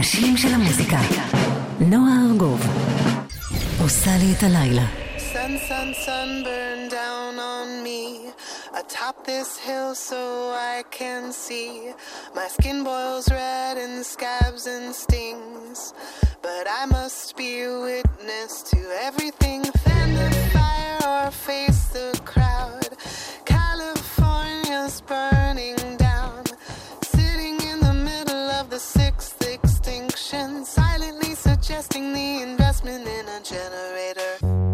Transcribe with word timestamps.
השירים 0.00 0.36
של 0.36 0.54
המוזיקה. 0.54 0.98
נועה 1.80 2.12
ארגוב 2.30 2.60
עושה 3.82 4.10
לי 4.18 4.32
את 4.38 4.42
הלילה. 4.42 4.82
Sun, 5.32 5.58
sun, 5.68 5.88
sun 6.06 6.30
burn 6.46 6.80
down 7.00 7.32
on 7.54 7.68
me 7.86 8.02
atop 8.80 9.16
this 9.30 9.50
hill 9.66 9.94
so 10.10 10.20
I 10.74 10.76
can 10.98 11.24
see. 11.44 11.68
My 12.38 12.48
skin 12.56 12.78
boils 12.88 13.26
red 13.30 13.74
and 13.84 13.96
scabs 14.14 14.64
and 14.74 14.86
stings, 15.04 15.78
but 16.46 16.64
I 16.80 16.82
must 16.96 17.36
be 17.40 17.52
witness 17.88 18.52
to 18.72 18.78
everything. 19.08 19.60
Fan 19.84 20.08
the 20.20 20.30
fire 20.54 21.00
or 21.14 21.30
face 21.48 21.82
the 21.98 22.08
crowd. 22.32 22.90
California's 23.54 24.96
burning 25.12 25.79
Suggesting 31.71 32.11
the 32.11 32.41
investment 32.41 33.07
in 33.07 33.29
a 33.29 33.39
generator. 33.41 34.70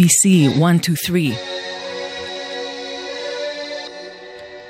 BBC 0.00 0.48
123. 0.58 1.36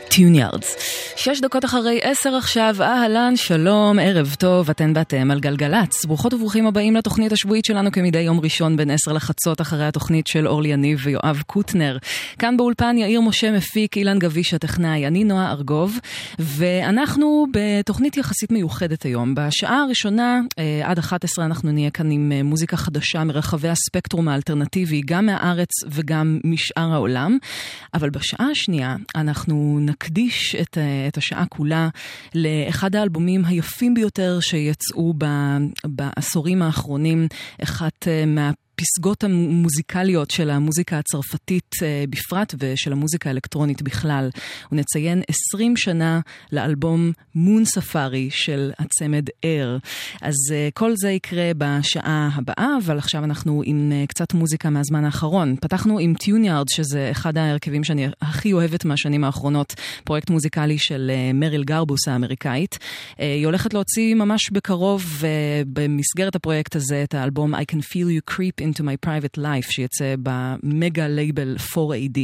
Tune 0.09 0.35
yards. 0.35 0.90
שש 1.23 1.41
דקות 1.41 1.65
אחרי 1.65 2.01
עשר 2.03 2.35
עכשיו, 2.35 2.77
אהלן, 2.81 3.37
שלום, 3.37 3.99
ערב 3.99 4.35
טוב, 4.39 4.71
אתן 4.71 4.93
ואתם 4.95 5.31
על 5.31 5.41
גלגלצ. 5.41 6.05
ברוכות 6.05 6.35
וברוכים 6.35 6.67
הבאים 6.67 6.97
לתוכנית 6.97 7.33
השבועית 7.33 7.65
שלנו 7.65 7.93
כמדי 7.93 8.21
יום 8.21 8.41
ראשון 8.41 8.77
בין 8.77 8.91
עשר 8.91 9.13
לחצות 9.13 9.61
אחרי 9.61 9.87
התוכנית 9.87 10.27
של 10.27 10.49
אורלי 10.49 10.69
יניב 10.69 11.01
ויואב 11.03 11.43
קוטנר. 11.47 11.99
כאן 12.39 12.57
באולפן 12.57 12.97
יאיר 12.99 13.21
משה 13.21 13.51
מפיק, 13.51 13.97
אילן 13.97 14.19
גביש 14.19 14.55
הטכנאי, 14.55 15.07
אני 15.07 15.25
נועה 15.25 15.51
ארגוב, 15.51 15.99
ואנחנו 16.39 17.47
בתוכנית 17.51 18.17
יחסית 18.17 18.53
מיוחדת 18.53 19.03
היום. 19.03 19.35
בשעה 19.35 19.83
הראשונה, 19.83 20.41
אה, 20.59 20.81
עד 20.85 20.99
11 20.99 21.45
אנחנו 21.45 21.73
נהיה 21.73 21.91
כאן 21.91 22.11
עם 22.11 22.33
אה, 22.35 22.43
מוזיקה 22.43 22.77
חדשה 22.77 23.25
מרחבי 23.25 23.69
הספקטרום 23.69 24.29
האלטרנטיבי, 24.29 25.01
גם 25.05 25.27
מהארץ 25.27 25.71
וגם 25.91 26.39
משאר 26.45 26.93
העולם. 26.93 27.39
אבל 27.95 28.11
בשעה 28.11 28.47
השנייה 28.51 28.97
אנחנו 29.17 29.79
נקדיש 29.81 30.55
את, 30.55 30.79
אה, 30.79 31.10
את 31.11 31.17
השעה 31.17 31.45
כולה 31.47 31.89
לאחד 32.35 32.97
האלבומים 32.97 33.45
היפים 33.45 33.95
ביותר 33.95 34.41
שיצאו 34.41 35.15
בעשורים 35.85 36.63
האחרונים, 36.63 37.27
אחת 37.63 38.09
אה, 38.09 38.27
מה... 38.27 38.51
הפסגות 38.81 39.25
המוזיקליות 39.25 40.31
של 40.31 40.51
המוזיקה 40.51 40.99
הצרפתית 40.99 41.71
אה, 41.83 42.05
בפרט 42.11 42.55
ושל 42.59 42.93
המוזיקה 42.93 43.31
האלקטרונית 43.31 43.83
בכלל. 43.83 44.31
ונציין 44.73 45.23
20 45.53 45.77
שנה 45.77 46.21
לאלבום 46.53 47.13
מון 47.35 47.65
ספארי 47.65 48.29
של 48.31 48.71
הצמד 48.79 49.25
אר. 49.45 49.79
אז 50.23 50.35
אה, 50.53 50.69
כל 50.75 50.93
זה 50.97 51.11
יקרה 51.11 51.51
בשעה 51.59 52.31
הבאה, 52.35 52.69
אבל 52.85 52.99
עכשיו 52.99 53.25
אנחנו 53.25 53.63
עם 53.65 53.93
אה, 53.93 54.05
קצת 54.07 54.35
מוזיקה 54.35 54.71
מהזמן 54.71 55.05
האחרון. 55.05 55.57
פתחנו 55.61 55.99
עם 55.99 56.15
טיוניארד, 56.15 56.69
שזה 56.69 57.09
אחד 57.11 57.39
ההרכבים 57.39 57.85
שאני 57.85 58.09
הכי 58.23 58.53
אוהבת 58.53 58.85
מהשנים 58.85 59.25
האחרונות, 59.25 59.75
פרויקט 60.05 60.31
מוזיקלי 60.31 60.79
של 60.79 61.11
מריל 61.35 61.65
גרבוס 61.65 62.09
האמריקאית. 62.09 62.79
היא 63.19 63.47
הולכת 63.47 63.75
להוציא 63.75 64.15
ממש 64.15 64.51
בקרוב 64.51 65.05
במסגרת 65.67 66.37
הפרויקט 66.37 66.77
הזה 66.77 67.03
את 67.05 67.15
האלבום 67.15 67.55
I 67.55 67.59
can 67.59 67.81
feel 67.81 68.31
you 68.31 68.35
creep 68.35 68.65
into 68.71 68.83
my 68.83 69.07
private 69.07 69.39
life 69.39 69.71
שיצא 69.71 70.15
במגה 70.23 71.09
לייבל 71.09 71.57
4AD. 71.75 72.19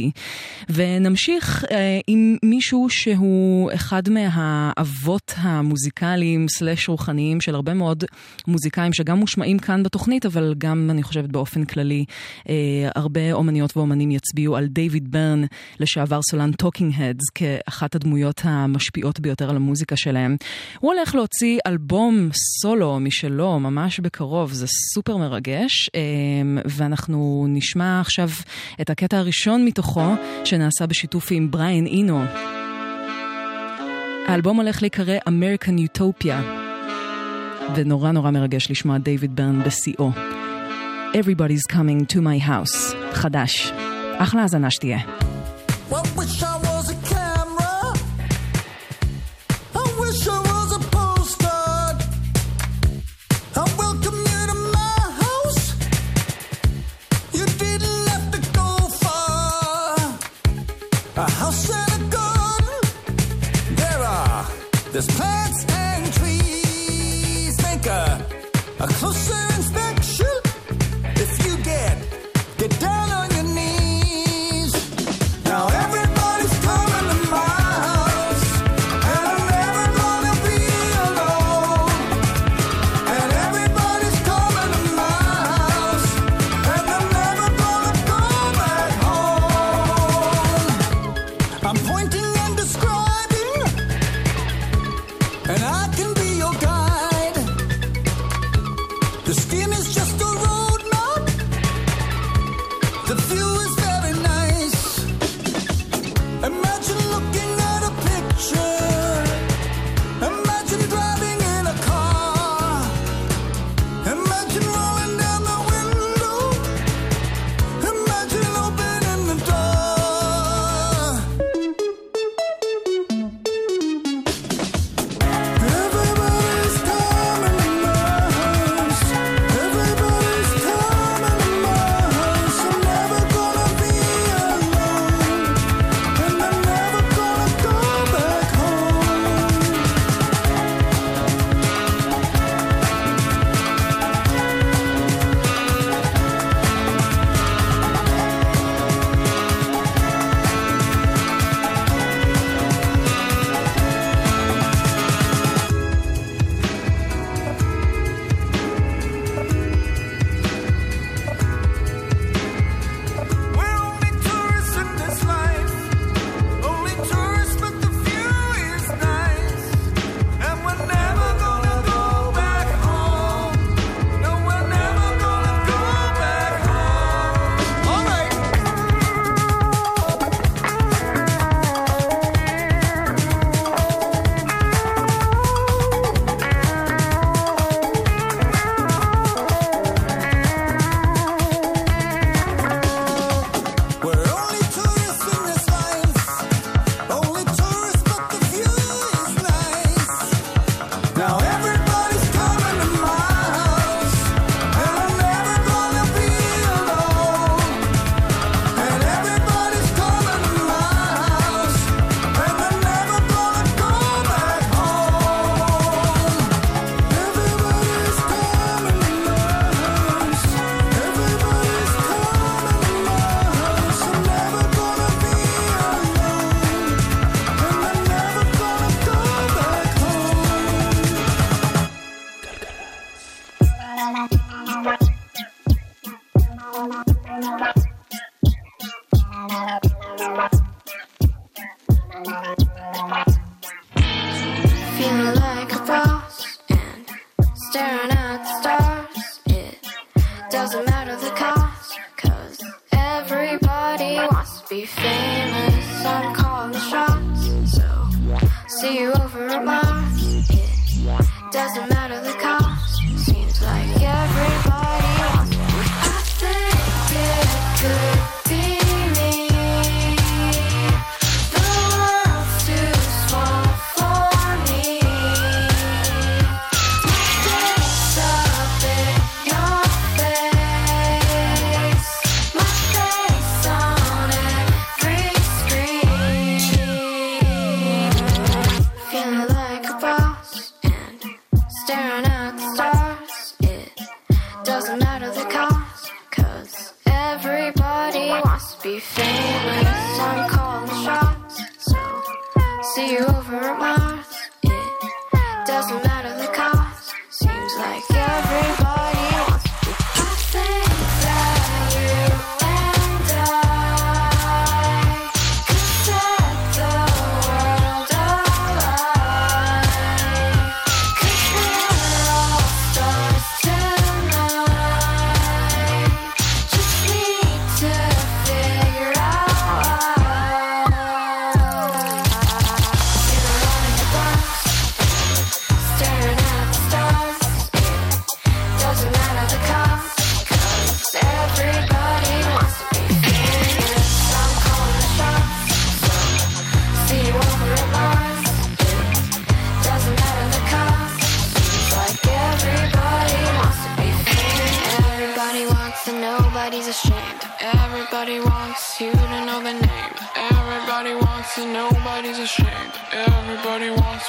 ונמשיך 0.69 1.65
אה, 1.71 1.99
עם 2.07 2.37
מישהו 2.43 2.89
שהוא 2.89 3.71
אחד 3.73 4.09
מהאבות 4.09 5.33
המוזיקליים 5.37 6.47
סלאש 6.49 6.89
רוחניים 6.89 7.41
של 7.41 7.55
הרבה 7.55 7.73
מאוד 7.73 8.03
מוזיקאים 8.47 8.93
שגם 8.93 9.17
מושמעים 9.17 9.59
כאן 9.59 9.83
בתוכנית, 9.83 10.25
אבל 10.25 10.53
גם 10.57 10.87
אני 10.91 11.03
חושבת 11.03 11.29
באופן 11.29 11.65
כללי 11.65 12.05
אה, 12.49 12.55
הרבה 12.95 13.33
אומניות 13.33 13.77
ואומנים 13.77 14.11
יצביעו 14.11 14.55
על 14.55 14.67
דיוויד 14.67 15.11
בירן, 15.11 15.43
לשעבר 15.79 16.19
סולן 16.21 16.51
Talking 16.51 16.93
Heads, 16.97 17.29
כאחת 17.35 17.95
הדמויות 17.95 18.41
המשפיעות 18.43 19.19
ביותר 19.19 19.49
על 19.49 19.55
המוזיקה 19.55 19.95
שלהם. 19.95 20.37
הוא 20.79 20.93
הולך 20.93 21.15
להוציא 21.15 21.59
אלבום 21.67 22.29
סולו 22.61 22.99
משלו 22.99 23.59
ממש 23.59 23.99
בקרוב, 23.99 24.53
זה 24.53 24.65
סופר 24.93 25.17
מרגש. 25.17 25.89
אה, 25.95 26.36
אמ, 26.41 26.57
ואנחנו 26.65 27.45
נשמע 27.49 28.01
עכשיו 28.01 28.29
את 28.81 28.89
הקטע 28.89 29.17
הראשון 29.17 29.65
מתוכו, 29.65 30.13
שנעשה 30.43 30.85
בשיתוף 30.85 31.27
עם 31.31 31.51
בריין 31.51 31.85
אינו. 31.85 32.23
האלבום 34.27 34.57
הולך 34.57 34.81
להיקרא 34.81 35.17
American 35.17 35.99
Utopia, 35.99 36.35
ונורא 37.75 38.11
נורא 38.11 38.31
מרגש 38.31 38.71
לשמוע 38.71 38.97
דייוויד 38.97 39.35
בירן 39.35 39.63
בשיאו. 39.63 40.11
Everybody's 41.13 41.73
coming 41.73 42.13
to 42.13 42.17
my 42.17 42.47
house, 42.47 42.95
חדש. 43.13 43.71
אחלה 44.17 44.41
האזנה 44.41 44.71
שתהיה. 44.71 44.99
What 45.89 46.05
was 46.17 46.39
so 46.39 46.56
There's 64.97 65.15
plants 65.15 65.63
and 65.69 66.11
trees. 66.11 67.55
Think 67.57 67.85
a, 67.85 68.19
a 68.79 68.87
closer 68.87 69.36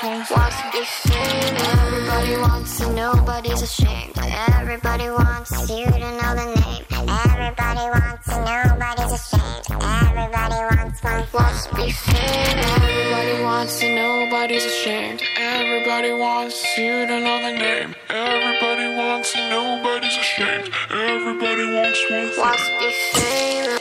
Everybody 0.01 0.31
wants 0.31 0.63
to 0.63 0.71
be 0.71 0.85
famous. 0.85 1.69
Everybody 1.75 2.37
wants 2.37 2.81
and 2.81 2.95
nobody's 2.95 3.63
ashamed. 3.63 4.13
Everybody 4.17 5.11
wants 5.11 5.51
you 5.69 5.87
to 5.87 5.99
know 5.99 6.35
the 6.39 6.55
name. 6.55 6.85
Everybody 6.91 7.85
wants 7.91 8.29
and 8.29 8.45
nobody's 8.45 9.13
ashamed. 9.13 9.83
Everybody 9.83 10.77
wants 10.77 11.03
one. 11.03 11.27
Wants 11.35 11.67
to 11.67 11.75
be. 11.75 11.93
Everybody 12.15 13.43
wants 13.43 13.83
and 13.83 13.97
nobody's 13.97 14.65
ashamed. 14.65 15.23
Everybody 15.37 16.13
wants 16.13 16.79
you 16.79 17.07
to 17.07 17.21
know 17.21 17.43
the 17.43 17.59
name. 17.59 17.95
Everybody 18.09 18.95
wants 18.95 19.33
to, 19.33 19.51
nobody's 19.51 20.17
ashamed. 20.17 20.71
Everybody 20.91 21.75
wants 21.75 22.11
one. 22.11 22.31
Wants 22.39 22.69
to 22.69 22.79
be 22.79 22.93
famous. 23.15 23.78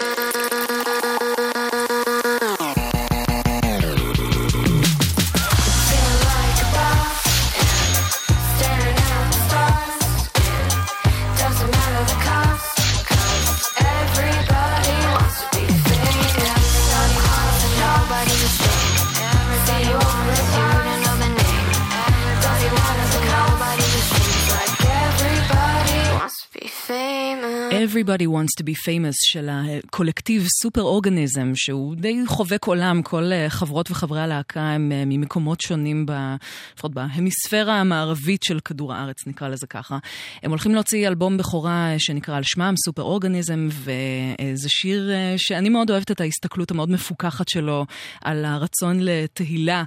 Everybody 28.08 28.28
wants 28.28 28.56
to 28.62 28.64
be 28.64 28.74
famous 28.74 29.16
של 29.24 29.50
הקולקטיב 29.52 30.48
סופר 30.62 30.82
אורגניזם, 30.82 31.52
שהוא 31.56 31.96
די 31.96 32.18
חובק 32.26 32.66
עולם, 32.66 33.02
כל 33.02 33.32
אה, 33.32 33.50
חברות 33.50 33.92
וחברי 33.92 34.22
הלהקה 34.22 34.62
הם 34.62 34.92
אה, 34.92 35.04
ממקומות 35.06 35.62
שונים, 35.62 36.06
ב- 36.06 36.36
לפחות 36.74 36.94
בהמיספירה 36.94 37.80
המערבית 37.80 38.44
של 38.44 38.60
כדור 38.60 38.94
הארץ, 38.94 39.28
נקרא 39.28 39.48
לזה 39.48 39.68
ככה. 39.68 39.98
הם 40.44 40.50
הולכים 40.50 40.76
להוציא 40.76 41.08
אלבום 41.08 41.38
בכורה 41.38 41.92
אה, 41.92 42.00
שנקרא 42.00 42.38
על 42.38 42.44
שמם, 42.44 42.74
סופר 42.86 43.02
אורגניזם, 43.02 43.68
וזה 43.72 44.70
שיר 44.70 45.10
שאני 45.38 45.70
מאוד 45.70 45.92
אוהבת 45.92 46.12
את 46.12 46.22
ההסתכלות 46.22 46.72
המאוד 46.72 46.92
מפוכחת 46.92 47.48
שלו 47.50 47.86
על 48.22 48.46
הרצון 48.46 48.98
לתהילה 49.00 49.84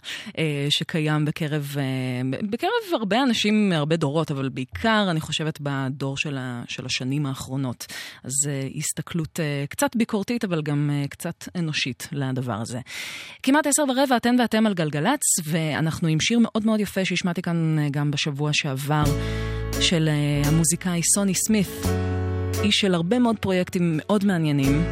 שקיים 0.68 1.24
בקרב, 1.24 1.76
בקרב 2.50 2.70
הרבה 2.92 3.22
אנשים 3.22 3.68
מהרבה 3.68 3.96
דורות, 3.96 4.30
אבל 4.30 4.48
בעיקר 4.48 5.06
אני 5.10 5.20
חושבת 5.20 5.58
בדור 5.60 6.16
של 6.16 6.86
השנים 6.86 7.26
האחרונות. 7.26 7.86
אז 8.24 8.32
אה, 8.48 8.68
הסתכלות 8.76 9.40
אה, 9.40 9.64
קצת 9.68 9.96
ביקורתית, 9.96 10.44
אבל 10.44 10.62
גם 10.62 10.90
אה, 10.92 11.08
קצת 11.08 11.48
אנושית 11.56 12.08
לדבר 12.12 12.52
הזה. 12.52 12.80
כמעט 13.42 13.66
עשר 13.66 13.82
ורבע, 13.88 14.16
אתן 14.16 14.36
ואתם 14.38 14.66
על 14.66 14.74
גלגלצ, 14.74 15.20
ואנחנו 15.44 16.08
עם 16.08 16.20
שיר 16.20 16.38
מאוד 16.38 16.66
מאוד 16.66 16.80
יפה 16.80 17.04
שהשמעתי 17.04 17.42
כאן 17.42 17.76
גם 17.90 18.10
בשבוע 18.10 18.50
שעבר, 18.52 19.04
של 19.80 20.08
המוזיקאי 20.44 21.00
סוני 21.14 21.34
סמית, 21.34 21.68
איש 22.62 22.76
של 22.76 22.94
הרבה 22.94 23.18
מאוד 23.18 23.38
פרויקטים 23.38 23.94
מאוד 23.96 24.24
מעניינים, 24.24 24.84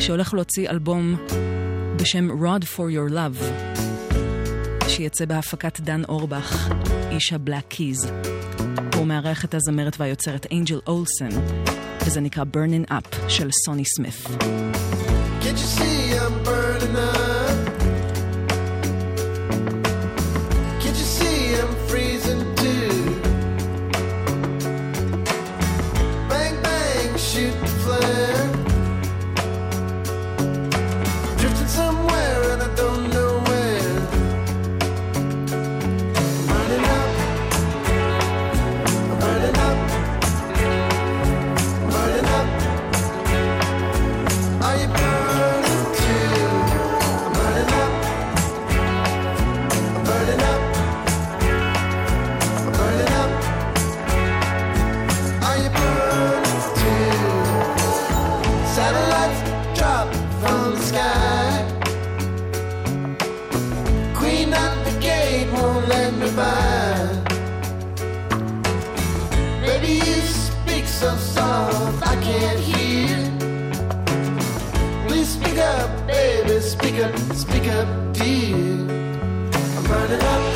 שהולך 0.00 0.34
להוציא 0.34 0.70
אלבום 0.70 1.16
בשם 1.96 2.30
Rod 2.30 2.64
for 2.64 2.90
Your 2.94 3.12
Love, 3.12 3.44
שיצא 4.88 5.24
בהפקת 5.24 5.80
דן 5.80 6.04
אורבך, 6.04 6.68
איש 7.10 7.32
הבלק 7.32 7.64
קיז. 7.68 8.12
הוא 8.98 9.06
מארח 9.06 9.44
את 9.44 9.54
הזמרת 9.54 9.96
והיוצרת 10.00 10.46
אנג'ל 10.52 10.78
אולסן, 10.86 11.28
וזה 12.06 12.20
נקרא 12.20 12.44
Burning 12.56 12.90
Up 12.90 13.28
של 13.28 13.50
סוני 13.64 13.84
סמית. 13.84 14.42
Can't 15.40 15.58
you 15.58 15.78
see 15.78 16.18
I'm 16.18 16.44
burning 16.44 16.96
up? 16.96 17.67
Speak 76.98 77.14
up, 77.14 77.32
speak 77.32 77.68
up, 77.68 78.12
dear. 78.12 78.56
I'm 78.56 79.84
burning 79.84 80.20
up. 80.20 80.47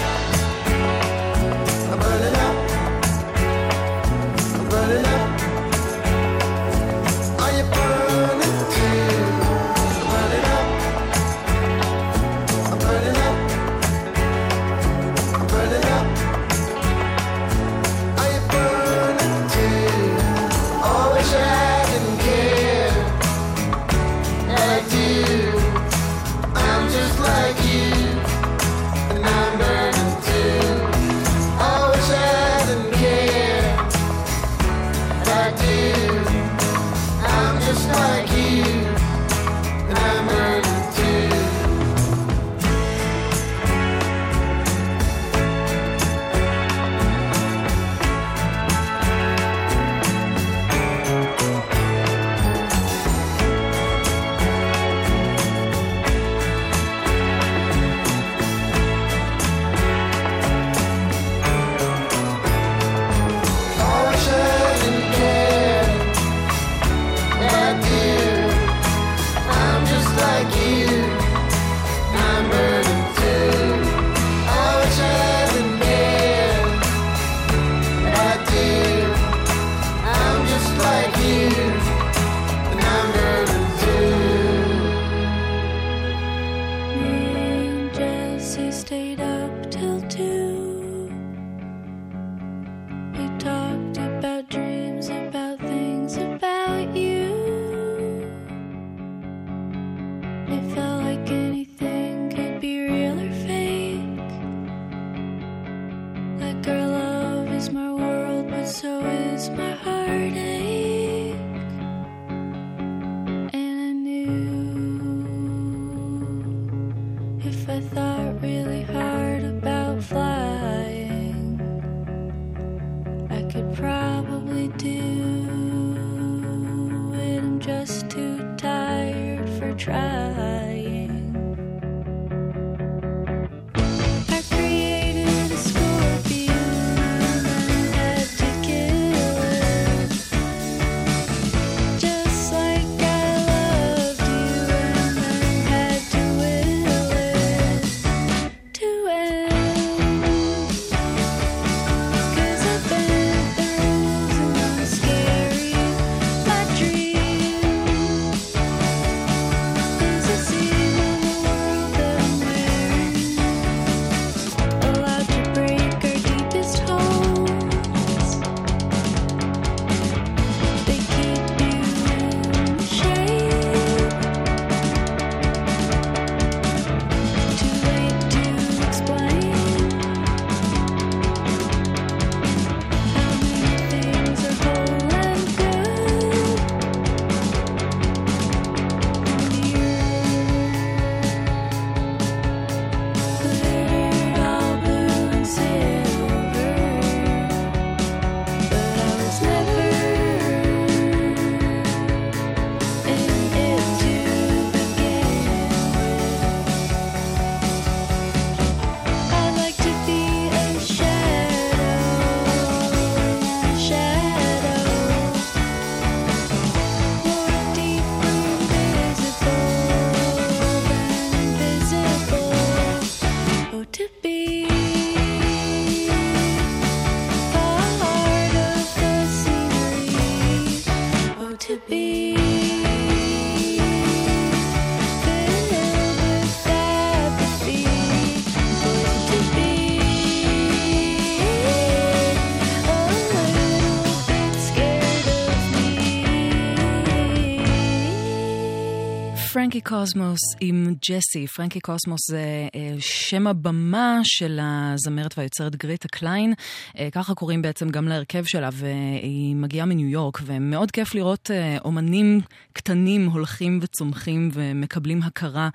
Frankie 249.53 249.81
Cosmos 249.81 250.41
עם 250.61 250.95
Jesse. 251.09 251.47
Frankie 251.47 251.81
Cosmos 251.81 252.21
זה 252.31 252.69
אה, 252.75 252.95
שם 253.01 253.47
הבמה 253.47 254.21
של 254.23 254.61
הזמרת 254.63 255.35
והיוצרת 255.39 255.77
גריטה 255.77 256.09
קליין. 256.09 256.55
אה, 256.99 257.09
ככה 257.13 257.35
קוראים 257.35 257.63
בעצם 257.63 257.89
גם 257.89 258.09
להרכב 258.09 258.45
שלה, 258.45 258.69
והיא 258.73 259.57
מגיעה 259.57 259.87
מניו 259.87 260.09
יורק, 260.09 260.39
ומאוד 260.47 260.91
כיף 260.91 261.15
לראות 261.15 261.51
אה, 261.51 261.79
אומנים 261.85 262.41
קטנים 262.73 263.27
הולכים 263.27 263.79
וצומחים 263.83 264.51
ומקבלים 264.53 265.23
הכרה 265.23 265.69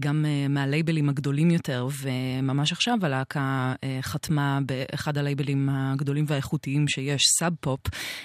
גם 0.00 0.24
מהלייבלים 0.48 1.08
הגדולים 1.08 1.50
יותר, 1.50 1.88
וממש 2.02 2.72
עכשיו 2.72 2.98
הלהקה 3.02 3.74
חתמה 4.00 4.58
באחד 4.66 5.18
הלייבלים 5.18 5.68
הגדולים 5.72 6.24
והאיכותיים 6.28 6.88
שיש, 6.88 7.22
Sub 7.38 7.52
Pop. 7.60 7.80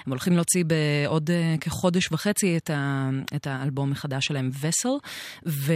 הם 0.06 0.12
הולכים 0.12 0.32
להוציא 0.32 0.64
בעוד 0.64 1.30
כחודש 1.60 2.12
וחצי 2.12 2.56
את, 2.56 2.70
את 3.36 3.46
האלבום 3.46 3.90
מחדש 3.90 4.26
שלהם, 4.26 4.50
וסל, 4.72 4.88
ו, 5.46 5.72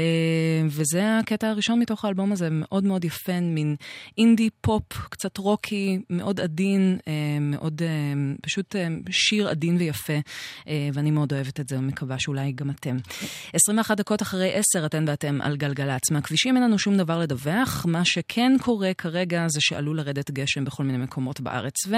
וזה 0.66 1.18
הקטע 1.18 1.48
הראשון 1.48 1.78
מתוך 1.80 2.04
האלבום 2.04 2.32
הזה, 2.32 2.48
מאוד 2.50 2.84
מאוד 2.84 3.04
יפה, 3.04 3.40
מין 3.40 3.76
אינדי 4.18 4.50
פופ, 4.60 4.82
קצת 4.92 5.38
רוקי, 5.38 5.98
מאוד 6.10 6.40
עדין, 6.40 6.98
אה, 7.08 7.12
מאוד 7.40 7.82
אה, 7.82 7.88
פשוט 8.42 8.76
אה, 8.76 8.88
שיר 9.10 9.48
עדין 9.48 9.76
ויפה, 9.76 10.12
ואני 10.92 11.10
מאוד 11.10 11.32
אוהבת 11.32 11.60
את 11.60 11.68
זה 11.68 11.78
ומקווה 11.78 12.18
שאולי 12.18 12.52
גם 12.52 12.70
אתם. 12.70 12.96
21 13.52 13.96
דקות 13.96 14.22
אחרי 14.22 14.52
10 14.54 14.86
אתן 14.86 15.04
ואתם 15.08 15.40
על 15.42 15.56
גלגלצ. 15.56 16.10
מהכבישים 16.10 16.56
אין 16.56 16.64
לנו 16.64 16.78
שום 16.78 16.96
דבר 16.96 17.18
לדווח, 17.18 17.86
מה 17.88 18.04
שכן 18.04 18.52
קורה 18.62 18.94
כרגע 18.94 19.48
זה 19.48 19.60
שעלול 19.60 19.96
לרדת 19.96 20.30
גשם 20.30 20.64
בכל 20.64 20.84
מיני 20.84 20.98
מקומות 20.98 21.40
בארץ, 21.40 21.86
ו... 21.88 21.94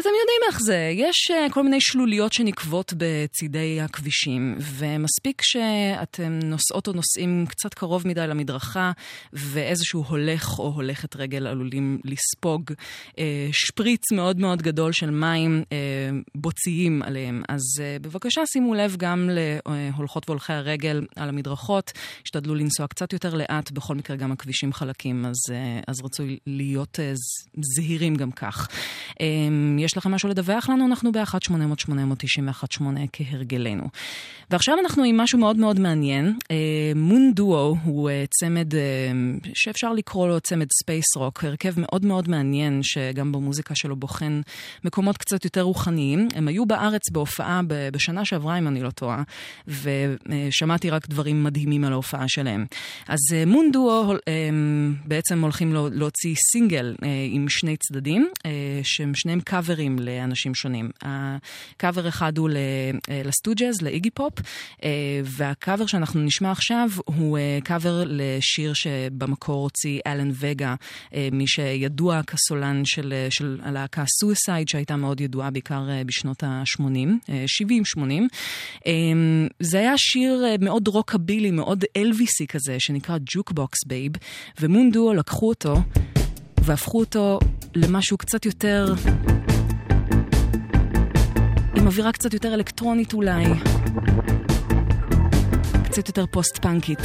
אתם 0.00 0.08
יודעים 0.20 0.40
איך 0.46 0.60
זה, 0.60 0.90
יש 0.94 1.30
uh, 1.30 1.52
כל 1.52 1.62
מיני 1.62 1.80
שלוליות 1.80 2.32
שנקבות 2.32 2.92
בצידי 2.96 3.80
הכבישים, 3.80 4.56
ומספיק 4.60 5.42
שאתם 5.44 6.38
נוסעות 6.42 6.88
או 6.88 6.92
נוסעים 6.92 7.46
קצת 7.48 7.74
קרוב 7.74 8.08
מדי 8.08 8.26
למדרכה, 8.26 8.92
ואיזשהו 9.32 10.04
הולך 10.08 10.58
או 10.58 10.72
הולכת 10.72 11.16
רגל 11.16 11.46
עלולים 11.46 11.98
לספוג 12.04 12.72
uh, 12.72 13.14
שפריץ 13.52 14.12
מאוד 14.12 14.40
מאוד 14.40 14.62
גדול 14.62 14.92
של 14.92 15.10
מים 15.10 15.62
uh, 15.62 15.72
בוציים 16.34 17.02
עליהם. 17.02 17.42
אז 17.48 17.62
בבקשה 18.00 18.46
שימו 18.46 18.74
לב 18.74 18.96
גם 18.96 19.30
להולכות 19.66 20.28
והולכי 20.28 20.52
הרגל 20.52 21.06
על 21.16 21.28
המדרכות, 21.28 21.92
השתדלו 22.24 22.54
לנסוע 22.54 22.86
קצת 22.86 23.12
יותר 23.12 23.34
לאט, 23.34 23.70
בכל 23.70 23.94
מקרה 23.94 24.16
גם 24.16 24.32
הכבישים 24.32 24.72
חלקים, 24.72 25.26
אז, 25.26 25.36
אז 25.86 26.00
רצוי 26.04 26.38
להיות 26.46 26.98
זהירים 27.76 28.14
גם 28.14 28.30
כך. 28.30 28.68
יש 29.86 29.96
לכם 29.96 30.10
משהו 30.10 30.28
לדווח 30.28 30.68
לנו? 30.68 30.86
אנחנו 30.86 31.12
ב-1-800-891-8 31.12 32.82
כהרגלנו. 33.12 33.84
ועכשיו 34.50 34.74
אנחנו 34.82 35.04
עם 35.04 35.16
משהו 35.16 35.38
מאוד 35.38 35.56
מאוד 35.56 35.80
מעניין. 35.80 36.38
Moon 36.96 37.32
Duo 37.34 37.76
הוא 37.84 38.10
אה, 38.10 38.24
צמד 38.40 38.74
אה, 38.74 38.80
שאפשר 39.54 39.92
לקרוא 39.92 40.28
לו 40.28 40.40
צמד 40.40 40.66
space 40.82 41.16
rock, 41.16 41.44
הרכב 41.44 41.74
מאוד 41.76 42.04
מאוד 42.04 42.28
מעניין 42.28 42.82
שגם 42.82 43.32
במוזיקה 43.32 43.74
שלו 43.74 43.96
בוחן 43.96 44.40
מקומות 44.84 45.16
קצת 45.16 45.44
יותר 45.44 45.62
רוחניים. 45.62 46.28
הם 46.34 46.48
היו 46.48 46.66
בארץ 46.66 47.10
בהופעה 47.10 47.60
בשנה 47.92 48.24
שעברה, 48.24 48.58
אם 48.58 48.68
אני 48.68 48.82
לא 48.82 48.90
טועה, 48.90 49.22
ושמעתי 49.68 50.90
רק 50.90 51.08
דברים 51.08 51.44
מדהימים 51.44 51.84
על 51.84 51.92
ההופעה 51.92 52.28
שלהם. 52.28 52.66
אז 53.08 53.18
Moon 53.46 53.70
Duo 53.72 54.14
בעצם 55.04 55.42
הולכים 55.42 55.74
להוציא 55.92 56.34
סינגל 56.52 56.94
אה, 57.02 57.08
עם 57.30 57.48
שני 57.48 57.76
צדדים, 57.76 58.28
אה, 58.46 58.80
שהם 58.82 59.14
שניהם 59.14 59.40
קאברים 59.76 59.98
לאנשים 59.98 60.54
שונים. 60.54 60.90
הקאבר 61.02 62.08
אחד 62.08 62.38
הוא 62.38 62.50
אה, 63.08 63.22
ל 63.24 63.30
Stooges, 63.30 63.82
לאיגי 63.82 64.10
פופ, 64.10 64.32
אה, 64.84 64.90
והקאבר 65.24 65.86
שאנחנו 65.86 66.20
נשמע 66.20 66.50
עכשיו 66.50 66.88
הוא 67.04 67.38
אה, 67.38 67.58
קאבר 67.64 68.04
לשיר 68.06 68.72
שבמקור 68.74 69.62
הוציא 69.62 70.00
אלן 70.06 70.30
וגה, 70.32 70.74
מי 71.32 71.46
שידוע 71.46 72.22
כסולן 72.22 72.82
של, 72.84 73.14
הלהקה 73.62 74.04
Suicide, 74.20 74.68
שהייתה 74.68 74.96
מאוד 74.96 75.20
ידועה 75.20 75.50
בעיקר 75.50 75.82
בשנות 76.06 76.42
ה-80, 76.42 77.30
70-80. 77.98 78.88
זה 79.60 79.78
היה 79.78 79.92
שיר 79.96 80.44
מאוד 80.60 80.88
רוקבילי, 80.88 81.50
מאוד 81.50 81.84
אלוויסי 81.96 82.46
כזה, 82.46 82.76
שנקרא 82.78 83.16
Jukebox 83.26 83.84
Babe, 83.86 84.12
ו 84.60 84.67
Moon 84.67 84.93
Duo 84.93 85.12
לקחו 85.12 85.48
אותו 85.48 85.76
והפכו 86.66 87.00
אותו 87.00 87.38
למשהו 87.74 88.18
קצת 88.18 88.46
יותר... 88.46 88.94
עם 91.86 91.90
אווירה 91.90 92.12
קצת 92.12 92.34
יותר 92.34 92.54
אלקטרונית 92.54 93.12
אולי, 93.12 93.44
קצת 95.84 96.08
יותר 96.08 96.26
פוסט-פאנקית 96.26 96.98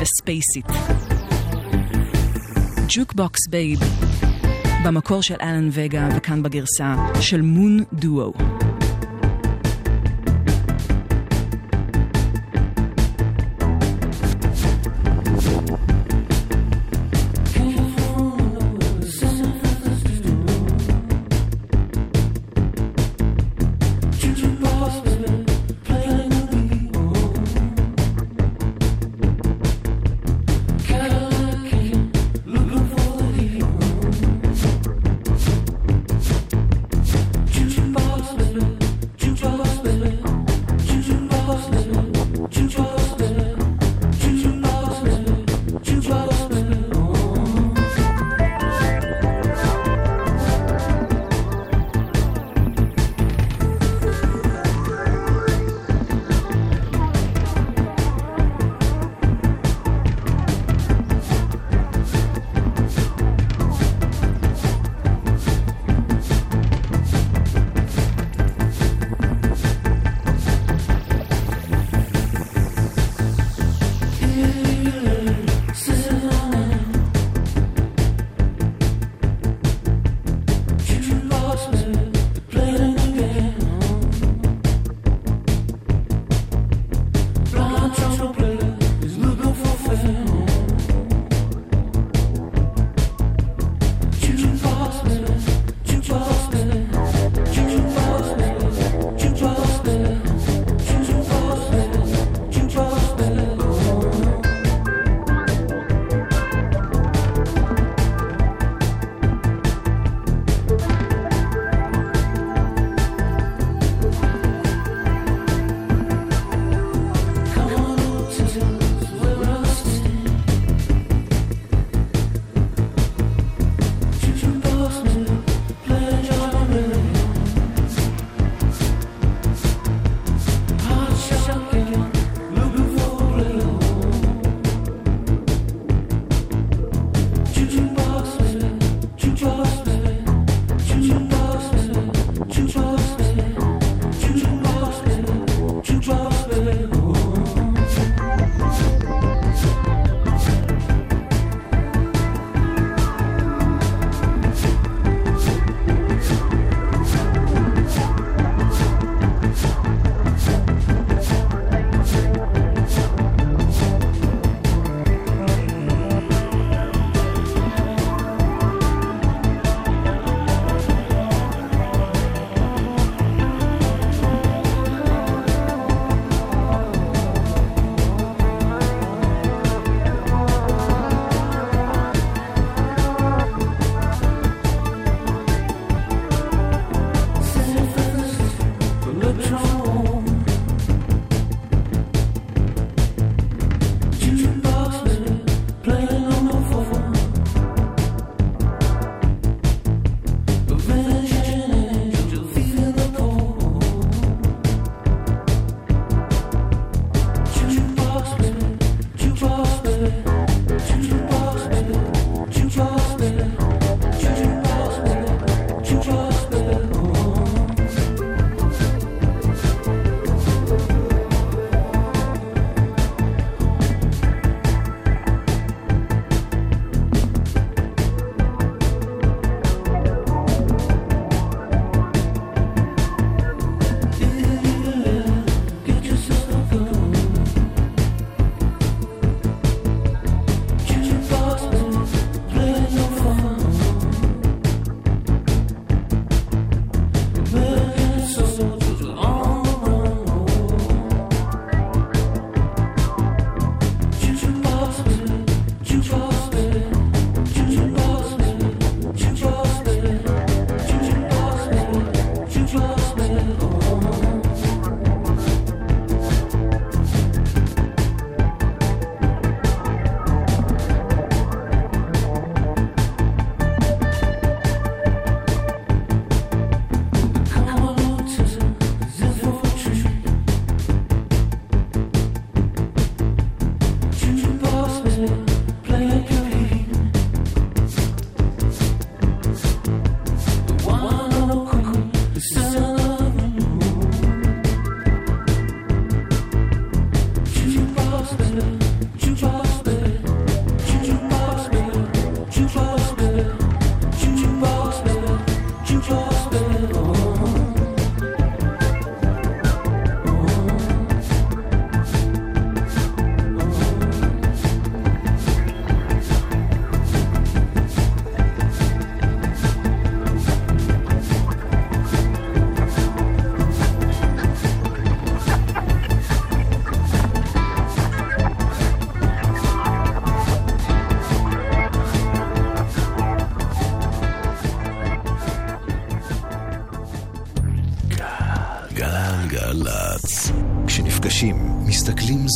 וספייסית. 0.00 0.66
Jukebox 2.88 3.46
Babe, 3.50 3.78
במקור 4.84 5.22
של 5.22 5.34
אלן 5.42 5.68
וגה 5.72 6.08
וכאן 6.16 6.42
בגרסה 6.42 6.94
של 7.20 7.42
מון 7.42 7.84
דואו. 7.92 8.32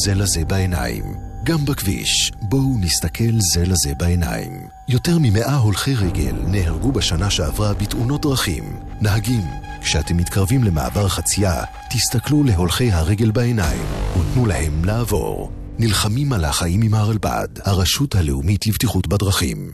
זה 0.04 0.14
לזה 0.14 0.44
בעיניים. 0.44 1.04
גם 1.44 1.64
בכביש, 1.64 2.32
בואו 2.42 2.78
נסתכל 2.80 3.32
זה 3.54 3.64
לזה 3.66 3.94
בעיניים. 3.98 4.68
יותר 4.88 5.18
ממאה 5.20 5.56
הולכי 5.56 5.94
רגל 5.94 6.34
נהרגו 6.46 6.92
בשנה 6.92 7.30
שעברה 7.30 7.74
בתאונות 7.74 8.22
דרכים. 8.22 8.64
נהגים, 9.00 9.44
כשאתם 9.80 10.16
מתקרבים 10.16 10.64
למעבר 10.64 11.08
חצייה, 11.08 11.64
תסתכלו 11.90 12.44
להולכי 12.44 12.92
הרגל 12.92 13.30
בעיניים 13.30 13.82
ותנו 14.12 14.46
להם 14.46 14.84
לעבור. 14.84 15.52
נלחמים 15.78 16.32
על 16.32 16.44
החיים 16.44 16.82
עם 16.82 16.94
הרלב"ד, 16.94 17.48
הרשות 17.64 18.14
הלאומית 18.14 18.66
לבטיחות 18.66 19.06
בדרכים. 19.06 19.72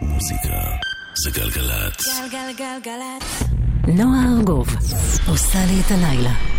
מוזיקה 0.00 0.58
זה 1.24 1.30
גלגלצ. 1.30 2.06
גלגלגלגלצ. 2.32 3.42
נועה 3.88 4.24
ארגוב 4.38 4.68
עושה 5.26 5.66
לי 5.66 5.80
את 5.80 5.90
הלילה. 5.90 6.53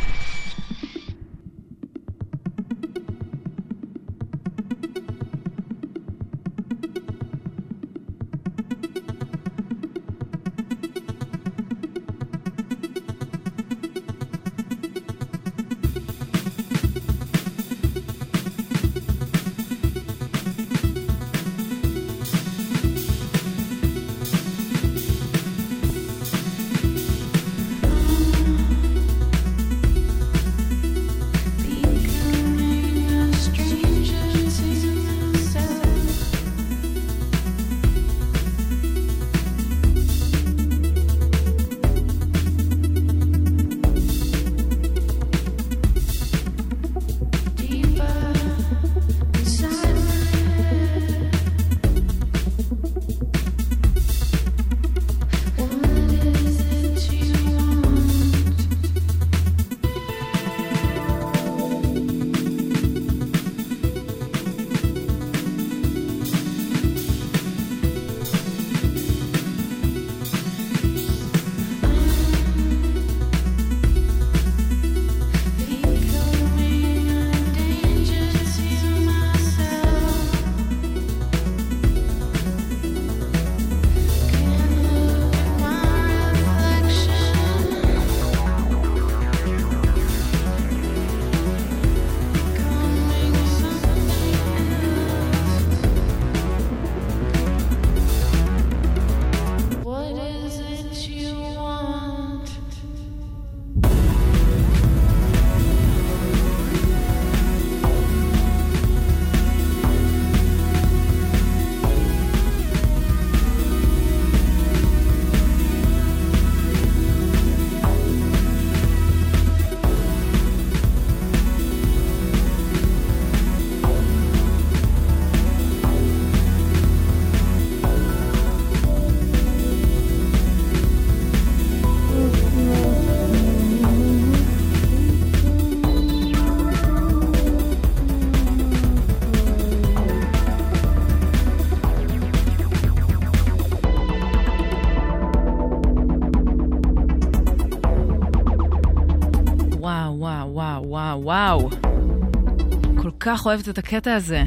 כך 153.38 153.46
אוהבת 153.46 153.70
את 153.70 153.78
הקטע 153.78 154.14
הזה. 154.14 154.44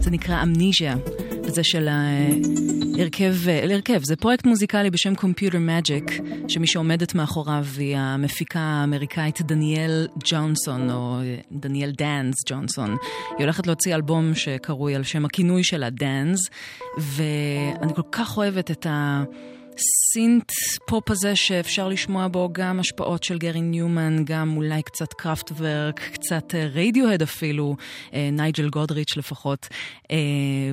זה 0.00 0.10
נקרא 0.10 0.42
אמניזיה, 0.42 0.96
וזה 1.44 1.64
של 1.64 1.88
ההרכב, 1.88 3.34
הרכב, 3.70 4.00
זה 4.02 4.16
פרויקט 4.16 4.46
מוזיקלי 4.46 4.90
בשם 4.90 5.12
Computer 5.14 5.54
Magic, 5.54 6.22
שמי 6.48 6.66
שעומדת 6.66 7.14
מאחוריו 7.14 7.66
היא 7.78 7.96
המפיקה 7.96 8.60
האמריקאית 8.60 9.42
דניאל 9.42 10.08
ג'ונסון, 10.24 10.90
או 10.90 11.18
דניאל 11.52 11.90
Danz 11.90 12.34
ג'ונסון. 12.48 12.90
היא 12.90 13.44
הולכת 13.44 13.66
להוציא 13.66 13.94
אלבום 13.94 14.34
שקרוי 14.34 14.94
על 14.94 15.02
שם 15.02 15.24
הכינוי 15.24 15.64
שלה, 15.64 15.90
Danz, 15.90 16.40
ואני 16.98 17.94
כל 17.94 18.02
כך 18.12 18.36
אוהבת 18.36 18.70
את 18.70 18.86
ה... 18.86 19.22
synth 19.78 20.50
pop 20.86 21.10
הזה 21.10 21.36
שאפשר 21.36 21.88
לשמוע 21.88 22.28
בו 22.28 22.48
גם 22.52 22.80
השפעות 22.80 23.22
של 23.22 23.38
גרי 23.38 23.60
ניומן, 23.60 24.24
גם 24.24 24.56
אולי 24.56 24.82
קצת 24.82 25.12
Kraftwerk, 25.12 26.00
קצת 26.00 26.54
אה, 26.54 26.66
רדיוהד 26.74 27.22
אפילו, 27.22 27.76
אה, 28.14 28.28
נייג'ל 28.32 28.68
גודריץ' 28.68 29.16
לפחות, 29.16 29.68
אה, 30.10 30.16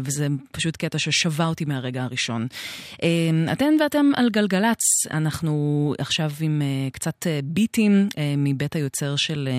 וזה 0.03 0.27
פשוט 0.51 0.77
קטע 0.77 0.99
ששבה 0.99 1.45
אותי 1.45 1.65
מהרגע 1.65 2.03
הראשון. 2.03 2.47
אתן 3.51 3.73
ואתם 3.79 4.11
על 4.15 4.29
גלגלצ, 4.29 5.07
אנחנו 5.11 5.93
עכשיו 5.99 6.31
עם 6.41 6.61
קצת 6.91 7.27
ביטים 7.43 8.07
מבית 8.37 8.75
היוצר 8.75 9.15
של, 9.15 9.49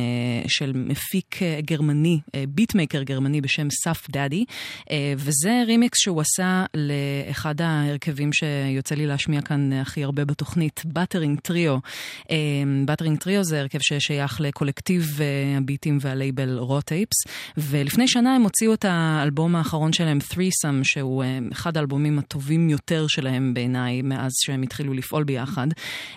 של 0.49 0.73
מפיק 0.75 1.41
גרמני, 1.61 2.21
beatmaker 2.49 3.03
גרמני 3.03 3.41
בשם 3.41 3.69
Suff 3.85 4.11
Daddy, 4.11 4.45
וזה 5.17 5.63
רימיקס 5.67 5.99
שהוא 5.99 6.21
עשה 6.21 6.65
לאחד 6.75 7.61
ההרכבים 7.61 8.31
שיוצא 8.33 8.95
לי 8.95 9.07
להשמיע 9.07 9.30
כאן 9.41 9.73
הכי 9.73 10.05
הרבה 10.05 10.25
בתוכנית, 10.25 10.83
Buttering 10.85 11.41
Trio. 11.41 11.79
Buttering 12.85 13.19
Trio 13.19 13.45
זה 13.45 13.61
הרכב 13.61 13.79
ששייך 13.83 14.41
לקולקטיב 14.41 15.19
אה, 15.21 15.59
הביטים 15.59 15.99
והלייבל 16.01 16.59
Raw 16.59 16.78
Tapes, 16.78 17.17
ולפני 17.57 18.09
שנה 18.09 18.35
הם 18.35 18.43
הוציאו 18.43 18.75
את 18.75 18.85
האלבום 18.89 19.57
האחרון 19.57 19.93
שלהם, 19.93 20.19
Threesome, 20.33 20.83
שהוא 20.83 21.25
אה, 21.25 21.39
אחד 21.53 21.77
האלבומים 21.77 22.19
הטובים 22.19 22.71
יותר 22.71 23.07
שלהם 23.09 23.55
בעיניי 23.55 24.03
מאז 24.03 24.33
שהם 24.45 24.63
התחילו 24.63 24.95
לפעול 24.95 25.25
ביחד. 25.25 25.67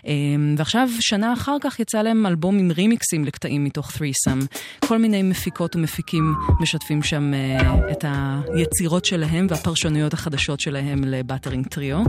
אה, 0.07 0.13
ועכשיו, 0.57 0.89
שנה 0.99 1.33
אחר 1.33 1.57
כך 1.61 1.79
יצא 1.79 2.01
להם 2.01 2.25
אלבום 2.25 2.59
עם 2.59 2.71
רימיקסים 2.71 3.25
לקטעים 3.25 3.63
מתוך 3.63 3.91
Threesome. 3.91 4.57
כל 4.85 4.97
מיני 4.97 5.23
מפיקות 5.23 5.75
ומפיקים 5.75 6.33
משתפים 6.59 7.03
שם 7.03 7.33
אה, 7.33 7.91
את 7.91 8.05
היצירות 8.07 9.05
שלהם 9.05 9.47
והפרשנויות 9.49 10.13
החדשות 10.13 10.59
שלהם 10.59 11.03
ל 11.03 11.10
Buttering 11.10 11.67
Trio. 11.67 12.03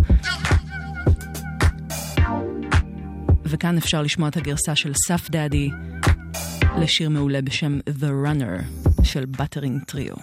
וכאן 3.55 3.77
אפשר 3.77 4.03
לשמוע 4.03 4.29
את 4.29 4.37
הגרסה 4.37 4.77
של 4.77 4.93
סף 5.09 5.31
דאדי 5.31 5.71
לשיר 6.79 7.11
מעולה 7.11 7.43
בשם 7.43 7.79
The 8.01 8.27
Runner 8.27 8.63
של 9.05 9.25
באטרינג 9.25 9.85
טריו. 9.85 10.15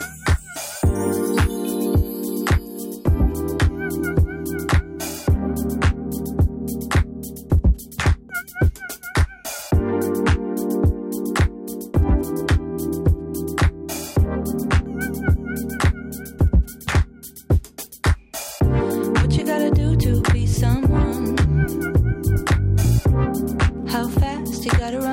You 24.65 24.71
gotta 24.71 24.99
run? 24.99 25.10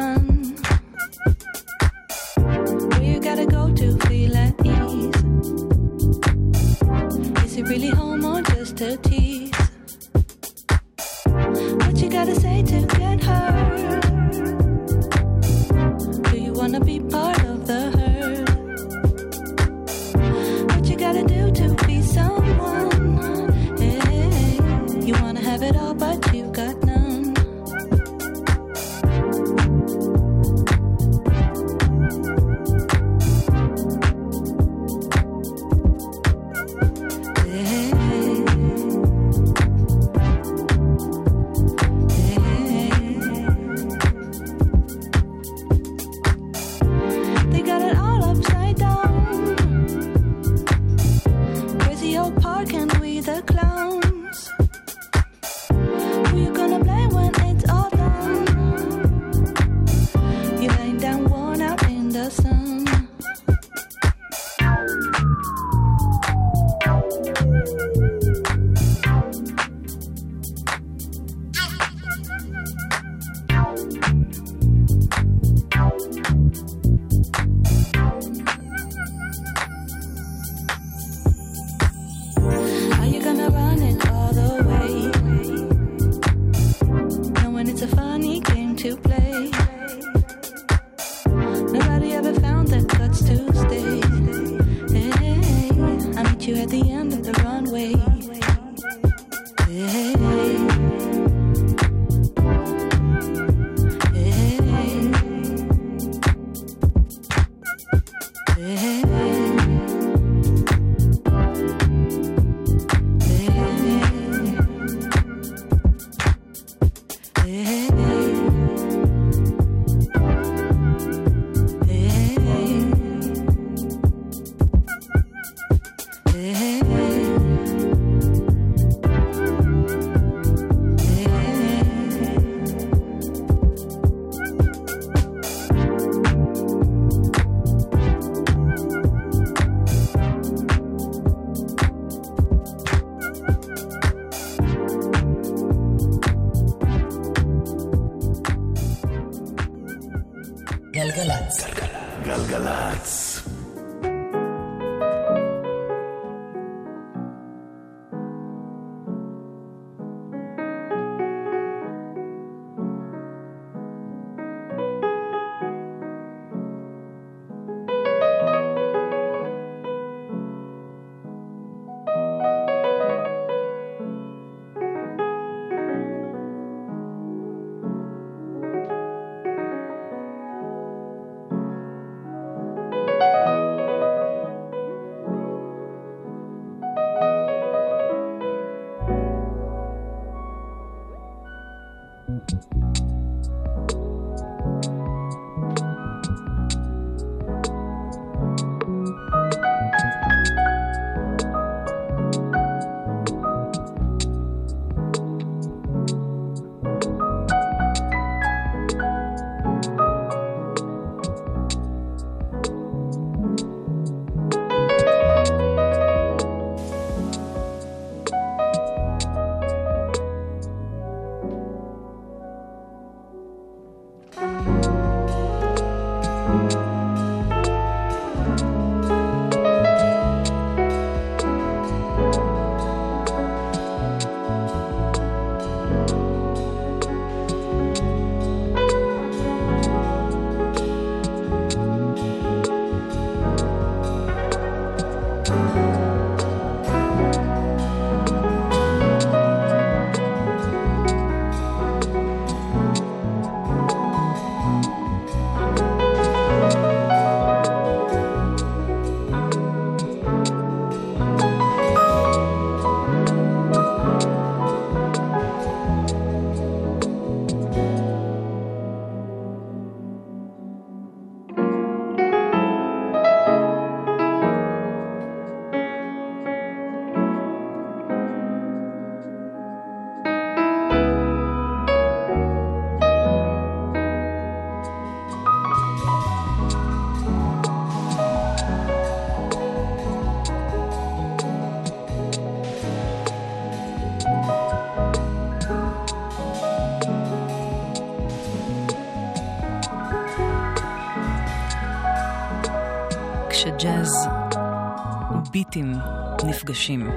מפגשים. 306.68 307.10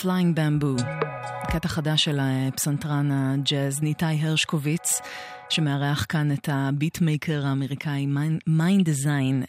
Flying 0.00 0.40
Bamboo, 0.40 0.76
קטע 1.50 1.68
חדש 1.68 2.04
של 2.04 2.20
אה, 2.20 2.48
הפסנתרן 2.48 3.10
הג'אז 3.12 3.82
ניתאי 3.82 4.18
הרשקוביץ. 4.22 5.00
שמארח 5.56 6.06
כאן 6.08 6.32
את 6.32 6.48
הביטמייקר 6.52 7.46
האמריקאי 7.46 8.06
Mndsgn, 8.46 9.42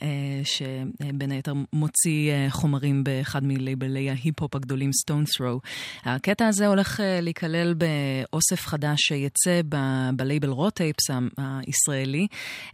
שבין 0.43 1.31
היתר 1.31 1.53
מוציא 1.73 2.31
אה, 2.31 2.47
חומרים 2.49 3.03
באחד 3.03 3.43
מלייבלי 3.43 4.09
ההיפ-הופ 4.09 4.55
הגדולים, 4.55 4.93
Stones 4.93 5.23
Throw. 5.37 5.59
הקטע 6.03 6.47
הזה 6.47 6.67
הולך 6.67 6.99
אה, 6.99 7.21
להיכלל 7.21 7.73
באוסף 7.73 8.65
חדש 8.65 9.01
שיצא 9.01 9.61
בלייבל 10.15 10.49
Raw 10.49 10.72
Tapes 10.72 11.09
הישראלי, 11.37 12.27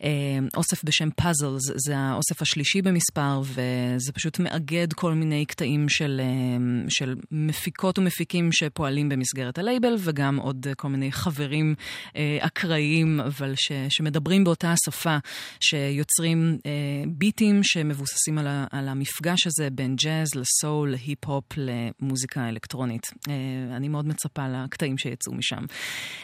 אה, 0.04 0.10
אוסף 0.56 0.84
בשם 0.84 1.10
Puzzles, 1.16 1.72
זה 1.76 1.98
האוסף 1.98 2.42
השלישי 2.42 2.82
במספר, 2.82 3.42
וזה 3.44 4.12
פשוט 4.12 4.40
מאגד 4.40 4.94
כל 4.94 5.14
מיני 5.14 5.46
קטעים 5.46 5.90
של, 5.90 6.22
אה, 6.24 6.86
של 6.90 7.16
מפיקות 7.32 8.00
ומפיקים 8.00 8.52
שפועלים 8.52 9.10
במסגרת 9.10 9.58
הלייבל, 9.58 9.96
וגם 10.00 10.38
עוד 10.38 10.66
אה, 10.70 10.76
כל 10.76 10.88
מיני 10.88 11.12
חברים 11.12 11.76
אה, 12.16 12.38
אקראיים, 12.40 13.20
אבל 13.28 13.54
ש, 13.56 13.72
שמדברים 13.90 14.44
באותה 14.44 14.74
השפה, 14.74 15.18
שיוצרים 15.60 16.58
אה, 16.66 16.72
ביטים 17.08 17.64
שמבוססים 17.64 18.38
על, 18.38 18.48
ה, 18.48 18.66
על 18.72 18.88
המפגש 18.88 19.48
הזה 19.48 19.70
בין 19.70 19.96
ג'אז 19.96 20.28
לסול, 20.36 20.92
להיפ-הופ, 20.92 21.46
למוזיקה 21.58 22.50
אלקטרונית. 22.50 23.08
אה, 23.30 23.34
אני 23.76 23.88
מאוד 23.88 24.08
מצפה 24.08 24.48
לקטעים 24.48 24.98
שיצאו 24.98 25.34
משם. 25.34 25.66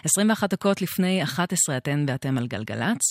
21 0.03 0.49
דקות 0.49 0.81
לפני 0.81 1.23
11 1.23 1.77
אתן 1.77 2.05
ואתם 2.07 2.37
על 2.37 2.47
גלגלצ, 2.47 3.01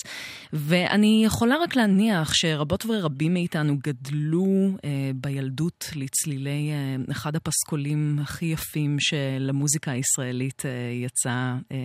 ואני 0.53 1.21
יכולה 1.25 1.55
רק 1.63 1.75
להניח 1.75 2.33
שרבות 2.33 2.85
ורבים 2.85 3.33
מאיתנו 3.33 3.77
גדלו 3.83 4.77
אה, 4.85 5.11
בילדות 5.15 5.89
לצלילי 5.95 6.71
אה, 6.71 7.11
אחד 7.11 7.35
הפסקולים 7.35 8.19
הכי 8.21 8.45
יפים 8.45 8.99
של 8.99 9.47
המוזיקה 9.49 9.91
הישראלית 9.91 10.65
אה, 10.65 10.71
יצא 11.05 11.53
אה, 11.71 11.77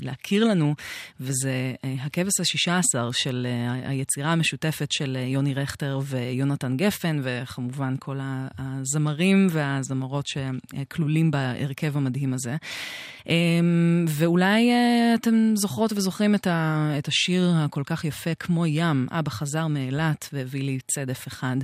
להכיר 0.00 0.44
לנו, 0.44 0.74
וזה 1.20 1.51
אה, 1.84 1.94
הכבש 2.04 2.40
השישה 2.40 2.78
עשר 2.78 3.10
של 3.12 3.46
אה, 3.50 3.88
היצירה 3.88 4.32
המשותפת 4.32 4.92
של 4.92 5.16
אה, 5.20 5.26
יוני 5.26 5.54
רכטר 5.54 6.00
ויונתן 6.02 6.76
גפן, 6.76 7.20
וכמובן 7.22 7.94
כל 7.98 8.18
הזמרים 8.58 9.46
והזמרות 9.50 10.26
שכלולים 10.26 11.30
בהרכב 11.30 11.96
המדהים 11.96 12.34
הזה. 12.34 12.56
אה, 13.28 13.34
ואולי 14.08 14.70
אתם 15.14 15.52
זוכרות 15.54 15.92
וזוכרים 15.92 16.34
את, 16.34 17.08
השיר 17.08 17.52
הכל 17.56 17.82
כך 17.86 18.04
יפה, 18.04 18.34
כמו 18.34 18.66
ים, 18.66 19.06
אבא 19.10 19.30
חזר 19.30 19.66
מאילת 19.66 20.28
והביא 20.32 20.62
לי 20.62 20.78
צדף 20.90 21.28
אחד. 21.28 21.56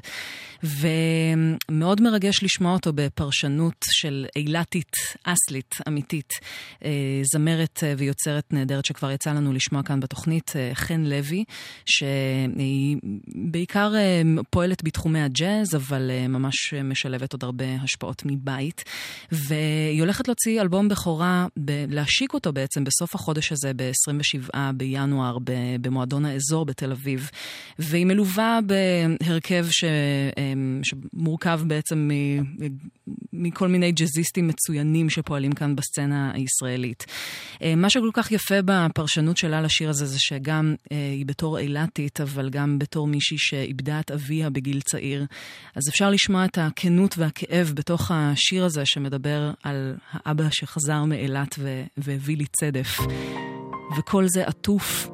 ומאוד 0.63 2.01
מרגש 2.01 2.43
לשמוע 2.43 2.73
אותו 2.73 2.93
בפרשנות 2.95 3.85
של 3.91 4.27
אילתית, 4.37 4.93
אסלית, 5.25 5.75
אמיתית. 5.89 6.33
זמרת 7.33 7.83
ויוצרת 7.99 8.53
נהדרת 8.53 8.85
שכבר 8.85 9.11
יצא 9.11 9.33
לנו 9.33 9.53
לשמוע 9.53 9.78
כאן 9.83 10.01
בתוכנית, 10.01 10.53
אה, 10.57 10.71
חן 10.75 11.01
לוי, 11.05 11.45
שהיא 11.87 12.97
בעיקר 13.51 13.93
אה, 13.97 14.23
פועלת 14.51 14.85
בתחומי 14.85 15.23
הג'אז, 15.23 15.75
אבל 15.75 16.11
אה, 16.11 16.29
ממש 16.29 16.75
משלבת 16.85 17.33
עוד 17.33 17.45
הרבה 17.45 17.65
השפעות 17.83 18.23
מבית. 18.27 18.85
והיא 19.33 20.01
הולכת 20.01 20.29
להוציא 20.29 20.61
אלבום 20.61 20.89
בכורה, 20.89 21.47
להשיק 21.89 22.35
אותו 22.35 22.53
בעצם 22.53 22.85
בסוף 22.85 23.15
החודש 23.15 23.53
הזה, 23.53 23.73
ב-27 23.77 24.57
בינואר, 24.75 25.39
במועדון 25.81 26.25
האזור 26.25 26.65
בתל 26.65 26.93
אביב. 26.93 27.31
והיא 27.79 28.07
מלווה 28.07 28.59
בהרכב 28.67 29.67
ש... 29.71 29.85
אמ, 30.39 30.81
שמורכב 30.83 31.61
בעצם 31.67 32.11
מ- 32.11 32.43
מכל 33.33 33.69
מיני 33.69 33.93
ג'אזיסטים 33.93 34.49
מצוינים 34.49 35.11
שפועלים 35.11 35.53
כאן 35.53 35.77
בסצנה 35.77 36.31
הישראלית. 36.35 37.07
מה 37.77 37.91
שכל 37.91 38.11
כך 38.13 38.33
יפה 38.33 38.55
בפרשנות 38.65 39.37
שלה 39.37 39.63
לשיר 39.69 39.91
הזה 39.91 40.07
זה 40.07 40.19
שגם 40.19 40.75
אה, 40.93 40.97
היא 40.97 41.27
בתור 41.27 41.59
אילתית, 41.59 42.21
אבל 42.21 42.51
גם 42.51 42.79
בתור 42.79 43.07
מישהי 43.07 43.39
שאיבדה 43.39 44.01
את 44.01 44.11
אביה 44.11 44.51
בגיל 44.51 44.81
צעיר. 44.81 45.27
אז 45.75 45.83
אפשר 45.89 46.11
לשמוע 46.11 46.45
את 46.45 46.59
הכנות 46.59 47.19
והכאב 47.19 47.73
בתוך 47.75 48.11
השיר 48.15 48.65
הזה 48.65 48.83
שמדבר 48.85 49.51
על 49.63 49.97
האבא 50.13 50.45
שחזר 50.51 51.05
מאילת 51.05 51.59
והביא 51.97 52.37
לי 52.37 52.47
צדף. 52.61 52.99
וכל 53.99 54.25
זה 54.29 54.47
עטוף 54.47 55.09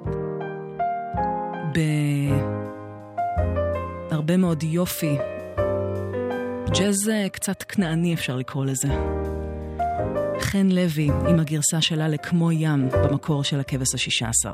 בהרבה 4.11 4.37
מאוד 4.37 4.63
יופי. 4.63 5.17
ג'אז 6.79 7.09
אה, 7.09 7.29
קצת 7.29 7.63
כנעני 7.63 8.15
אפשר 8.15 8.37
לקרוא 8.37 8.65
לזה. 8.65 8.89
חן 10.41 10.69
לוי 10.69 11.09
עם 11.29 11.41
הגרסה 11.41 11.81
שלה 11.81 12.09
לכמו 12.09 12.53
ים 12.53 12.89
במקור 12.89 13.45
של 13.45 13.61
הכבש 13.61 13.95
השישה 13.95 14.29
עשר. 14.29 14.53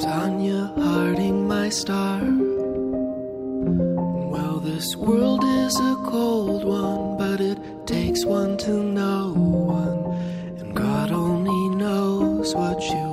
Tanya 0.00 0.72
Harding, 0.76 1.48
my 1.48 1.68
star. 1.68 2.20
Well, 4.32 4.60
this 4.60 4.94
world 4.96 5.42
is 5.44 5.74
a 5.76 5.96
cold 6.06 6.64
one, 6.64 7.18
but 7.18 7.40
it 7.40 7.58
takes 7.86 8.24
one 8.24 8.56
to 8.58 8.70
know 8.70 9.32
one, 9.34 10.04
and 10.60 10.74
God 10.74 11.10
only 11.10 11.76
knows 11.76 12.54
what 12.54 12.80
you 12.80 13.07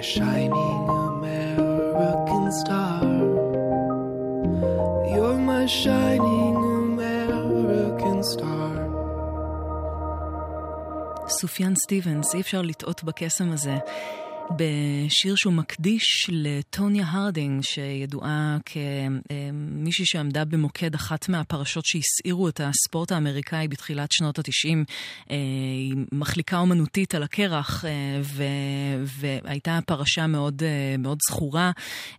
My 0.00 0.06
shining 0.06 0.82
American 1.14 2.44
star. 2.60 3.04
You're 5.12 5.40
my 5.50 5.66
shining 5.66 6.56
American 6.84 8.22
star. 8.22 8.72
סופיאן 11.28 11.74
סטיבנס, 11.74 12.34
אי 12.34 12.40
אפשר 12.40 12.62
לטעות 12.62 13.04
בקסם 13.04 13.52
הזה. 13.52 13.78
בשיר 14.56 15.34
שהוא 15.36 15.52
מקדיש 15.52 16.30
לטוניה 16.32 17.04
הרדינג, 17.08 17.62
שידועה 17.62 18.56
כמישהי 18.64 20.06
שעמדה 20.06 20.44
במוקד 20.44 20.94
אחת 20.94 21.28
מהפרשות 21.28 21.84
שהסעירו 21.86 22.48
את 22.48 22.60
הספורט 22.64 23.12
האמריקאי 23.12 23.68
בתחילת 23.68 24.12
שנות 24.12 24.38
התשעים. 24.38 24.84
היא 25.28 25.94
מחליקה 26.12 26.58
אומנותית 26.58 27.14
על 27.14 27.22
הקרח, 27.22 27.84
אה, 27.84 27.90
ו- 28.22 29.04
והייתה 29.04 29.78
פרשה 29.86 30.26
מאוד, 30.26 30.62
אה, 30.62 30.96
מאוד 30.98 31.18
זכורה, 31.30 31.70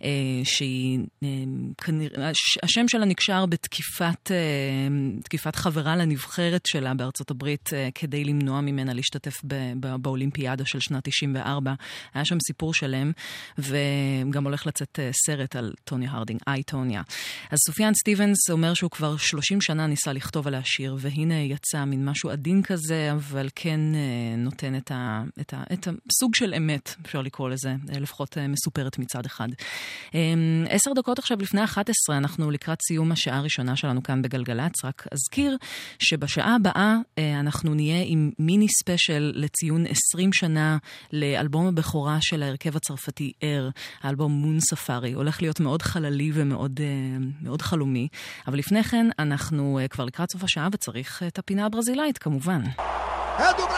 אה, 0.03 0.09
שהיא 0.43 0.99
אה, 1.23 2.31
השם 2.63 2.87
שלה 2.87 3.05
נקשר 3.05 3.45
בתקיפת 3.45 4.31
אה, 4.31 4.37
תקיפת 5.23 5.55
חברה 5.55 5.95
לנבחרת 5.95 6.65
שלה 6.65 6.93
בארצות 6.93 7.31
הברית, 7.31 7.69
אה, 7.73 7.89
כדי 7.95 8.23
למנוע 8.23 8.61
ממנה 8.61 8.93
להשתתף 8.93 9.41
באולימפיאדה 10.01 10.65
של 10.65 10.79
שנת 10.79 11.03
94. 11.03 11.73
היה 12.21 12.25
שם 12.25 12.37
סיפור 12.47 12.73
שלם, 12.73 13.11
וגם 13.57 14.43
הולך 14.43 14.67
לצאת 14.67 14.99
אה, 14.99 15.09
סרט 15.25 15.55
על 15.55 15.73
טוניה 15.83 16.11
הרדינג, 16.11 16.39
איי 16.47 16.63
טוניה. 16.63 17.01
אז 17.51 17.57
סופיאן 17.65 17.93
סטיבנס 17.93 18.49
אומר 18.49 18.73
שהוא 18.73 18.91
כבר 18.91 19.17
30 19.17 19.61
שנה 19.61 19.87
ניסה 19.87 20.13
לכתוב 20.13 20.47
עליה 20.47 20.63
שיר, 20.63 20.97
והנה 20.99 21.39
יצא 21.39 21.85
מין 21.85 22.05
משהו 22.05 22.29
עדין 22.29 22.63
כזה, 22.63 23.11
אבל 23.11 23.49
כן 23.55 23.79
אה, 23.95 24.35
נותן 24.37 24.75
את, 24.75 24.91
ה, 24.91 25.23
את, 25.41 25.53
ה, 25.53 25.63
את 25.73 25.87
הסוג 25.87 26.35
של 26.35 26.53
אמת, 26.53 26.95
אפשר 27.05 27.21
לקרוא 27.21 27.49
לזה, 27.49 27.69
אה, 27.93 27.99
לפחות 27.99 28.37
מסופרת 28.49 28.99
מצד 28.99 29.25
אחד. 29.25 29.47
אה, 30.15 30.19
עשר 30.69 30.91
דקות 30.93 31.19
עכשיו 31.19 31.37
לפני 31.41 31.63
11, 31.63 32.17
אנחנו 32.17 32.51
לקראת 32.51 32.77
סיום 32.87 33.11
השעה 33.11 33.37
הראשונה 33.37 33.75
שלנו 33.75 34.03
כאן 34.03 34.21
בגלגלצ, 34.21 34.85
רק 34.85 35.07
אזכיר 35.11 35.57
שבשעה 35.99 36.55
הבאה 36.55 36.95
אה, 37.17 37.39
אנחנו 37.39 37.73
נהיה 37.73 38.03
עם 38.05 38.31
מיני 38.39 38.67
ספיישל 38.67 39.31
לציון 39.35 39.85
20 39.87 40.33
שנה 40.33 40.77
לאלבום 41.13 41.67
הבכורה 41.67 42.10
של 42.21 42.43
ההרכב 42.43 42.75
הצרפתי 42.75 43.33
אר, 43.43 43.69
האלבום 44.03 44.31
מון 44.31 44.59
ספארי. 44.59 45.13
הולך 45.13 45.41
להיות 45.41 45.59
מאוד 45.59 45.81
חללי 45.81 46.31
ומאוד 46.33 46.79
אה, 46.79 46.85
מאוד 47.41 47.61
חלומי, 47.61 48.07
אבל 48.47 48.57
לפני 48.57 48.83
כן 48.83 49.07
אנחנו 49.19 49.79
אה, 49.79 49.87
כבר 49.87 50.05
לקראת 50.05 50.31
סוף 50.31 50.43
השעה 50.43 50.67
וצריך 50.71 51.23
את 51.27 51.39
הפינה 51.39 51.65
הברזילאית 51.65 52.17
כמובן. 52.17 52.61
É 53.37 53.53
do 53.57 53.71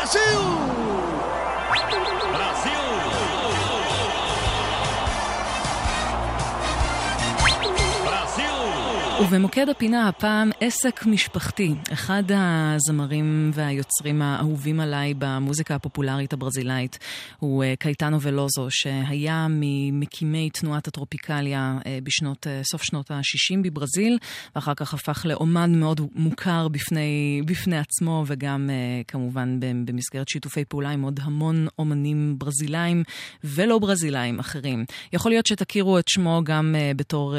ובמוקד 9.23 9.69
הפינה 9.69 10.07
הפעם 10.07 10.51
עסק 10.59 11.05
משפחתי. 11.05 11.75
אחד 11.93 12.23
הזמרים 12.29 13.51
והיוצרים 13.53 14.21
האהובים 14.21 14.79
עליי 14.79 15.13
במוזיקה 15.17 15.75
הפופולרית 15.75 16.33
הברזילאית 16.33 16.99
הוא 17.39 17.63
אה, 17.63 17.73
קייטנו 17.79 18.21
ולוזו, 18.21 18.67
שהיה 18.69 19.47
ממקימי 19.49 20.49
תנועת 20.49 20.87
הטרופיקליה 20.87 21.77
אה, 21.85 21.99
בשנות, 22.03 22.47
אה, 22.47 22.61
סוף 22.71 22.83
שנות 22.83 23.11
ה-60 23.11 23.59
בברזיל, 23.63 24.17
ואחר 24.55 24.73
כך 24.73 24.93
הפך 24.93 25.25
לאומן 25.25 25.79
מאוד 25.79 26.01
מוכר 26.15 26.67
בפני, 26.67 27.41
בפני 27.45 27.77
עצמו, 27.77 28.23
וגם 28.27 28.69
כמובן 29.07 29.59
במסגרת 29.85 30.27
שיתופי 30.27 30.65
פעולה 30.65 30.89
עם 30.89 31.01
עוד 31.01 31.19
המון 31.23 31.67
אומנים 31.79 32.35
ברזילאים 32.39 33.03
ולא 33.43 33.79
ברזילאים 33.79 34.39
אחרים. 34.39 34.85
יכול 35.13 35.31
להיות 35.31 35.45
שתכירו 35.45 35.99
את 35.99 36.07
שמו 36.07 36.41
גם 36.43 36.75
בתור, 36.95 37.35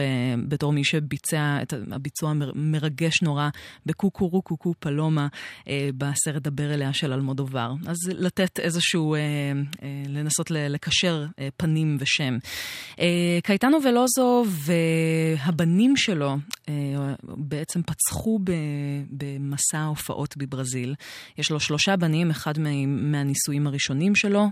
בתור 0.49 0.73
מי 0.73 0.85
שביצע 0.85 1.59
את 1.63 1.74
הביצוע 1.91 2.31
המרגש 2.31 3.23
נורא 3.23 3.49
בקוקורו 3.87 4.43
קוקו 4.43 4.75
פלומה 4.79 5.29
אה, 5.69 5.89
בסרט 5.99 6.43
דבר 6.43 6.75
אליה 6.75 6.93
של 6.93 7.13
אלמודובר. 7.13 7.73
אז 7.87 7.97
לתת 8.09 8.61
איזשהו, 8.61 9.15
אה, 9.15 9.21
אה, 9.83 10.03
לנסות 10.09 10.51
לקשר 10.51 11.27
פנים 11.57 11.97
ושם. 12.01 12.39
קייטנו 13.45 13.79
ולוזו 13.85 14.45
והבנים 14.49 15.97
שלו 15.97 16.37
בעצם 17.23 17.83
פצחו 17.83 18.39
במסע 19.11 19.79
ההופעות 19.79 20.37
בברזיל. 20.37 20.95
יש 21.39 21.51
לו 21.51 21.61
שלושה 21.61 21.97
בנים, 21.97 22.31
אחד 22.31 22.59
מה, 22.59 22.87
מהנישואים 22.87 23.67
הראשונים 23.67 24.15
שלו, 24.15 24.47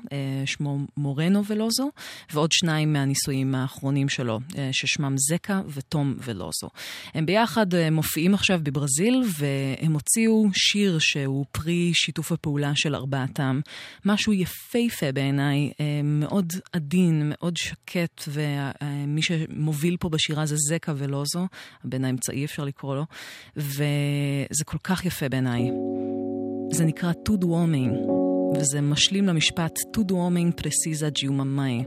שמו 0.46 0.78
מורנו 0.96 1.44
ולוזו, 1.46 1.90
ועוד 2.32 2.52
שניים 2.52 2.92
מהנישואים 2.92 3.54
האחרונים 3.54 4.08
שלו, 4.08 4.40
ששמם 4.72 5.14
זקה 5.16 5.60
ותום 5.68 6.14
ולוזו. 6.24 6.68
הם 7.14 7.26
ביחד 7.26 7.74
אה, 7.74 7.90
מופיעים 7.90 8.34
עכשיו 8.34 8.60
בברזיל, 8.62 9.22
והם 9.38 9.92
הוציאו 9.92 10.46
שיר 10.52 10.98
שהוא 10.98 11.44
פרי 11.52 11.90
שיתוף 11.94 12.32
הפעולה 12.32 12.72
של 12.74 12.94
ארבעתם. 12.94 13.60
משהו 14.04 14.32
יפהפה 14.32 15.12
בעיניי, 15.12 15.72
אה, 15.80 16.00
מאוד 16.04 16.52
עדין, 16.72 17.22
מאוד 17.24 17.56
שקט, 17.56 18.24
ומי 18.28 19.22
שמוביל 19.22 19.96
פה 20.00 20.08
בשירה 20.08 20.46
זה 20.46 20.56
זקה 20.58 20.92
ולוזו, 20.96 21.46
הבן 21.84 22.04
האמצעי 22.04 22.44
אפשר 22.44 22.64
לקרוא 22.64 22.96
לו, 22.96 23.04
וזה 23.56 24.64
כל 24.64 24.78
כך 24.84 25.04
יפה 25.04 25.28
בעיניי. 25.28 25.70
זה 26.72 26.84
נקרא 26.84 27.12
טוד 27.12 27.44
וורמינג. 27.44 27.94
וזה 28.54 28.80
משלים 28.80 29.26
למשפט 29.26 29.78
Todo 29.92 30.12
homem 30.12 30.54
precisa 30.54 31.10
de 31.10 31.26
uma 31.26 31.51
mãe. 31.51 31.84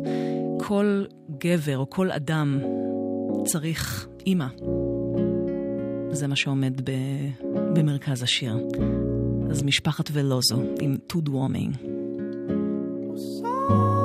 כל 0.59 1.05
גבר 1.37 1.77
או 1.77 1.89
כל 1.89 2.11
אדם 2.11 2.59
צריך 3.45 4.07
אימא. 4.25 4.47
זה 6.15 6.27
מה 6.27 6.35
שעומד 6.35 6.81
ב... 6.89 6.91
במרכז 7.73 8.23
השיר. 8.23 8.57
אז 9.49 9.63
משפחת 9.63 10.09
ולוזו 10.13 10.61
עם 10.81 10.97
טוד 11.07 11.29
וורמינג. 11.29 11.75
Saudades 13.15 14.04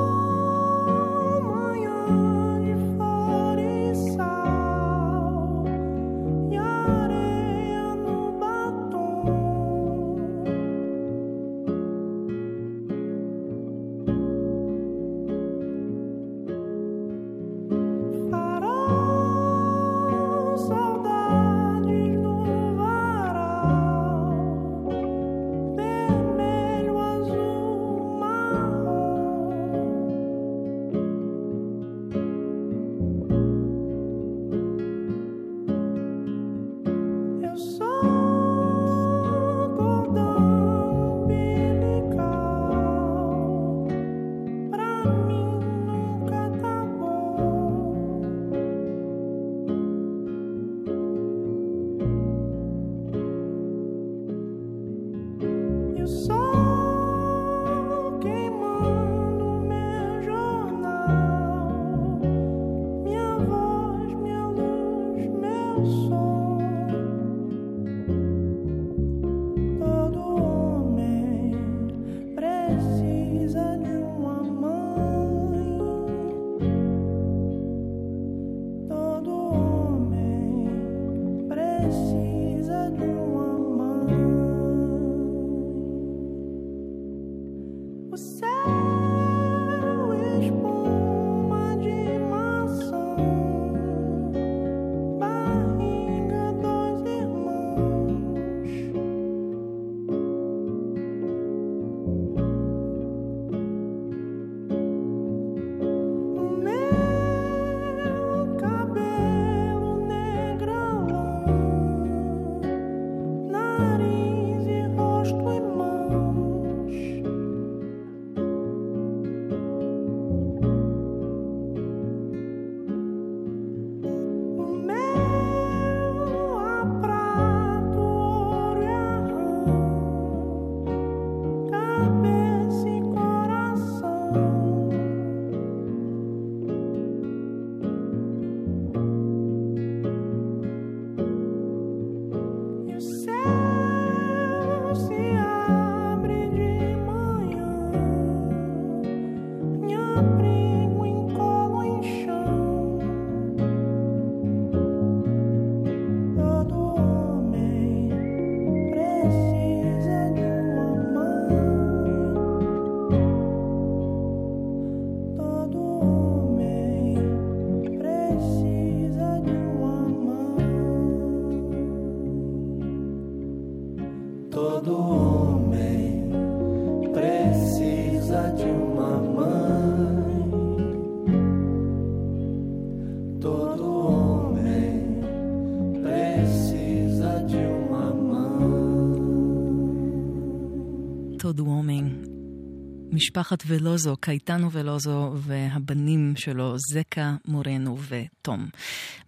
משפחת 193.21 193.63
ולוזו, 193.67 194.15
קייטנו 194.19 194.71
ולוזו 194.71 195.33
והבנים 195.35 196.33
שלו, 196.35 196.75
זקה, 196.91 197.35
מורנו 197.45 197.97
ותום, 198.09 198.67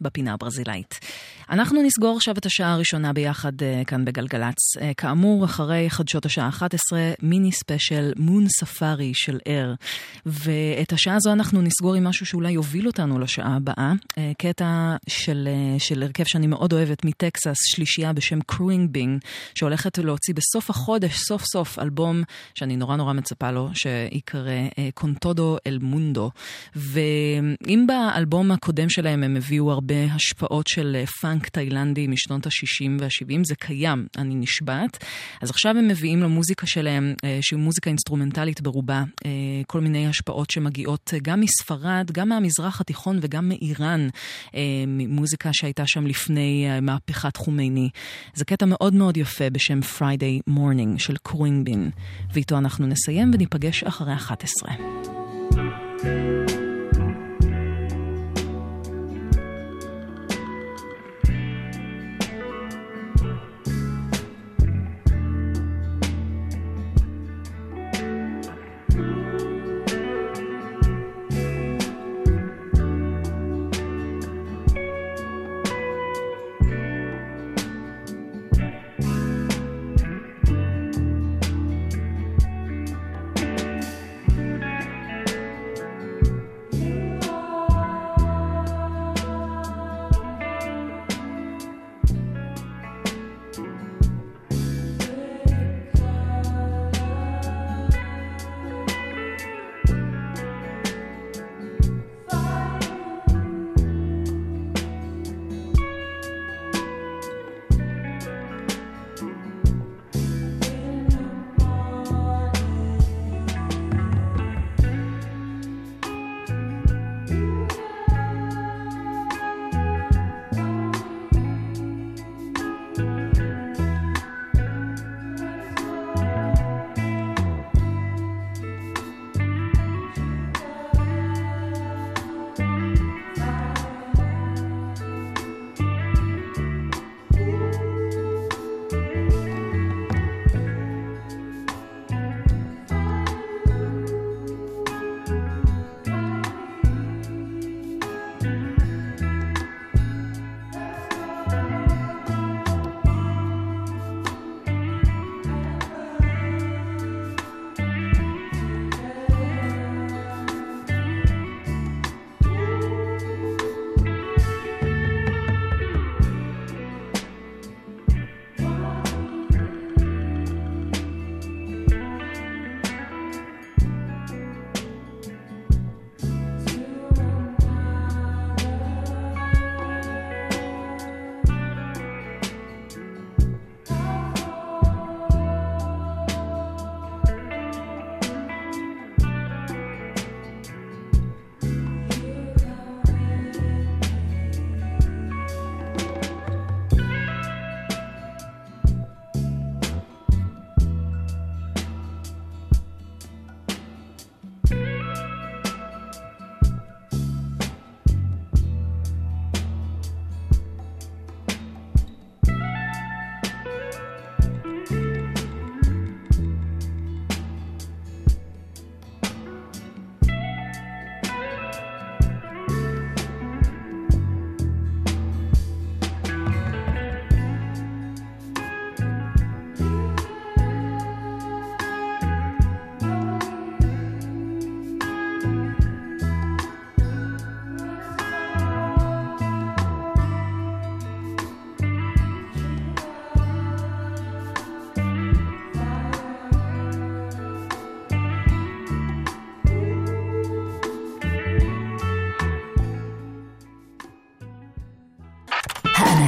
בפינה 0.02 0.34
הברזילאית. 0.34 1.00
אנחנו 1.50 1.84
נסגור 1.84 2.16
עכשיו 2.16 2.36
את 2.38 2.46
השעה 2.46 2.74
הראשונה 2.74 3.14
ביחד 3.14 3.62
אה, 3.62 3.86
כאן 3.88 4.06
בגלגלצ. 4.06 4.78
אה, 4.78 4.82
כאמור, 4.98 5.46
אחרי 5.46 5.90
חדשות 5.90 6.26
השעה 6.26 6.50
11, 6.50 7.00
מיני 7.22 7.52
ספיישל 7.52 8.14
Moon 8.16 8.46
Safari 8.60 9.12
של 9.14 9.40
Air. 9.48 9.74
ואת 10.26 10.94
השעה 10.94 11.16
הזו 11.16 11.34
אנחנו 11.34 11.62
נסגור 11.62 11.94
עם 11.94 12.04
משהו 12.04 12.26
שאולי 12.26 12.52
יוביל 12.52 12.88
אותנו 12.88 13.20
לשעה 13.20 13.56
הבאה. 13.56 13.94
אה, 14.02 14.16
קטע 14.38 14.96
של, 15.08 15.48
של 15.78 16.04
הרכב 16.04 16.24
שאני 16.28 16.48
מאוד 16.48 16.74
אוהבת 16.74 17.06
מטקסס, 17.06 17.58
שלישייה 17.66 18.14
בשם 18.14 18.40
Khruangbin, 18.42 19.22
שהולכת 19.56 19.98
להוציא 19.98 20.34
בסוף 20.34 20.70
החודש, 20.70 21.18
סוף 21.18 21.44
סוף, 21.46 21.80
אלבום 21.80 22.24
שאני 22.56 22.76
נורא 22.76 22.96
נורא 22.96 23.14
מצפה 23.14 23.52
לו, 23.52 23.70
שיקרא 23.84 24.52
Con 24.94 25.21
Todo 25.21 25.58
El 25.68 25.80
Mundo. 25.82 26.32
ואם 26.76 27.86
באלבום 27.88 28.52
הקודם 28.52 28.90
שלהם 28.90 29.24
הם 29.24 29.36
הביאו 29.36 29.72
הרבה 29.72 30.04
השפעות 30.12 30.68
של 30.68 30.96
אה, 31.00 31.06
פאנק 31.06 31.50
תאילנדי 31.50 32.08
משנות 32.08 32.46
ה-60 32.46 33.02
וה-70, 33.02 33.40
זה 33.44 33.56
קיים, 33.56 34.08
אני 34.18 34.36
נשבעת. 34.36 35.04
אז 35.42 35.50
עכשיו 35.50 35.78
הם 35.78 35.88
מביאים 35.88 36.24
למוזיקה 36.24 36.68
שלהם, 36.68 37.14
אה, 37.24 37.40
שהיא 37.42 37.60
מוזיקה 37.60 37.90
אינסטרומנטלית 37.90 38.62
ברובה, 38.62 39.04
אה, 39.26 39.32
כל 39.68 39.82
מיני 39.82 40.08
השפעות 40.08 40.50
שמגיעות 40.50 41.12
אה, 41.14 41.20
גם 41.22 41.42
מספרד, 41.42 42.12
גם 42.12 42.30
מהמזרח 42.30 42.82
התיכון 42.82 43.20
וגם 43.22 43.50
מאיראן, 43.50 44.08
אה, 44.56 44.62
מוזיקה 45.08 45.50
שהייתה 45.54 45.84
שם 45.86 46.08
לפני 46.08 46.68
אה, 46.70 46.82
מהפכת 46.82 47.38
חומייני. 47.38 47.90
זה 48.34 48.46
קטע 48.46 48.66
מאוד 48.66 48.94
מאוד 48.94 49.18
יפה 49.18 49.50
בשם 49.50 49.80
Friday 49.98 50.50
Morning 50.50 51.00
של 51.00 51.18
קווינגבין, 51.18 51.90
ואיתו 52.34 52.58
אנחנו 52.58 52.88
נסיים 52.88 53.32
וניפגש 53.34 53.73
אחרי 53.88 54.14
11. 54.14 54.70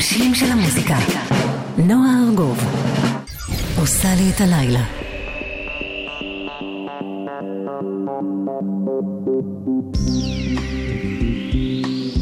האנשים 0.06 0.36
של 0.36 0.52
המוזיקה. 0.52 0.96
נועה 1.78 2.24
ארגוב 2.28 2.60
עושה 3.80 4.08
לי 4.16 4.30
את 4.36 4.42
הלילה. 4.42 4.84
All 11.68 12.15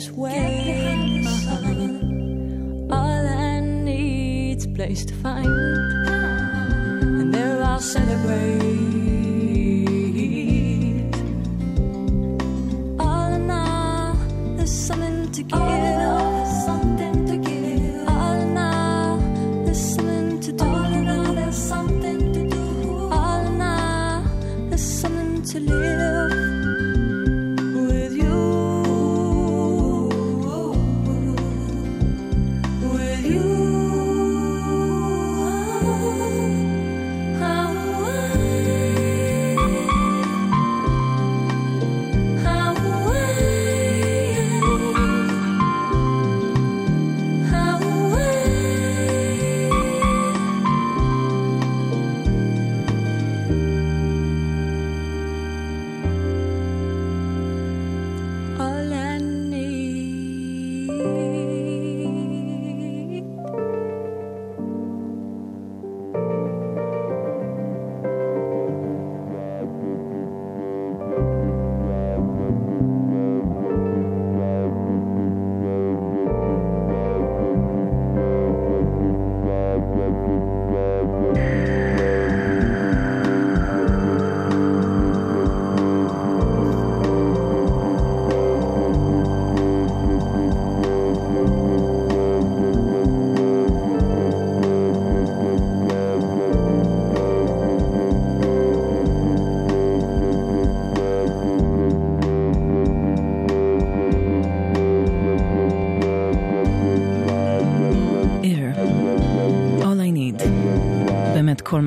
this 0.00 0.10
way. 0.12 0.49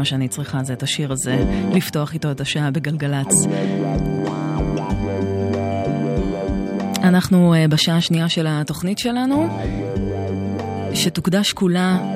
מה 0.04 0.08
שאני 0.08 0.28
צריכה 0.28 0.64
זה 0.64 0.74
את 0.74 0.84
השיר 0.84 1.12
הזה, 1.12 1.46
לפתוח 1.74 2.14
איתו 2.14 2.32
את 2.32 2.42
השעה 2.42 2.72
בגלגלצ. 2.72 3.48
אנחנו 7.04 7.54
אה, 7.54 7.68
בשעה 7.68 7.98
השנייה 7.98 8.30
של 8.30 8.46
התוכנית 8.50 9.00
שלנו, 9.00 9.60
שתוקדש 10.94 11.54
כולה 11.54 12.16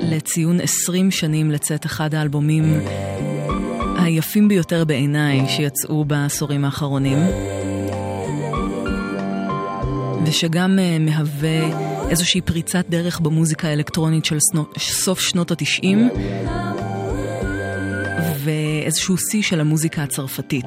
לציון 0.00 0.60
20 0.60 1.10
שנים 1.10 1.50
לצאת 1.50 1.86
אחד 1.86 2.14
האלבומים 2.14 2.80
היפים 3.98 4.48
ביותר 4.48 4.84
בעיניי 4.84 5.48
שיצאו 5.48 6.04
בעשורים 6.04 6.64
האחרונים. 6.64 7.18
ושגם 10.26 10.78
uh, 10.78 11.02
מהווה 11.02 11.94
איזושהי 12.10 12.40
פריצת 12.40 12.84
דרך 12.88 13.20
במוזיקה 13.20 13.68
האלקטרונית 13.68 14.24
של 14.24 14.38
סוף 14.78 15.20
שנות 15.20 15.50
התשעים, 15.50 16.08
ואיזשהו 18.84 19.16
שיא 19.18 19.42
של 19.42 19.60
המוזיקה 19.60 20.02
הצרפתית. 20.02 20.66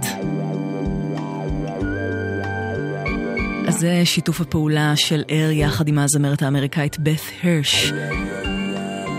אז 3.67 3.79
זה 3.79 4.01
שיתוף 4.05 4.41
הפעולה 4.41 4.95
של 4.95 5.23
אר 5.31 5.51
יחד 5.51 5.87
עם 5.87 5.99
הזמרת 5.99 6.41
האמריקאית 6.41 6.99
בת 6.99 7.21
הרש. 7.43 7.91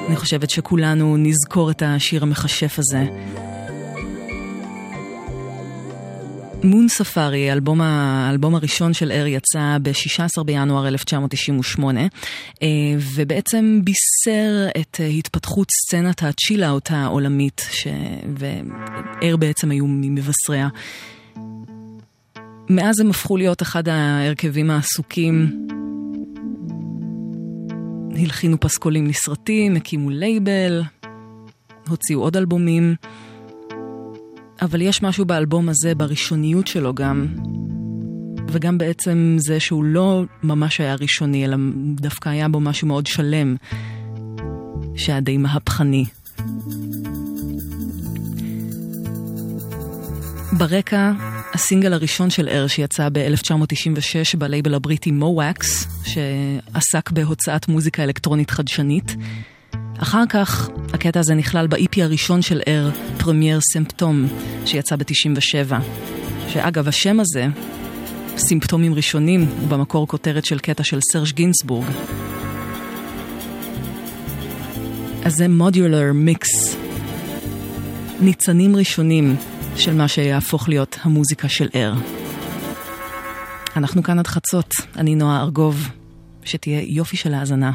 אני 0.09 0.16
חושבת 0.16 0.51
שכולנו 0.51 1.16
נזכור 1.16 1.70
את 1.70 1.82
השיר 1.86 2.22
המכשף 2.22 2.78
הזה. 2.78 3.05
מון 6.69 6.89
ספארי, 6.89 7.51
האלבום, 7.51 8.55
הראשון 8.55 8.93
של 8.95 9.12
אר 9.12 9.27
יצא 9.27 9.77
ב-16 9.83 10.43
בינואר 10.45 10.89
1998, 10.89 12.01
אה, 12.01 12.66
ובעצם 13.14 13.81
בישר 13.85 14.69
את 14.81 15.01
התפתחות 15.19 15.69
סצנת 15.71 16.23
הצ'יל-אאוט 16.23 16.91
העולמית, 16.91 17.66
ש... 17.71 17.87
ו 18.39 18.63
Air 18.63 19.37
בעצם 19.37 19.71
היו 19.71 19.85
ממבשריה. 19.89 20.69
מאז 22.71 23.01
הם 23.01 23.11
הפכו 23.11 23.37
להיות 23.37 23.62
אחד 23.62 23.89
ההרכבים 23.89 24.71
העסוקים. 24.71 25.66
הלחינו 28.16 28.61
פסקולים 28.61 29.07
לסרטים, 29.07 29.77
הקימו 29.77 30.11
לייבל, 30.11 30.83
הוציאו 31.89 32.21
עוד 32.21 32.37
אלבומים. 32.37 32.95
אבל 34.61 34.83
יש 34.83 35.03
משהו 35.03 35.25
באלבום 35.25 35.69
הזה, 35.69 35.95
בראשוניות 35.95 36.67
שלו 36.67 36.95
גם, 36.95 37.27
וגם 38.49 38.79
בעצם 38.79 39.37
זה 39.39 39.61
שהוא 39.61 39.85
לא 39.85 40.25
ממש 40.43 40.81
היה 40.81 40.95
ראשוני, 40.95 41.45
אלא 41.45 41.57
דווקא 41.95 42.29
היה 42.29 42.49
בו 42.49 42.61
משהו 42.61 42.89
מאוד 42.89 43.07
שלם, 43.07 43.57
שהיה 44.97 45.21
די 45.21 45.37
מהפכני. 45.37 46.05
ברקע, 50.53 51.13
הסינגל 51.55 51.93
הראשון 51.93 52.31
של 52.31 52.49
אר 52.49 52.67
שיצא 52.67 53.09
ב-1996 53.13 54.37
בלייבל 54.39 54.75
הבריטי 54.75 55.11
מוואקס, 55.11 55.87
שעסק 56.05 57.11
בהוצאת 57.11 57.69
מוזיקה 57.69 58.05
אלקטרונית 58.05 58.51
חדשנית. 58.51 59.17
אחר 60.03 60.24
כך, 60.28 60.68
הקטע 60.92 61.20
הזה 61.20 61.34
נכלל 61.34 61.66
ב-EP 61.66 62.03
הראשון 62.03 62.42
של 62.42 62.61
אר, 62.68 62.90
פרמייר 63.18 63.61
סימפטום, 63.72 64.26
שיצא 64.66 64.96
ב-97. 64.96 65.74
שאגב, 66.49 66.88
השם 66.88 67.20
הזה, 67.20 67.46
סימפטומים 68.36 68.94
ראשונים, 68.94 69.46
הוא 69.61 69.68
במקור 69.68 70.09
כותרת 70.09 70.44
של 70.44 70.59
קטע 70.59 70.84
של 70.84 70.99
סרש 71.12 71.32
גינסבורג. 71.32 71.86
אז 75.24 75.36
זה 75.36 75.49
מודולר 75.49 76.12
מיקס. 76.12 76.76
ניצנים 78.20 78.76
ראשונים 78.76 79.36
של 79.76 79.94
מה 79.94 80.09
שיהפוך 80.09 80.68
להיות 80.68 80.99
המוזיקה 81.03 81.49
של 81.49 81.68
אר. 81.74 81.94
אנחנו 83.76 84.03
כאן 84.03 84.18
עד 84.18 84.26
חצות, 84.26 84.70
אני 84.96 85.14
נועה 85.14 85.40
ארגוב, 85.40 85.88
שתהיה 86.44 86.82
יופי 86.86 87.16
של 87.16 87.34
האזנה. 87.34 87.72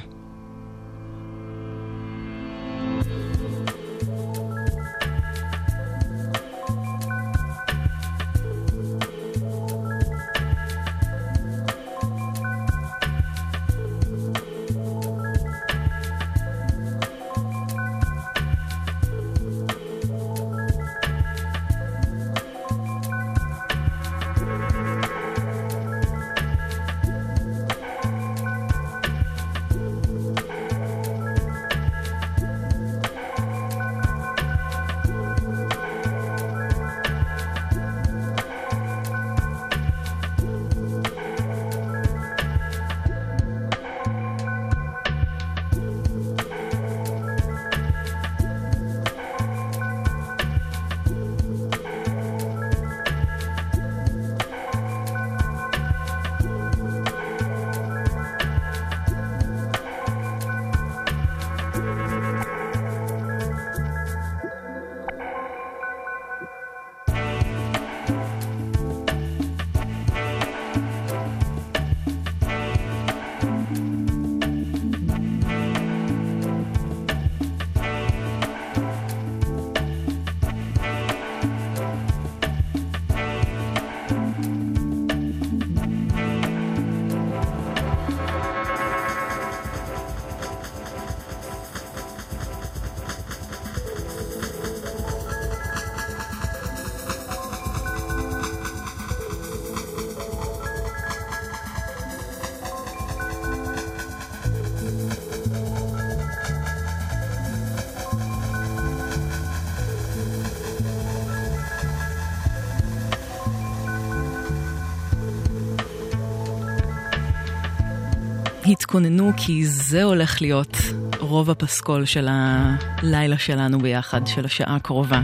התכוננו 118.94 119.32
כי 119.38 119.66
זה 119.66 120.04
הולך 120.04 120.41
להיות 120.41 120.78
רוב 121.20 121.50
הפסקול 121.50 122.06
של 122.06 122.28
הלילה 122.30 123.38
שלנו 123.38 123.80
ביחד, 123.80 124.28
של 124.28 124.46
השעה 124.46 124.76
הקרובה. 124.76 125.22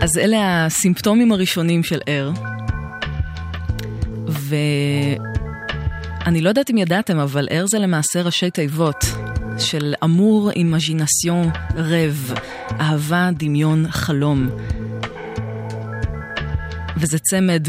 אז 0.00 0.18
אלה 0.18 0.66
הסימפטומים 0.66 1.32
הראשונים 1.32 1.82
של 1.82 2.00
ער. 2.06 2.30
ואני 4.26 4.60
לא 6.40 6.48
יודעת 6.48 6.70
אם 6.70 6.78
ידעתם, 6.78 7.18
אבל 7.18 7.48
ער 7.50 7.66
זה 7.66 7.78
למעשה 7.78 8.22
ראשי 8.22 8.50
תיבות 8.50 9.04
של 9.58 9.94
אמור 10.04 10.50
אימז'ינסיון 10.50 11.50
רב, 11.76 12.34
אהבה, 12.80 13.30
דמיון, 13.36 13.90
חלום. 13.90 14.48
וזה 16.96 17.18
צמד 17.18 17.68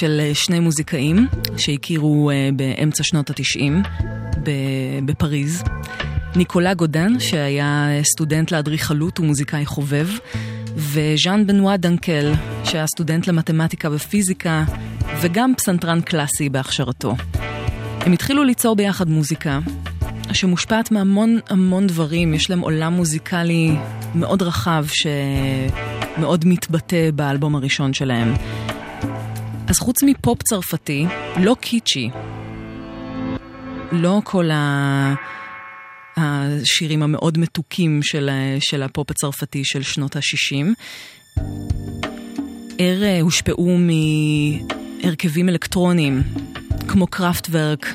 של 0.00 0.20
אה, 0.20 0.34
שני 0.34 0.60
מוזיקאים 0.60 1.26
שהכירו 1.56 2.30
אה, 2.30 2.48
באמצע 2.56 3.04
שנות 3.04 3.30
התשעים 3.30 3.82
בפריז. 5.04 5.62
ניקולה 6.36 6.74
גודן, 6.74 7.20
שהיה 7.20 7.88
סטודנט 8.02 8.50
לאדריכלות 8.50 9.20
ומוזיקאי 9.20 9.66
חובב, 9.66 10.08
וז'אן 10.76 11.46
בנואה 11.46 11.76
דנקל, 11.76 12.32
שהיה 12.64 12.86
סטודנט 12.86 13.26
למתמטיקה 13.26 13.88
ופיזיקה, 13.92 14.64
וגם 15.20 15.52
פסנתרן 15.56 16.00
קלאסי 16.00 16.48
בהכשרתו. 16.48 17.16
הם 18.00 18.12
התחילו 18.12 18.44
ליצור 18.44 18.76
ביחד 18.76 19.08
מוזיקה, 19.08 19.58
שמושפעת 20.32 20.90
מהמון 20.90 21.38
המון 21.48 21.86
דברים, 21.86 22.34
יש 22.34 22.50
להם 22.50 22.60
עולם 22.60 22.92
מוזיקלי 22.92 23.76
מאוד 24.14 24.42
רחב 24.42 24.86
שמאוד 24.88 26.44
מתבטא 26.46 27.10
באלבום 27.14 27.54
הראשון 27.54 27.92
שלהם. 27.92 28.34
אז 29.70 29.78
חוץ 29.78 30.02
מפופ 30.02 30.42
צרפתי, 30.42 31.06
לא 31.40 31.56
קיצ'י, 31.60 32.10
לא 33.92 34.20
כל 34.24 34.50
ה... 34.50 35.14
השירים 36.16 37.02
המאוד 37.02 37.38
מתוקים 37.38 38.02
של, 38.02 38.30
של 38.60 38.82
הפופ 38.82 39.10
הצרפתי 39.10 39.64
של 39.64 39.82
שנות 39.82 40.16
ה-60. 40.16 40.66
ער 42.78 43.02
אה, 43.02 43.20
הושפעו 43.20 43.78
מהרכבים 45.02 45.48
אלקטרוניים, 45.48 46.22
כמו 46.88 47.06
קראפטוורק, 47.06 47.94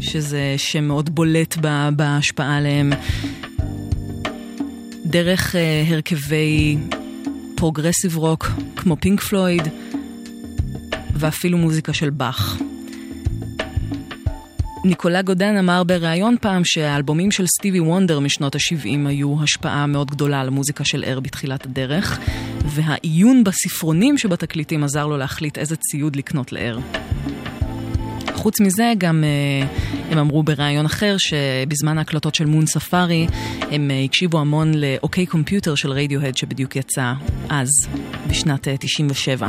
שזה 0.00 0.54
שם 0.56 0.84
מאוד 0.84 1.14
בולט 1.14 1.56
בהשפעה 1.96 2.56
עליהם, 2.56 2.92
דרך 5.06 5.54
אה, 5.54 5.58
הרכבי 5.92 6.76
progressive 7.54 8.16
rock, 8.16 8.46
כמו 8.76 8.96
Pink 9.00 9.20
Floyd, 9.20 9.62
ואפילו 11.16 11.58
מוזיקה 11.58 11.92
של 11.92 12.10
באך. 12.10 12.58
ניקולה 14.84 15.22
גודן 15.22 15.56
אמר 15.56 15.84
בריאיון 15.84 16.36
פעם 16.40 16.64
שהאלבומים 16.64 17.30
של 17.30 17.46
סטיבי 17.46 17.80
וונדר 17.80 18.20
משנות 18.20 18.54
ה-70 18.54 19.08
היו 19.08 19.42
השפעה 19.42 19.86
מאוד 19.86 20.10
גדולה 20.10 20.40
על 20.40 20.48
המוזיקה 20.48 20.84
של 20.84 21.04
Air 21.04 21.20
בתחילת 21.20 21.66
הדרך, 21.66 22.20
והעיון 22.66 23.44
בספרונים 23.44 24.18
שבתקליטים 24.18 24.84
עזר 24.84 25.06
לו 25.06 25.16
להחליט 25.16 25.58
איזה 25.58 25.76
ציוד 25.76 26.16
לקנות 26.16 26.52
ל 26.52 26.57
Air. 26.57 26.78
חוץ 28.34 28.60
מזה, 28.60 28.92
גם 28.98 29.24
אה, 29.24 29.66
הם 30.10 30.18
אמרו 30.18 30.42
בריאיון 30.42 30.86
אחר 30.86 31.16
שבזמן 31.18 31.98
ההקלטות 31.98 32.34
של 32.34 32.44
מון 32.44 32.66
ספארי 32.66 33.26
הם 33.70 33.90
אה, 33.90 34.02
הקשיבו 34.04 34.38
המון 34.38 34.74
לאוקיי 34.74 35.26
קומפיוטר 35.26 35.74
של 35.74 35.90
רדיוהד 35.90 36.36
שבדיוק 36.36 36.76
יצא 36.76 37.12
אז, 37.48 37.68
בשנת 38.28 38.68
97. 38.80 39.48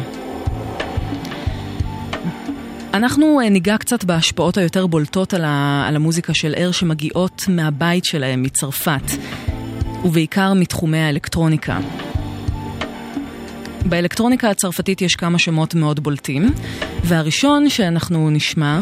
אנחנו 2.96 3.40
אה, 3.42 3.50
ניגע 3.50 3.78
קצת 3.78 4.04
בהשפעות 4.04 4.58
היותר 4.58 4.88
בולטות 4.88 5.34
על, 5.34 5.44
ה, 5.46 5.86
על 5.88 5.96
המוזיקה 5.96 6.34
של 6.34 6.54
ער 6.58 6.72
שמגיעות 6.72 7.44
מהבית 7.48 8.06
שלהם, 8.06 8.44
מצרפת, 8.44 9.12
ובעיקר 10.04 10.54
מתחומי 10.54 10.98
האלקטרוניקה. 10.98 11.80
באלקטרוניקה 13.86 14.50
הצרפתית 14.50 15.02
יש 15.02 15.16
כמה 15.16 15.40
שמות 15.40 15.76
מאוד 15.76 16.00
בולטים, 16.00 16.54
והראשון 17.04 17.70
שאנחנו 17.70 18.30
נשמע 18.30 18.80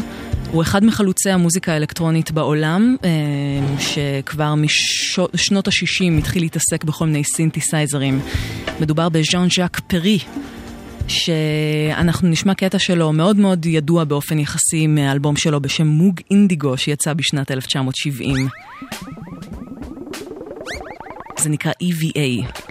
הוא 0.52 0.62
אחד 0.62 0.84
מחלוצי 0.86 1.30
המוזיקה 1.30 1.74
האלקטרונית 1.74 2.32
בעולם, 2.32 2.96
אה, 3.04 3.10
שכבר 3.80 4.56
משנות 4.56 5.68
ה-60 5.68 6.18
התחיל 6.18 6.44
להתעסק 6.44 6.84
בכל 6.84 7.06
מיני 7.06 7.24
סינתסייזרים. 7.24 8.20
מדובר 8.80 9.10
בז'אן 9.10 9.48
ז'אק 9.56 9.80
פרי, 9.80 10.20
שאנחנו 11.08 12.30
נשמע 12.30 12.54
קטע 12.54 12.80
שלו 12.80 13.14
מאוד 13.14 13.38
מאוד 13.38 13.66
ידוע 13.66 14.04
באופן 14.04 14.40
יחסי 14.40 14.88
מאלבום 14.88 15.36
שלו 15.36 15.62
בשם 15.62 15.88
מוג 15.88 16.20
אינדיגו 16.32 16.78
שיצא 16.78 17.14
בשנת 17.14 17.52
1970. 17.52 18.48
זה 21.40 21.50
נקרא 21.50 21.72
EVA. 21.84 22.62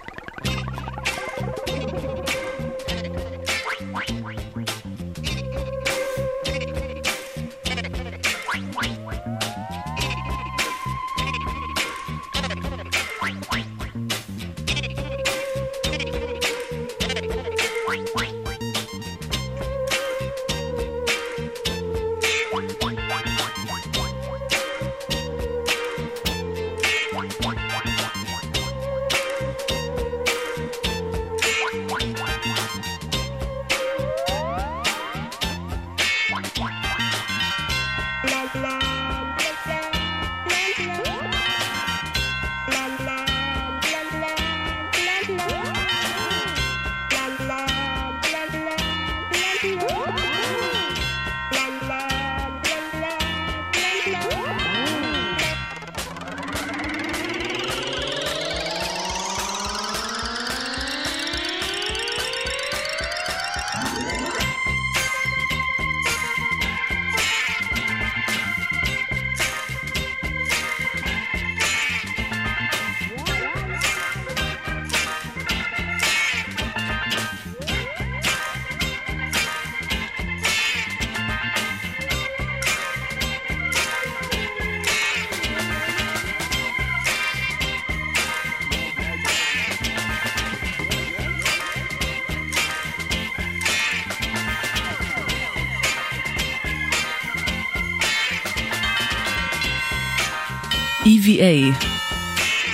EVA 101.22 101.84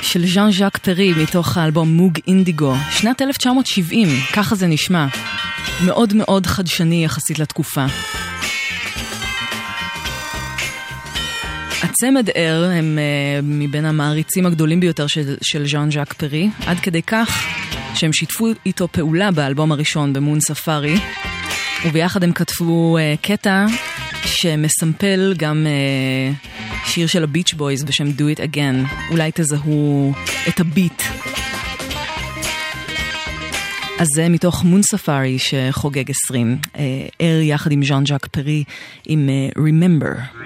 של 0.03 0.27
ז'אן 0.27 0.53
ז'אק 0.53 0.79
פרי 0.79 1.13
מתוך 1.23 1.57
האלבום 1.57 1.89
מוג 1.89 2.19
אינדיגו, 2.27 2.75
שנת 2.91 3.23
1970, 3.23 4.09
ככה 4.33 4.55
זה 4.55 4.67
נשמע. 4.67 5.07
מאוד 5.87 6.15
מאוד 6.15 6.47
חדשני 6.47 7.05
יחסית 7.05 7.39
לתקופה. 7.39 7.87
הצמד 11.83 12.31
ער 12.35 12.71
הם 12.75 12.99
uh, 12.99 13.45
מבין 13.45 13.85
המעריצים 13.85 14.47
הגדולים 14.47 14.81
ביותר 14.81 15.07
של, 15.07 15.37
של 15.43 15.67
ז'אן 15.67 15.91
ז'אק 15.91 16.13
פרי, 16.13 16.49
עד 16.67 16.81
כדי 16.81 17.03
כך 17.03 17.47
שהם 17.95 18.13
שיתפו 18.13 18.49
איתו 18.67 18.89
פעולה 18.89 19.31
באלבום 19.31 19.73
הראשון 19.73 20.13
במון 20.13 20.41
ספארי, 20.41 20.95
וביחד 21.87 22.25
הם 22.25 22.33
כתבו 22.33 22.99
uh, 22.99 23.27
קטע 23.27 23.67
שמסמפל 24.25 25.35
גם 25.37 25.67
uh, 25.67 26.48
שיר 26.89 27.07
של 27.07 27.25
הביץ' 27.25 27.55
בויז 27.55 27.85
בשם 27.85 28.09
Do 28.09 28.37
It 28.37 28.41
Again. 28.41 29.11
אולי 29.11 29.31
תזהו 29.35 30.13
את 30.49 30.61
הביט. 30.61 31.03
אז 33.99 34.07
זה 34.15 34.29
מתוך 34.29 34.65
מון 34.65 34.83
ספארי 34.83 35.39
שחוגג 35.39 36.11
20. 36.11 36.59
אה, 36.77 36.83
ער 37.19 37.41
יחד 37.41 37.73
עם 37.73 37.85
ז'אן 37.85 38.07
ז'אק 38.07 38.27
פרי 38.27 38.65
עם 39.07 39.29
אה, 39.29 39.63
Remember. 39.63 40.39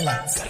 גלגלצ. 0.00 0.49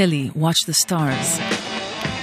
קלי, 0.00 0.30
Watch 0.36 0.70
the 0.70 0.86
Stars. 0.86 1.40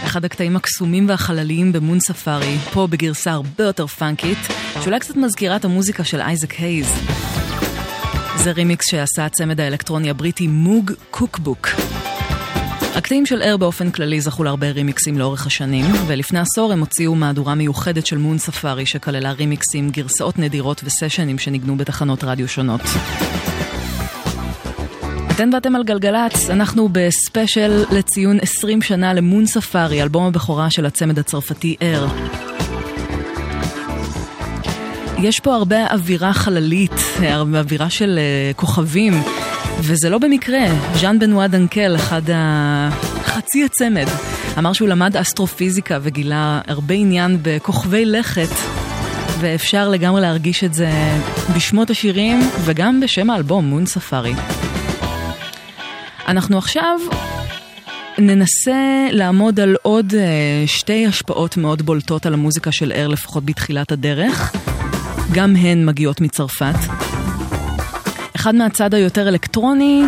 אחד 0.05 0.25
הקטעים 0.25 0.55
הקסומים 0.55 1.09
והחלליים 1.09 1.71
במון 1.71 1.99
ספארי, 1.99 2.57
פה 2.73 2.87
בגרסה 2.87 3.31
הרבה 3.31 3.63
יותר 3.63 3.87
פאנקית, 3.87 4.37
שאולי 4.83 4.99
קצת 4.99 5.15
מזכירה 5.15 5.55
את 5.55 5.65
המוזיקה 5.65 6.03
של 6.03 6.21
אייזק 6.21 6.53
הייז. 6.53 6.87
זה 8.35 8.51
רימיקס 8.51 8.85
שעשה 8.91 9.25
הצמד 9.25 9.59
האלקטרוני 9.59 10.09
הבריטי 10.09 10.47
מוג 10.47 10.91
קוקבוק. 11.11 11.67
הקטעים 12.95 13.25
של 13.25 13.41
אר 13.41 13.57
באופן 13.57 13.91
כללי 13.91 14.21
זכו 14.21 14.43
להרבה 14.43 14.71
רימיקסים 14.71 15.17
לאורך 15.17 15.47
השנים, 15.47 15.85
ולפני 16.07 16.39
עשור 16.39 16.73
הם 16.73 16.79
הוציאו 16.79 17.15
מהדורה 17.15 17.55
מיוחדת 17.55 18.05
של 18.05 18.17
מון 18.17 18.37
ספארי 18.37 18.85
שכללה 18.85 19.31
רימיקסים, 19.31 19.89
גרסאות 19.89 20.39
נדירות 20.39 20.81
וסשנים 20.83 21.39
שניגנו 21.39 21.77
בתחנות 21.77 22.23
רדיו 22.23 22.47
שונות. 22.47 22.81
אתן 25.37 25.49
ואתם 25.53 25.75
על 25.75 25.83
גלגלצ, 25.83 26.49
אנחנו 26.49 26.89
בספיישל 26.91 27.83
לציון 27.91 28.37
20 28.41 28.81
שנה 28.81 29.13
ל 29.13 29.20
Moon 29.20 29.45
Safari, 29.45 30.01
אלבום 30.03 30.25
הבכורה 30.25 30.69
של 30.69 30.85
הצמד 30.85 31.19
הצרפתי 31.19 31.75
Air. 31.81 32.07
יש 35.19 35.39
פה 35.39 35.55
הרבה 35.55 35.87
אווירה 35.87 36.33
חללית, 36.33 36.91
אווירה 37.55 37.89
של 37.89 38.19
אה, 38.19 38.57
כוכבים, 38.57 39.13
וזה 39.79 40.09
לא 40.09 40.17
במקרה. 40.17 40.59
ז'אן 40.95 41.19
בנואה 41.19 41.47
דנקל, 41.47 41.95
אחד 41.95 42.29
ה... 42.29 42.89
חצי 43.23 43.65
הצמד, 43.65 44.07
אמר 44.57 44.73
שהוא 44.73 44.87
למד 44.87 45.17
אסטרופיזיקה 45.17 45.99
וגילה 46.01 46.61
הרבה 46.67 46.95
עניין 46.95 47.37
בכוכבי 47.41 48.05
לכת, 48.05 48.55
ואפשר 49.39 49.89
לגמרי 49.89 50.21
להרגיש 50.21 50.63
את 50.63 50.73
זה 50.73 50.89
בשמות 51.55 51.89
השירים 51.89 52.39
וגם 52.65 52.99
בשם 52.99 53.29
האלבום, 53.29 53.65
מון 53.65 53.85
ספארי. 53.85 54.33
אנחנו 56.27 56.57
עכשיו 56.57 56.99
ננסה 58.17 59.07
לעמוד 59.11 59.59
על 59.59 59.75
עוד 59.81 60.11
uh, 60.11 60.67
שתי 60.67 61.05
השפעות 61.07 61.57
מאוד 61.57 61.81
בולטות 61.81 62.25
על 62.25 62.33
המוזיקה 62.33 62.71
של 62.71 62.91
אר, 62.95 63.07
לפחות 63.07 63.45
בתחילת 63.45 63.91
הדרך. 63.91 64.55
גם 65.33 65.55
הן 65.55 65.85
מגיעות 65.85 66.21
מצרפת. 66.21 66.75
אחד 68.35 68.55
מהצד 68.55 68.93
היותר 68.93 69.27
אלקטרוני, 69.27 70.03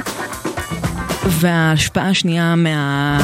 וההשפעה 1.26 2.10
השנייה 2.10 2.56
מה... 2.56 3.18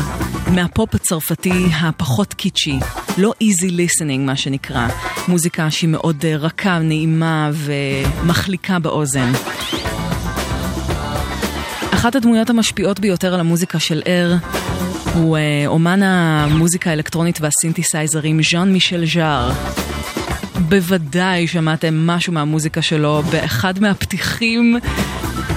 מהפופ 0.53 0.95
הצרפתי 0.95 1.67
הפחות 1.81 2.33
קיצ'י, 2.33 2.79
לא 3.17 3.33
easy 3.43 3.69
listening 3.69 4.19
מה 4.19 4.35
שנקרא, 4.35 4.87
מוזיקה 5.27 5.71
שהיא 5.71 5.89
מאוד 5.89 6.25
אה, 6.25 6.35
רכה, 6.37 6.79
נעימה 6.79 7.51
ומחליקה 7.53 8.79
באוזן. 8.79 9.31
אחת 12.05 12.15
הדמויות 12.15 12.49
המשפיעות 12.49 12.99
ביותר 12.99 13.33
על 13.33 13.39
המוזיקה 13.39 13.79
של 13.79 14.01
אר 14.07 14.35
הוא 15.13 15.37
אה, 15.37 15.63
אומן 15.67 16.03
המוזיקה 16.03 16.89
האלקטרונית 16.89 17.41
והסינתסייזרים 17.41 18.39
ז'אן 18.43 18.73
מישל 18.73 19.05
ז'אר. 19.13 19.51
בוודאי 20.69 21.47
שמעתם 21.47 22.07
משהו 22.07 22.33
מהמוזיקה 22.33 22.81
שלו 22.81 23.23
באחד 23.31 23.79
מהפתיחים 23.79 24.77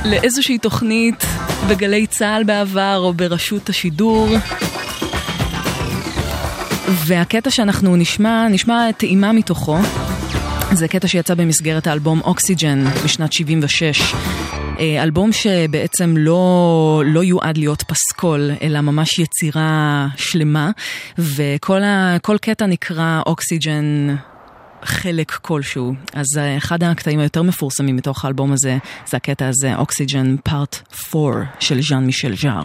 לאיזושהי 0.04 0.58
תוכנית 0.58 1.24
בגלי 1.68 2.06
צה"ל 2.06 2.44
בעבר 2.44 2.96
או 2.98 3.14
ברשות 3.14 3.68
השידור. 3.68 4.28
והקטע 6.88 7.50
שאנחנו 7.50 7.96
נשמע, 7.96 8.48
נשמע 8.48 8.92
טעימה 8.92 9.32
מתוכו. 9.32 9.78
זה 10.72 10.88
קטע 10.88 11.08
שיצא 11.08 11.34
במסגרת 11.34 11.86
האלבום 11.86 12.20
אוקסיג'ן 12.20 12.84
בשנת 13.04 13.32
76. 13.32 14.14
אה, 14.78 15.02
אלבום 15.02 15.32
שבעצם 15.32 16.14
לא, 16.16 17.02
לא 17.06 17.24
יועד 17.24 17.56
להיות 17.56 17.82
פסקול, 17.82 18.50
אלא 18.62 18.80
ממש 18.80 19.18
יצירה 19.18 20.06
שלמה, 20.16 20.70
וכל 21.18 21.82
ה, 21.82 22.16
קטע 22.40 22.66
נקרא 22.66 23.20
אוקסיג'ן 23.26 24.16
חלק 24.82 25.30
כלשהו. 25.30 25.94
אז 26.12 26.26
אה, 26.38 26.56
אחד 26.56 26.82
הקטעים 26.82 27.20
היותר 27.20 27.42
מפורסמים 27.42 27.96
מתוך 27.96 28.24
האלבום 28.24 28.52
הזה, 28.52 28.78
זה 29.06 29.16
הקטע 29.16 29.48
הזה, 29.48 29.76
אוקסיג'ן 29.76 30.36
פארט 30.44 30.76
4 31.14 31.44
של 31.60 31.82
ז'אן 31.82 32.04
מישל 32.04 32.36
ז'אר. 32.36 32.62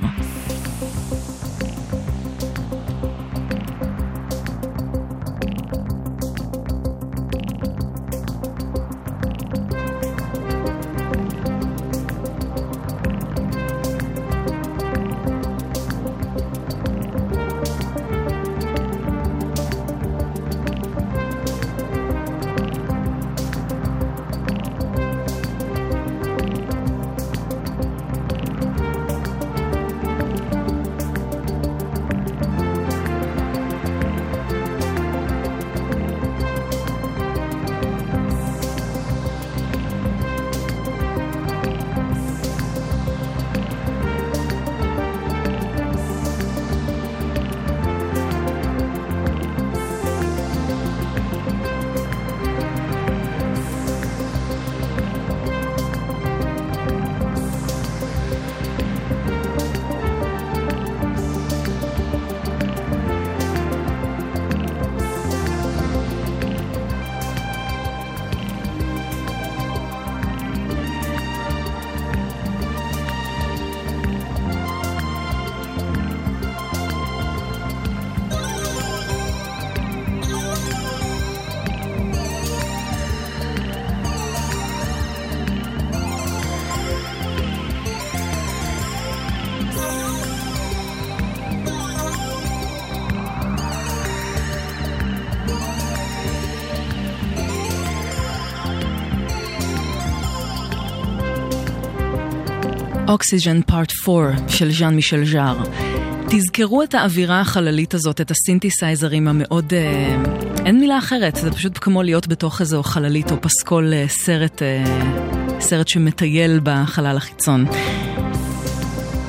אוקסיג'ן 103.13 103.61
פארט 103.61 103.91
4 104.07 104.31
של 104.47 104.71
ז'אן 104.71 104.95
מישל 104.95 105.25
ז'אר. 105.25 105.57
תזכרו 106.29 106.83
את 106.83 106.95
האווירה 106.95 107.41
החללית 107.41 107.93
הזאת, 107.93 108.21
את 108.21 108.31
הסינתסייזרים 108.31 109.27
המאוד... 109.27 109.73
אה, 109.73 110.23
אין 110.65 110.79
מילה 110.79 110.97
אחרת, 110.97 111.35
זה 111.35 111.51
פשוט 111.51 111.77
כמו 111.81 112.03
להיות 112.03 112.27
בתוך 112.27 112.61
איזו 112.61 112.83
חללית 112.83 113.31
או 113.31 113.41
פסקול 113.41 113.93
אה, 113.93 114.05
סרט, 114.07 114.61
אה, 114.61 114.83
סרט 115.59 115.87
שמטייל 115.87 116.59
בחלל 116.63 117.17
החיצון. 117.17 117.65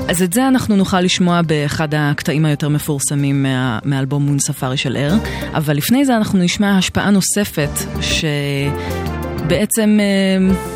אז 0.08 0.22
את 0.22 0.32
זה 0.32 0.48
אנחנו 0.48 0.76
נוכל 0.76 1.00
לשמוע 1.00 1.42
באחד 1.42 1.88
הקטעים 1.94 2.44
היותר 2.44 2.68
מפורסמים 2.68 3.42
מה, 3.42 3.78
מאלבום 3.84 4.26
מון 4.26 4.38
ספארי 4.38 4.76
של 4.76 4.96
אר, 4.96 5.14
אבל 5.54 5.76
לפני 5.76 6.04
זה 6.04 6.16
אנחנו 6.16 6.38
נשמע 6.38 6.78
השפעה 6.78 7.10
נוספת 7.10 7.70
שבעצם 8.00 9.98
אה, 10.00 10.73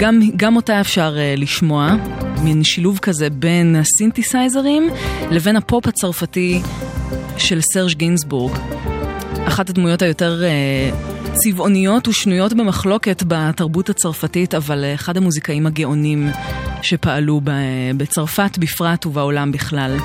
גם, 0.00 0.20
גם 0.36 0.56
אותה 0.56 0.80
אפשר 0.80 1.16
uh, 1.16 1.40
לשמוע, 1.40 1.94
מין 2.42 2.64
שילוב 2.64 2.98
כזה 2.98 3.30
בין 3.30 3.76
הסינתסייזרים 3.76 4.88
לבין 5.30 5.56
הפופ 5.56 5.86
הצרפתי 5.86 6.62
של 7.36 7.60
סרג' 7.60 7.92
גינסבורג. 7.92 8.52
אחת 9.44 9.70
הדמויות 9.70 10.02
היותר 10.02 10.42
uh, 10.42 11.32
צבעוניות 11.34 12.08
ושנויות 12.08 12.52
במחלוקת 12.52 13.22
בתרבות 13.26 13.90
הצרפתית, 13.90 14.54
אבל 14.54 14.84
uh, 14.84 14.94
אחד 14.94 15.16
המוזיקאים 15.16 15.66
הגאונים 15.66 16.30
שפעלו 16.82 17.40
ב, 17.44 17.50
בצרפת 17.96 18.58
בפרט 18.58 19.06
ובעולם 19.06 19.52
בכלל. 19.52 19.96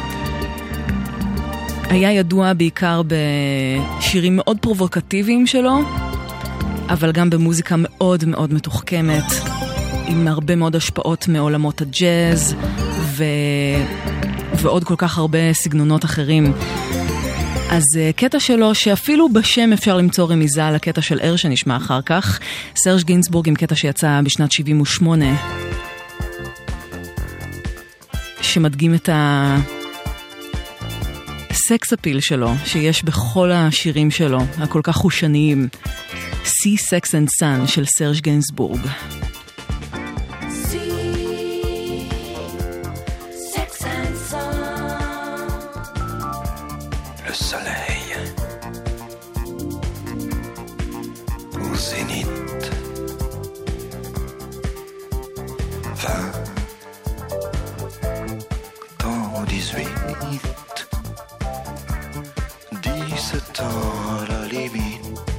היה 1.89 2.11
ידוע 2.11 2.53
בעיקר 2.53 3.01
בשירים 3.07 4.35
מאוד 4.35 4.57
פרובוקטיביים 4.61 5.47
שלו, 5.47 5.79
אבל 6.89 7.11
גם 7.11 7.29
במוזיקה 7.29 7.75
מאוד 7.77 8.25
מאוד 8.25 8.53
מתוחכמת. 8.53 9.54
עם 10.07 10.27
הרבה 10.27 10.55
מאוד 10.55 10.75
השפעות 10.75 11.27
מעולמות 11.27 11.81
הג'אז 11.81 12.55
ועוד 14.55 14.83
כל 14.83 14.95
כך 14.97 15.17
הרבה 15.17 15.53
סגנונות 15.53 16.05
אחרים. 16.05 16.53
אז 17.69 17.83
אה, 17.97 18.11
קטע 18.15 18.39
שלו 18.39 18.75
שאפילו 18.75 19.29
בשם 19.29 19.73
אפשר 19.73 19.97
למצוא 19.97 20.27
רמיזה 20.29 20.65
על 20.65 20.75
הקטע 20.75 21.01
של 21.01 21.19
ער 21.21 21.35
שנשמע 21.35 21.77
אחר 21.77 22.01
כך, 22.01 22.39
סרג' 22.77 23.01
גינסבורג 23.01 23.47
עם 23.47 23.55
קטע 23.55 23.75
שיצא 23.75 24.21
בשנת 24.23 24.51
78, 24.51 25.25
שמדגים 28.41 28.95
את 28.95 29.09
ה... 29.09 29.57
סקס 31.67 31.93
אפיל 31.93 32.19
שלו, 32.19 32.51
שיש 32.65 33.03
בכל 33.03 33.51
השירים 33.51 34.11
שלו, 34.11 34.39
הכל 34.57 34.81
כך 34.83 34.95
חושניים. 34.95 35.67
See 36.43 36.77
Sex 36.89 37.07
and 37.07 37.27
Sun 37.41 37.67
של 37.67 37.85
סרג' 37.85 38.21
גנסבורג. 38.21 38.79
tolto 63.55 64.25
lo 64.27 64.45
limit 64.47 65.34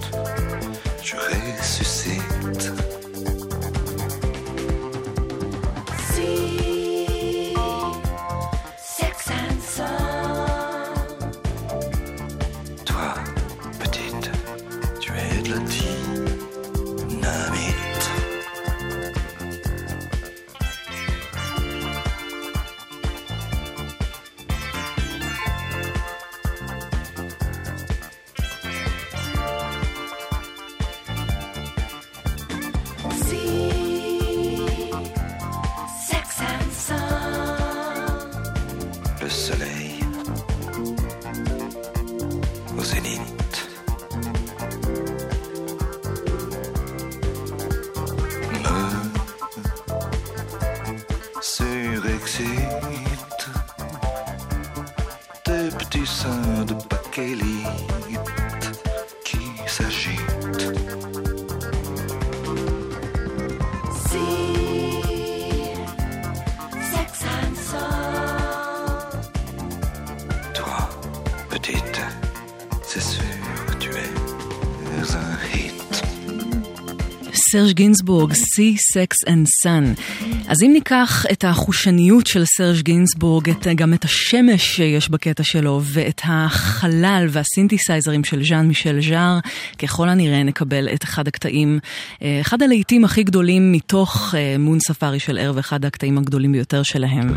סרג' 77.57 77.75
גינזבורג, 77.75 78.33
See 78.33 78.77
Sex 78.95 79.29
and 79.29 79.47
Sun. 79.65 80.01
אז 80.49 80.63
אם 80.63 80.71
ניקח 80.73 81.27
את 81.33 81.45
החושניות 81.45 82.27
של 82.27 82.45
סרג' 82.45 82.81
גינזבורג, 82.81 83.51
את, 83.51 83.67
גם 83.75 83.95
את 83.95 84.05
השמש 84.05 84.77
שיש 84.77 85.09
בקטע 85.09 85.43
שלו, 85.43 85.81
ואת 85.85 86.21
החלל 86.25 87.27
והסינתסייזרים 87.31 88.25
של 88.25 88.45
ז'אן 88.45 88.67
מישל 88.69 89.01
ז'אר, 89.09 89.39
ככל 89.79 90.09
הנראה 90.09 90.43
נקבל 90.43 90.89
את 90.95 91.05
אחד 91.05 91.29
הקטעים, 91.29 91.79
אה, 92.23 92.39
אחד 92.41 92.63
הלהיטים 92.63 93.05
הכי 93.05 93.23
גדולים 93.23 93.73
מתוך 93.73 94.35
אה, 94.39 94.59
מון 94.59 94.79
ספארי 94.81 95.21
של 95.21 95.39
ערב, 95.39 95.59
אחד 95.59 95.85
הקטעים 95.85 96.19
הגדולים 96.19 96.53
ביותר 96.53 96.83
שלהם. 96.83 97.35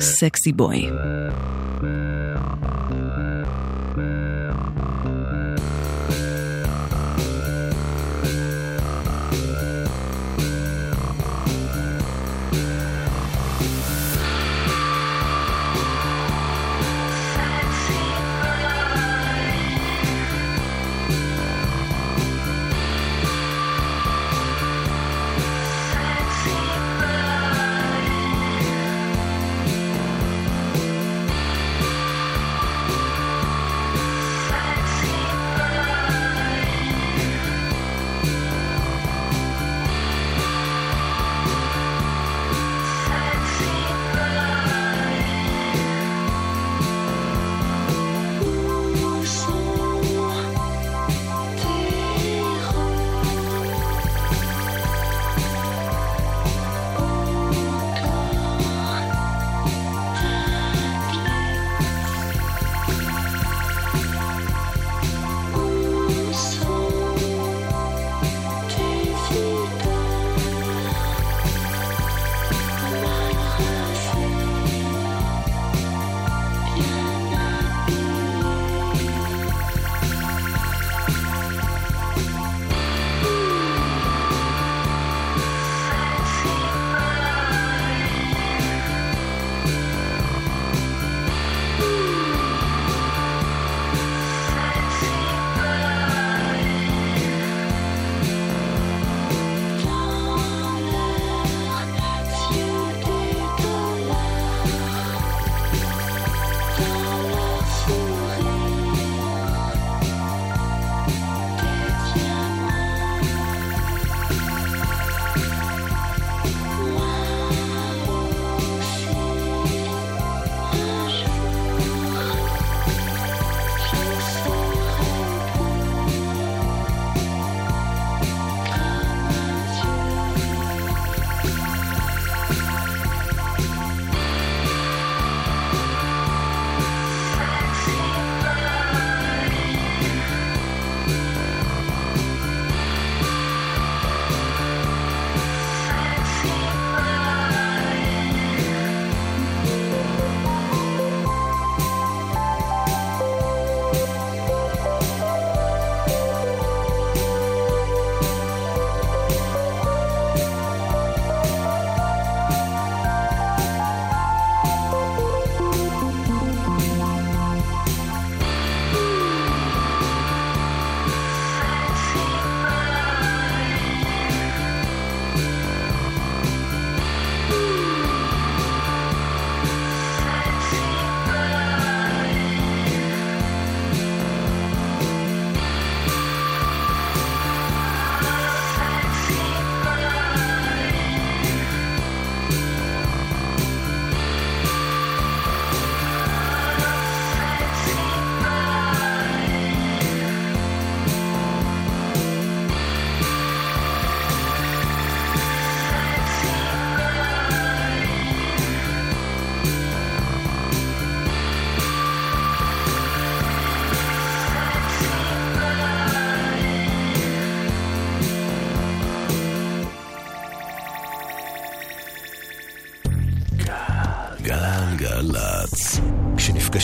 סקסי 0.00 0.52
בוי. 0.52 0.90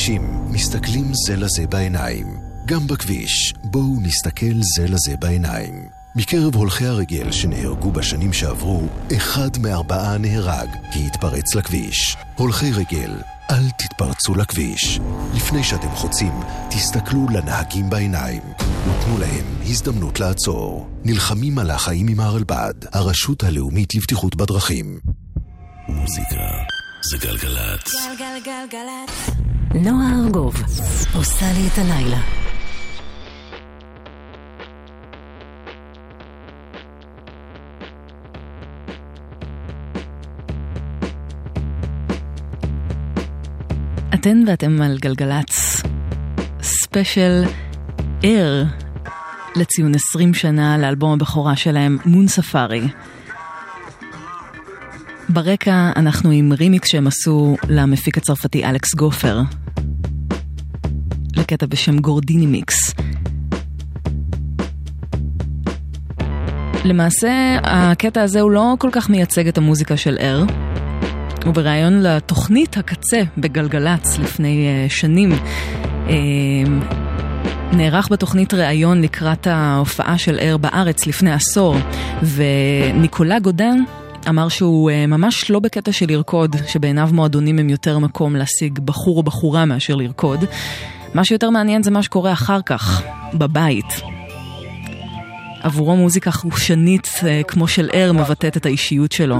כשנפגשים, 0.04 0.52
מסתכלים 0.52 1.12
זה 1.26 1.36
לזה 1.36 1.66
בעיניים. 1.66 2.26
גם 2.66 2.86
בכביש, 2.86 3.54
בואו 3.64 4.00
נסתכל 4.00 4.54
זה 4.76 4.86
לזה 4.88 5.16
בעיניים. 5.20 5.88
מקרב 6.16 6.54
הולכי 6.54 6.86
הרגל 6.86 7.32
שנהרגו 7.32 7.90
בשנים 7.92 8.32
שעברו, 8.32 8.82
אחד 9.16 9.50
מארבעה 9.58 10.18
נהרג 10.18 10.68
כי 10.92 11.06
התפרץ 11.06 11.54
לכביש. 11.54 12.16
הולכי 12.36 12.72
רגל, 12.72 13.10
אל 13.50 13.70
תתפרצו 13.78 14.34
לכביש. 14.34 15.00
לפני 15.34 15.64
שאתם 15.64 15.90
חוצים, 15.94 16.40
תסתכלו 16.70 17.26
לנהגים 17.28 17.90
בעיניים 17.90 18.42
ותנו 18.60 19.18
להם 19.18 19.44
הזדמנות 19.66 20.20
לעצור. 20.20 20.88
נלחמים 21.04 21.58
על 21.58 21.70
החיים 21.70 22.08
עם 22.08 22.20
הרלב"ד, 22.20 22.74
הרשות 22.92 23.42
הלאומית 23.42 23.94
לבטיחות 23.94 24.36
בדרכים. 24.36 24.98
מוזיקה 25.88 26.44
זה 27.10 27.16
גלגלצ. 27.18 27.94
גלגלגלגלצ. 28.18 29.43
נועה 29.82 30.20
ארגוב 30.24 30.54
עושה 31.14 31.46
לי 31.52 31.68
את 31.68 31.78
הלילה. 31.78 32.20
אתן 44.14 44.44
ואתם 44.46 44.82
על 44.82 44.98
גלגלצ, 44.98 45.82
ספיישל 46.62 47.44
ער 48.22 48.64
לציון 49.56 49.94
20 49.94 50.34
שנה 50.34 50.78
לאלבום 50.78 51.12
הבכורה 51.12 51.56
שלהם, 51.56 51.98
מון 52.04 52.28
ספארי. 52.28 52.88
ברקע 55.34 55.90
אנחנו 55.96 56.30
עם 56.30 56.52
רימיקס 56.52 56.88
שהם 56.88 57.06
עשו 57.06 57.56
למפיק 57.68 58.18
הצרפתי 58.18 58.64
אלכס 58.64 58.94
גופר, 58.94 59.40
לקטע 61.36 61.66
בשם 61.66 61.98
גורדיני 61.98 62.46
מיקס. 62.46 62.94
למעשה, 66.84 67.56
הקטע 67.64 68.22
הזה 68.22 68.40
הוא 68.40 68.50
לא 68.50 68.74
כל 68.78 68.88
כך 68.92 69.10
מייצג 69.10 69.48
את 69.48 69.58
המוזיקה 69.58 69.96
של 69.96 70.16
ער. 70.20 70.44
ובריאיון 71.46 72.02
לתוכנית 72.02 72.76
הקצה 72.76 73.22
בגלגלצ 73.38 74.18
לפני 74.18 74.68
uh, 74.88 74.92
שנים, 74.92 75.32
uh, 75.32 76.10
נערך 77.72 78.08
בתוכנית 78.10 78.54
ראיון 78.54 79.02
לקראת 79.02 79.46
ההופעה 79.46 80.18
של 80.18 80.38
ער 80.40 80.56
בארץ 80.56 81.06
לפני 81.06 81.32
עשור, 81.32 81.76
וניקולה 82.22 83.38
גודן 83.38 83.76
אמר 84.28 84.48
שהוא 84.48 84.90
uh, 84.90 85.06
ממש 85.06 85.50
לא 85.50 85.58
בקטע 85.58 85.92
של 85.92 86.06
לרקוד, 86.08 86.56
שבעיניו 86.66 87.08
מועדונים 87.12 87.58
הם 87.58 87.70
יותר 87.70 87.98
מקום 87.98 88.36
להשיג 88.36 88.78
בחור 88.78 89.16
או 89.16 89.22
בחורה 89.22 89.64
מאשר 89.64 89.94
לרקוד. 89.94 90.44
מה 91.14 91.24
שיותר 91.24 91.50
מעניין 91.50 91.82
זה 91.82 91.90
מה 91.90 92.02
שקורה 92.02 92.32
אחר 92.32 92.60
כך, 92.66 93.02
בבית. 93.34 94.02
עבורו 95.62 95.96
מוזיקה 95.96 96.30
חושנית 96.30 97.08
אה, 97.26 97.40
כמו 97.48 97.68
של 97.68 97.90
ער 97.92 98.12
מבטאת 98.12 98.56
את 98.56 98.66
האישיות 98.66 99.12
שלו. 99.12 99.38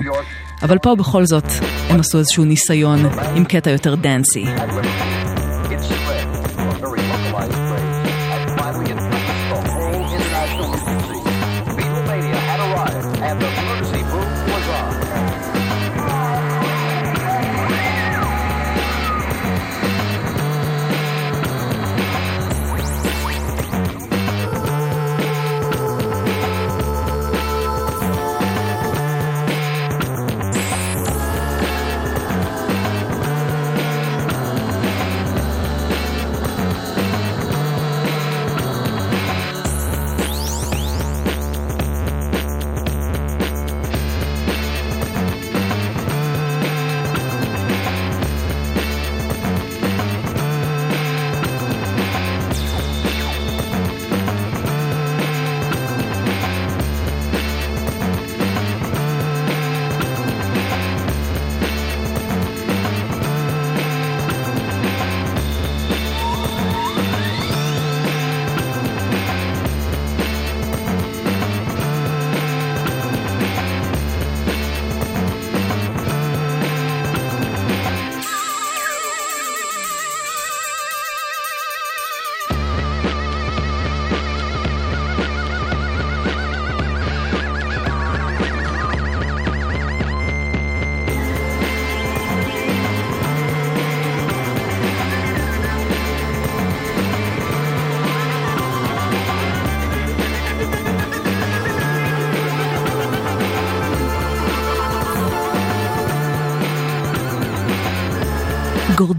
אבל 0.62 0.78
פה 0.78 0.94
בכל 0.94 1.26
זאת 1.26 1.44
הם 1.88 2.00
עשו 2.00 2.18
איזשהו 2.18 2.44
ניסיון 2.44 2.98
עם 3.36 3.44
קטע 3.44 3.70
יותר 3.70 3.94
דנסי. 3.94 4.44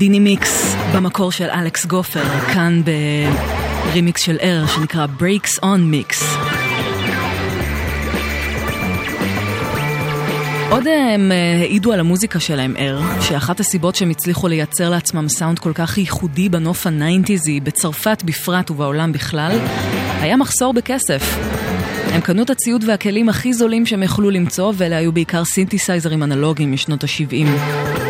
Gordini 0.05 0.19
Mix 0.19 0.75
במקור 0.95 1.31
של 1.31 1.49
אלכס 1.49 1.85
גופר, 1.85 2.23
כאן 2.53 2.81
ברימיקס 3.91 4.21
של 4.21 4.37
Air 4.41 4.67
שנקרא 4.67 5.05
Brakes 5.19 5.59
on 5.59 5.63
Mix. 5.91 6.23
עוד 10.69 10.87
הם 10.87 11.31
אה, 11.31 11.59
העידו 11.61 11.93
על 11.93 11.99
המוזיקה 11.99 12.39
שלהם 12.39 12.73
Air, 12.77 13.01
שאחת 13.21 13.59
הסיבות 13.59 13.95
שהם 13.95 14.09
הצליחו 14.09 14.47
לייצר 14.47 14.89
לעצמם 14.89 15.29
סאונד 15.29 15.59
כל 15.59 15.71
כך 15.73 15.97
ייחודי 15.97 16.49
בנוף 16.49 16.87
הניינטיזי, 16.87 17.59
בצרפת 17.59 18.23
בפרט 18.25 18.71
ובעולם 18.71 19.11
בכלל, 19.11 19.59
היה 20.21 20.37
מחסור 20.37 20.73
בכסף. 20.73 21.37
הם 22.13 22.21
קנו 22.21 22.43
את 22.43 22.49
הציוד 22.49 22.83
והכלים 22.87 23.29
הכי 23.29 23.53
זולים 23.53 23.85
שהם 23.85 24.03
יכלו 24.03 24.29
למצוא, 24.29 24.73
ואלה 24.75 24.97
היו 24.97 25.11
בעיקר 25.11 25.45
סינתסייזרים 25.45 26.23
אנלוגיים 26.23 26.71
משנות 26.71 27.03
ה-70. 27.03 28.04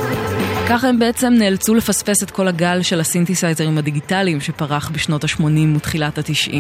ככה 0.69 0.87
הם 0.89 0.99
בעצם 0.99 1.33
נאלצו 1.33 1.75
לפספס 1.75 2.23
את 2.23 2.31
כל 2.31 2.47
הגל 2.47 2.81
של 2.81 2.99
הסינתסייזרים 2.99 3.77
הדיגיטליים 3.77 4.41
שפרח 4.41 4.89
בשנות 4.89 5.23
ה-80 5.23 5.75
ותחילת 5.75 6.17
ה-90. 6.17 6.53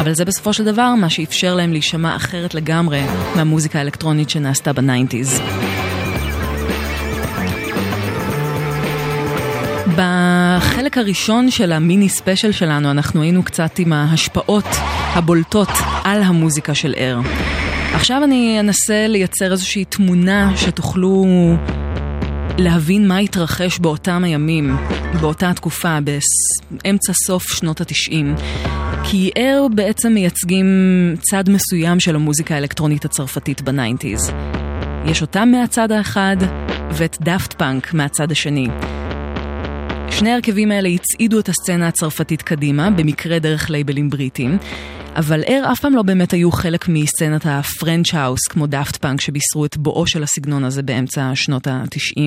אבל 0.00 0.12
זה 0.12 0.24
בסופו 0.24 0.52
של 0.52 0.64
דבר 0.64 0.94
מה 0.94 1.10
שאפשר 1.10 1.54
להם 1.54 1.72
להישמע 1.72 2.16
אחרת 2.16 2.54
לגמרי 2.54 3.02
מהמוזיקה 3.36 3.78
האלקטרונית 3.78 4.30
שנעשתה 4.30 4.72
בניינטיז. 4.72 5.40
בחלק 9.96 10.98
הראשון 10.98 11.50
של 11.50 11.72
המיני 11.72 12.08
ספיישל 12.08 12.52
שלנו 12.52 12.90
אנחנו 12.90 13.22
היינו 13.22 13.42
קצת 13.42 13.78
עם 13.78 13.92
ההשפעות 13.92 14.68
הבולטות 15.14 15.68
על 16.04 16.22
המוזיקה 16.22 16.74
של 16.74 16.94
Air. 16.96 17.20
עכשיו 17.94 18.24
אני 18.24 18.60
אנסה 18.60 19.06
לייצר 19.08 19.52
איזושהי 19.52 19.84
תמונה 19.84 20.52
שתוכלו 20.56 21.24
להבין 22.58 23.08
מה 23.08 23.18
התרחש 23.18 23.78
באותם 23.78 24.24
הימים, 24.24 24.76
באותה 25.20 25.52
תקופה, 25.54 25.98
באמצע 26.00 27.12
סוף 27.26 27.42
שנות 27.42 27.80
התשעים. 27.80 28.34
כי 29.04 29.30
Air 29.34 29.66
בעצם 29.74 30.12
מייצגים 30.12 30.66
צד 31.20 31.44
מסוים 31.50 32.00
של 32.00 32.14
המוזיקה 32.14 32.54
האלקטרונית 32.54 33.04
הצרפתית 33.04 33.62
בניינטיז. 33.62 34.32
יש 35.06 35.22
אותם 35.22 35.48
מהצד 35.52 35.92
האחד, 35.92 36.36
ואת 36.92 37.16
Daft 37.20 37.52
Punk 37.52 37.94
מהצד 37.94 38.32
השני. 38.32 38.68
שני 40.10 40.30
ההרכבים 40.30 40.70
האלה 40.70 40.88
הצעידו 40.88 41.38
את 41.38 41.48
הסצנה 41.48 41.88
הצרפתית 41.88 42.42
קדימה, 42.42 42.90
במקרה 42.90 43.38
דרך 43.38 43.70
לייבלים 43.70 44.10
בריטים, 44.10 44.58
אבל 45.16 45.42
Air 45.48 45.72
אף 45.72 45.80
פעם 45.80 45.96
לא 45.96 46.02
באמת 46.02 46.32
היו 46.32 46.52
חלק 46.52 46.88
מסצנת 46.88 47.46
ה 47.46 47.56
French 47.56 48.14
house, 48.14 48.40
כמו 48.48 48.66
Daft 48.66 48.96
Punk, 48.96 49.20
שבישרו 49.20 49.64
את 49.64 49.76
בואו 49.76 50.06
של 50.06 50.22
הסגנון 50.22 50.64
הזה 50.64 50.82
באמצע 50.82 51.30
שנות 51.34 51.66
ה-90. 51.66 52.20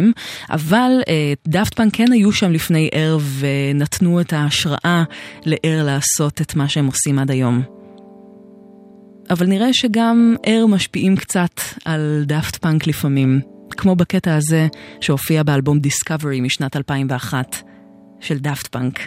אבל 0.50 0.92
אה, 1.08 1.34
Daft 1.48 1.74
Punk 1.74 1.96
כן 1.96 2.12
היו 2.12 2.32
שם 2.32 2.52
לפני 2.52 2.90
Air 2.94 3.18
ונתנו 3.40 4.22
את 4.22 4.34
ההשראה 4.34 5.04
ל 5.46 5.55
Air 5.55 5.84
לעשות 5.86 6.42
את 6.42 6.56
מה 6.56 6.70
שהם 6.70 6.86
עושים 6.86 7.20
עד 7.20 7.32
היום. 7.32 7.62
אבל 9.30 9.48
נראה 9.48 9.74
שגם 9.74 10.36
Air 10.48 10.66
משפיעים 10.66 11.16
קצת 11.16 11.62
על 11.86 12.24
Daft 12.26 12.56
Punk 12.56 12.88
לפעמים, 12.88 13.42
כמו 13.72 13.96
בקטע 13.96 14.36
הזה 14.36 14.68
שהופיע 15.02 15.44
באלבום 15.44 15.80
Discovery 15.80 16.42
משנת 16.42 16.76
2001 16.76 17.62
של 18.20 18.38
Daft 18.38 18.68
Punk. 18.68 19.00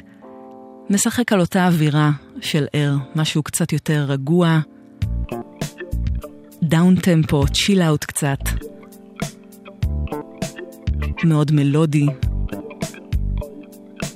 משחק 0.90 1.32
על 1.32 1.40
אותה 1.40 1.66
אווירה 1.66 2.10
של 2.40 2.66
Air, 2.74 2.97
משהו 3.16 3.43
קצת 3.43 3.73
יותר 3.73 4.05
רגוע, 4.09 4.60
down 6.62 6.97
tempo, 6.97 7.45
chill 7.47 7.82
out 7.82 8.05
קצת, 8.05 8.39
מאוד 11.24 11.52
מלודי, 11.52 12.06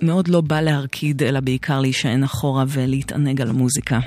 מאוד 0.03 0.29
לא 0.29 0.41
בא 0.41 0.61
להרקיד, 0.61 1.23
אלא 1.23 1.41
בעיקר 1.41 1.81
להישען 1.81 2.23
אחורה 2.23 2.65
ולהתענג 2.69 3.41
על 3.41 3.51
המוזיקה. 3.51 4.01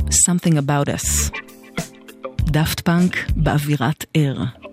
Something 0.00 0.54
About 0.54 0.88
Us. 0.88 1.38
Daft 2.40 2.80
Punk 2.80 3.16
באווירת 3.36 4.04
Air. 4.14 4.63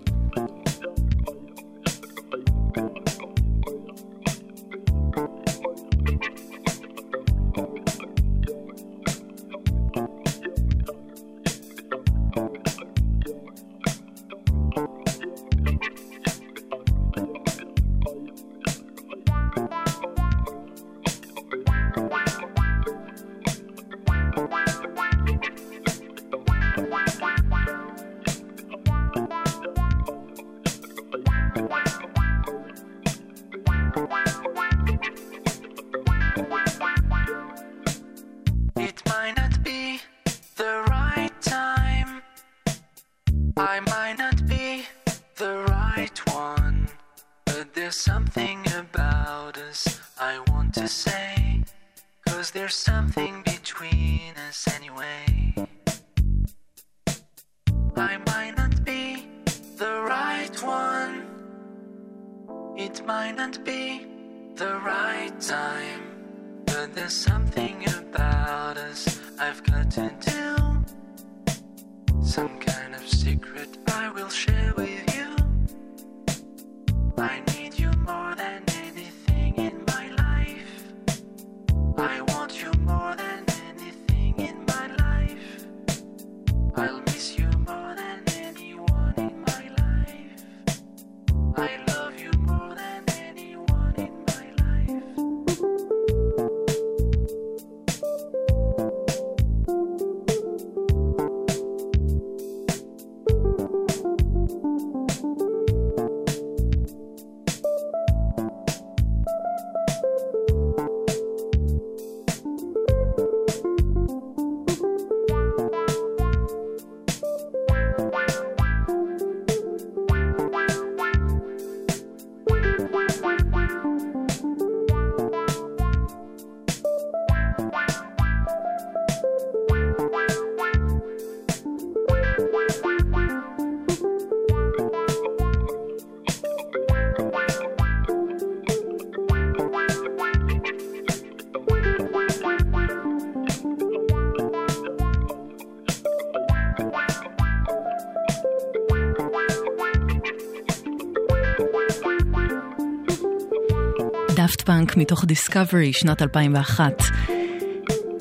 פאנק 154.92 154.96
מתוך 155.00 155.24
Discovery, 155.24 155.92
שנת 155.92 156.22
2001. 156.22 157.02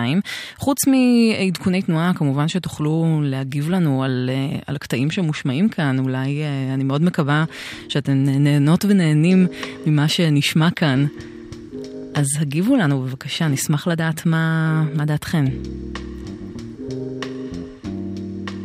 חוץ 0.58 0.78
מעדכוני 0.88 1.82
תנועה, 1.82 2.12
כמובן 2.16 2.48
שתוכלו 2.48 3.22
להגיב 3.24 3.70
לנו 3.70 4.04
על, 4.04 4.30
אה, 4.34 4.60
על 4.68 4.76
הקטעים 4.76 5.12
שמושמעים 5.12 5.70
כאן. 5.70 6.00
אולי, 6.00 6.44
אה, 6.44 6.74
אני 6.74 6.84
מאוד 6.84 7.04
מקווה 7.04 7.46
שאתן 7.90 8.24
נהנות 8.26 8.86
ונהנים 8.86 9.48
ממה 9.86 10.08
שנשמע 10.08 10.72
כאן. 10.72 11.06
אז 12.14 12.26
הגיבו 12.40 12.76
לנו 12.76 13.02
בבקשה, 13.02 13.48
נשמח 13.48 13.88
לדעת 13.88 14.26
מה, 14.26 14.84
מה 14.96 15.06
דעתכן. 15.06 15.46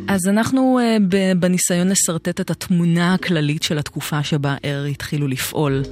אז 0.09 0.27
אנחנו 0.27 0.79
uh, 0.79 1.35
בניסיון 1.35 1.87
לשרטט 1.87 2.41
את 2.41 2.49
התמונה 2.49 3.13
הכללית 3.13 3.63
של 3.63 3.77
התקופה 3.77 4.23
שבה 4.23 4.55
אר 4.65 4.83
התחילו 4.83 5.27
לפעול. 5.27 5.83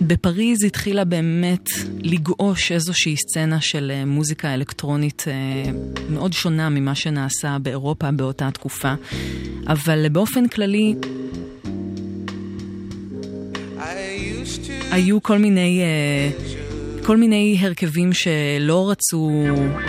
בפריז 0.00 0.64
התחילה 0.64 1.04
באמת 1.04 1.68
לגעוש 1.98 2.72
איזושהי 2.72 3.16
סצנה 3.16 3.60
של 3.60 3.92
uh, 3.94 4.06
מוזיקה 4.06 4.54
אלקטרונית 4.54 5.24
uh, 5.26 6.10
מאוד 6.10 6.32
שונה 6.32 6.68
ממה 6.68 6.94
שנעשה 6.94 7.56
באירופה 7.62 8.10
באותה 8.10 8.50
תקופה, 8.50 8.94
אבל 9.66 10.08
באופן 10.08 10.48
כללי 10.48 10.94
היו 14.90 15.22
כל 15.22 15.38
מיני... 15.38 15.82
Uh, 16.36 16.69
כל 17.10 17.16
מיני 17.16 17.58
הרכבים 17.60 18.12
שלא 18.12 18.90
רצו 18.90 19.30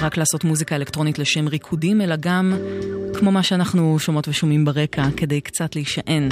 רק 0.02 0.18
לעשות 0.18 0.44
מוזיקה 0.44 0.76
אלקטרונית 0.76 1.20
לשם 1.20 1.48
ריקודים, 1.48 2.02
אלא 2.02 2.16
גם, 2.20 2.54
כמו 3.14 3.32
מה 3.32 3.44
שאנחנו 3.44 4.00
שומעות 4.00 4.28
ושומעים 4.28 4.66
ברקע, 4.66 5.06
כדי 5.18 5.42
קצת 5.42 5.76
להישען. 5.76 6.30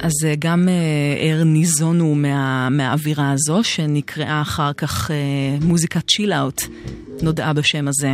אז 0.00 0.12
אה, 0.26 0.34
גם 0.38 0.68
אה, 0.68 0.74
ער 1.18 1.44
ניזונו 1.44 2.14
מה, 2.14 2.68
מהאווירה 2.68 3.32
הזו, 3.32 3.64
שנקראה 3.64 4.40
אחר 4.40 4.72
כך 4.72 5.10
אה, 5.10 5.16
מוזיקת 5.66 6.06
צ'יל 6.08 6.32
אאוט, 6.32 6.62
נודעה 7.22 7.52
בשם 7.52 7.88
הזה. 7.88 8.12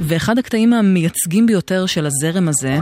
ואחד 0.00 0.38
הקטעים 0.38 0.72
המייצגים 0.72 1.46
ביותר 1.46 1.86
של 1.86 2.06
הזרם 2.06 2.48
הזה, 2.48 2.78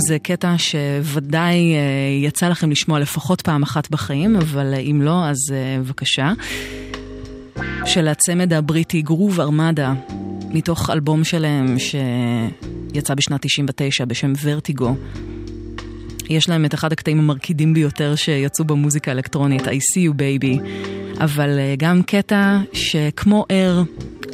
זה 0.00 0.18
קטע 0.18 0.54
שוודאי 0.58 1.74
אה, 1.74 1.80
יצא 2.22 2.48
לכם 2.48 2.70
לשמוע 2.70 3.00
לפחות 3.00 3.40
פעם 3.40 3.62
אחת 3.62 3.90
בחיים, 3.90 4.36
אבל 4.36 4.74
אה, 4.74 4.78
אם 4.78 5.02
לא, 5.02 5.24
אז 5.24 5.36
אה, 5.52 5.78
בבקשה. 5.80 6.32
של 7.84 8.08
הצמד 8.08 8.52
הבריטי 8.52 9.02
גרוב 9.02 9.40
ארמדה, 9.40 9.94
מתוך 10.50 10.90
אלבום 10.90 11.24
שלהם 11.24 11.76
שיצא 11.78 13.14
בשנת 13.14 13.42
99 13.42 14.04
בשם 14.04 14.32
ורטיגו. 14.42 14.94
יש 16.28 16.48
להם 16.48 16.64
את 16.64 16.74
אחד 16.74 16.92
הקטעים 16.92 17.18
המרקידים 17.18 17.74
ביותר 17.74 18.14
שיצאו 18.16 18.64
במוזיקה 18.64 19.10
האלקטרונית, 19.10 19.62
I 19.62 19.64
see 19.64 20.10
you 20.10 20.12
baby. 20.12 20.60
אבל 21.20 21.58
גם 21.78 22.02
קטע 22.02 22.58
שכמו 22.72 23.44
ער, 23.48 23.82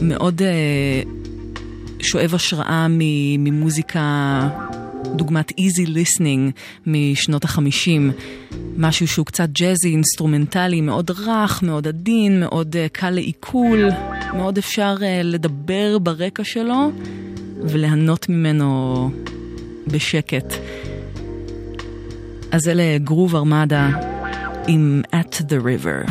מאוד 0.01 0.43
שואב 2.01 2.35
השראה 2.35 2.87
ממוזיקה 3.39 4.49
דוגמת 5.17 5.51
Easy 5.51 5.89
Listening 5.89 6.51
משנות 6.87 7.45
החמישים. 7.45 8.13
משהו 8.77 9.09
שהוא 9.09 9.27
קצת 9.27 9.49
ג'אזי, 9.53 9.89
אינסטרומנטלי, 9.89 10.81
מאוד 10.81 11.11
רך, 11.11 11.63
מאוד 11.63 11.89
עדין, 11.89 12.41
מאוד 12.41 12.77
uh, 12.77 12.79
קל 12.93 13.11
לעיכול, 13.11 13.89
מאוד 14.37 14.59
אפשר 14.59 14.97
uh, 14.99 15.03
לדבר 15.25 15.99
ברקע 15.99 16.45
שלו 16.45 16.91
וליהנות 17.63 18.29
ממנו 18.29 19.11
בשקט. 19.87 20.55
אז 22.53 22.69
אלה 22.69 22.99
Groove 22.99 23.37
Armada 23.37 23.89
עם 24.67 25.03
At 25.15 25.41
the 25.41 25.65
River. 25.65 26.11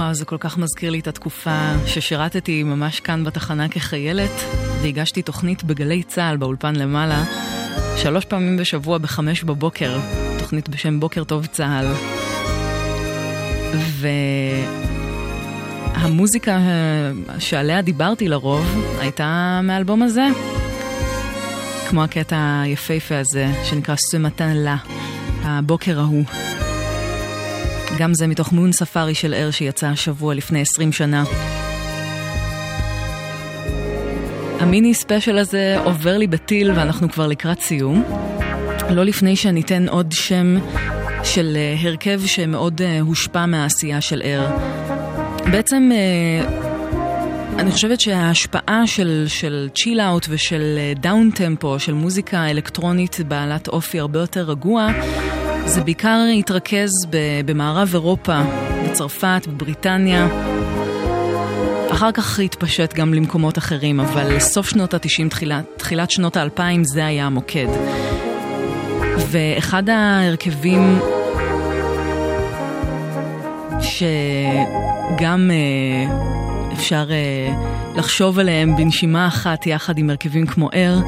וואו, 0.00 0.14
זה 0.14 0.24
כל 0.24 0.36
כך 0.40 0.58
מזכיר 0.58 0.90
לי 0.90 0.98
את 0.98 1.06
התקופה 1.06 1.72
ששירתתי 1.86 2.62
ממש 2.62 3.00
כאן 3.00 3.24
בתחנה 3.24 3.68
כחיילת, 3.68 4.30
והגשתי 4.82 5.22
תוכנית 5.22 5.64
בגלי 5.64 6.02
צה"ל 6.02 6.36
באולפן 6.36 6.76
למעלה, 6.76 7.24
שלוש 7.96 8.24
פעמים 8.24 8.56
בשבוע 8.56 8.98
בחמש 8.98 9.44
בבוקר, 9.44 9.98
תוכנית 10.38 10.68
בשם 10.68 11.00
בוקר 11.00 11.24
טוב 11.24 11.46
צה"ל. 11.46 11.86
והמוזיקה 15.96 16.58
אה, 16.58 17.12
שעליה 17.38 17.82
דיברתי 17.82 18.28
לרוב 18.28 18.84
הייתה 18.98 19.60
מהאלבום 19.62 20.02
הזה, 20.02 20.26
כמו 21.90 22.04
הקטע 22.04 22.60
היפהפה 22.64 23.18
הזה 23.18 23.46
שנקרא 23.64 23.94
סמטן 23.96 24.56
לה, 24.56 24.76
הבוקר 25.42 26.00
ההוא. 26.00 26.24
גם 28.00 28.14
זה 28.14 28.26
מתוך 28.26 28.52
Moon 28.52 28.72
Safari 28.72 29.14
של 29.14 29.34
Air 29.34 29.50
שיצא 29.50 29.86
השבוע 29.86 30.34
לפני 30.34 30.60
20 30.60 30.92
שנה. 30.92 31.24
המיני 34.60 34.94
ספיישל 34.94 35.38
הזה 35.38 35.76
עובר 35.84 36.18
לי 36.18 36.26
בטיל 36.26 36.70
ואנחנו 36.70 37.10
כבר 37.10 37.26
לקראת 37.26 37.60
סיום. 37.60 38.04
לא 38.90 39.04
לפני 39.04 39.36
שניתן 39.36 39.88
עוד 39.88 40.12
שם 40.12 40.56
של 41.24 41.56
אה, 41.56 41.76
הרכב 41.88 42.20
שמאוד 42.26 42.82
אה, 42.82 43.00
הושפע 43.00 43.46
מהעשייה 43.46 44.00
של 44.00 44.22
Air. 44.24 44.56
בעצם 45.50 45.90
אה, 45.92 46.48
אני 47.58 47.70
חושבת 47.70 48.00
שההשפעה 48.00 48.86
של, 48.86 49.24
של 49.28 49.68
chill 49.74 50.00
out 50.00 50.26
ושל 50.28 50.78
down 51.00 51.30
tempo, 51.30 51.78
של 51.78 51.92
מוזיקה 51.94 52.50
אלקטרונית 52.50 53.16
בעלת 53.28 53.68
אופי 53.68 54.00
הרבה 54.00 54.20
יותר 54.20 54.42
רגוע, 54.50 54.88
זה 55.70 55.80
בעיקר 55.80 56.20
התרכז 56.38 56.90
במערב 57.44 57.90
אירופה, 57.92 58.40
בצרפת, 58.84 59.42
בבריטניה. 59.48 60.28
אחר 61.92 62.12
כך 62.12 62.38
התפשט 62.38 62.94
גם 62.94 63.14
למקומות 63.14 63.58
אחרים, 63.58 64.00
אבל 64.00 64.40
סוף 64.40 64.68
שנות 64.68 64.94
ה-90, 64.94 65.28
תחילת, 65.30 65.64
תחילת 65.76 66.10
שנות 66.10 66.36
ה-2000 66.36 66.62
זה 66.82 67.06
היה 67.06 67.26
המוקד. 67.26 67.66
ואחד 69.30 69.88
ההרכבים 69.88 70.98
שגם 73.80 75.50
אה, 75.50 76.14
אפשר 76.72 77.06
אה, 77.10 77.54
לחשוב 77.96 78.38
עליהם 78.38 78.76
בנשימה 78.76 79.26
אחת 79.26 79.66
יחד 79.66 79.98
עם 79.98 80.10
הרכבים 80.10 80.46
כמו 80.46 80.70
אר, 80.74 80.98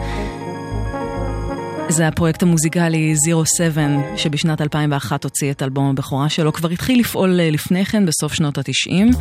זה 1.92 2.08
הפרויקט 2.08 2.42
המוזיקלי 2.42 3.14
Zero 3.14 3.60
Seven, 3.60 4.18
שבשנת 4.18 4.60
2001 4.60 5.24
הוציא 5.24 5.50
את 5.50 5.62
אלבום 5.62 5.90
הבכורה 5.90 6.28
שלו. 6.28 6.52
כבר 6.52 6.68
התחיל 6.68 7.00
לפעול 7.00 7.40
אה, 7.40 7.50
לפני 7.50 7.84
כן, 7.84 8.06
בסוף 8.06 8.34
שנות 8.34 8.58
ה-90, 8.58 9.16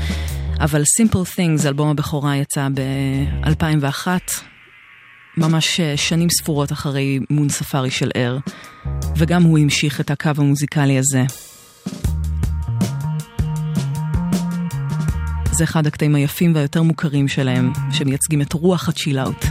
אבל 0.60 0.82
Simple 0.82 1.38
Things, 1.38 1.68
אלבום 1.68 1.90
הבכורה, 1.90 2.38
יצא 2.38 2.68
ב-2001, 2.74 4.08
ממש 5.38 5.80
אה, 5.80 5.98
שנים 5.98 6.30
ספורות 6.30 6.72
אחרי 6.72 7.20
מון 7.30 7.50
ספארי 7.50 7.92
של 7.92 8.12
אר, 8.16 8.38
וגם 9.18 9.44
הוא 9.44 9.60
המשיך 9.60 10.02
את 10.02 10.12
הקו 10.12 10.30
המוזיקלי 10.38 10.98
הזה. 10.98 11.24
זה 15.52 15.64
אחד 15.64 15.88
הקטעים 15.88 16.16
היפים 16.16 16.56
והיותר 16.56 16.82
מוכרים 16.82 17.28
שלהם, 17.28 17.74
שמייצגים 17.92 18.42
את 18.42 18.54
רוח 18.54 18.90
הצ'ילאוט. 18.90 19.46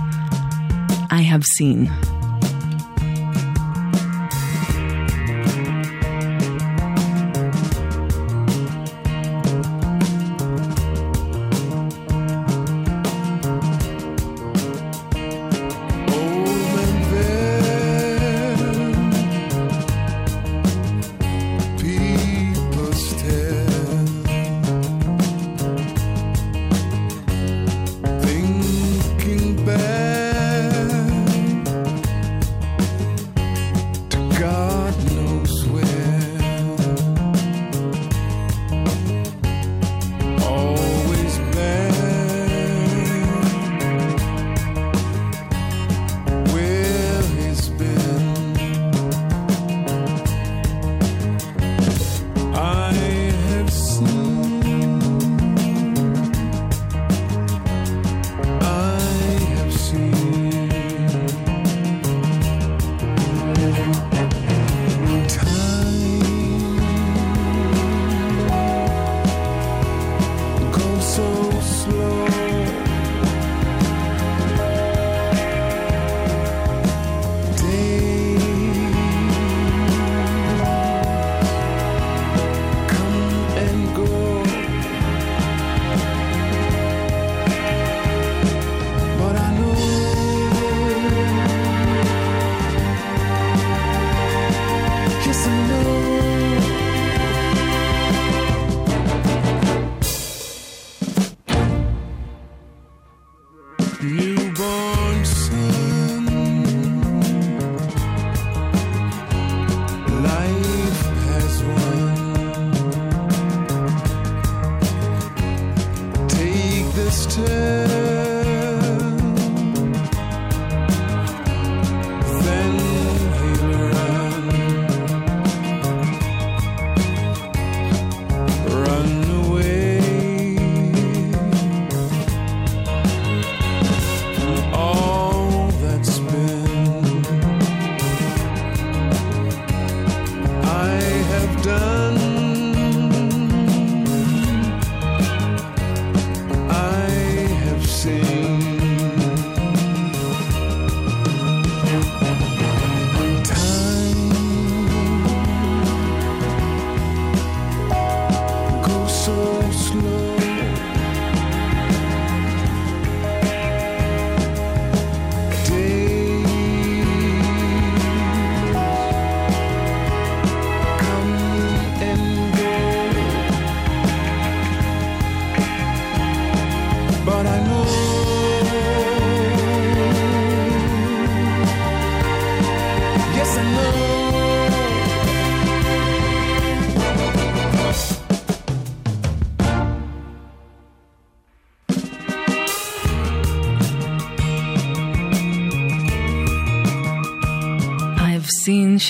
I 1.11 1.23
have 1.33 1.45
seen. 1.59 2.20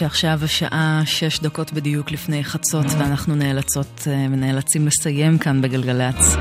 שעכשיו 0.01 0.41
השעה 0.43 1.03
שש 1.05 1.41
דקות 1.41 1.73
בדיוק 1.73 2.11
לפני 2.11 2.45
חצות 2.45 2.87
ואנחנו 2.99 3.35
נאלצות 3.35 4.03
אה, 4.07 4.27
ונאלצים 4.31 4.87
לסיים 4.87 5.39
כאן 5.39 5.63
בגלגלצ. 5.63 6.37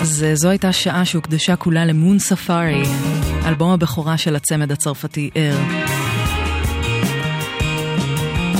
אז 0.00 0.24
אה, 0.24 0.34
זו 0.34 0.48
הייתה 0.48 0.72
שעה 0.72 1.04
שהוקדשה 1.04 1.56
כולה 1.56 1.84
למון 1.84 2.18
ספארי, 2.18 2.82
אלבום 3.46 3.70
הבכורה 3.70 4.18
של 4.18 4.36
הצמד 4.36 4.72
הצרפתי 4.72 5.30
אר. 5.36 6.01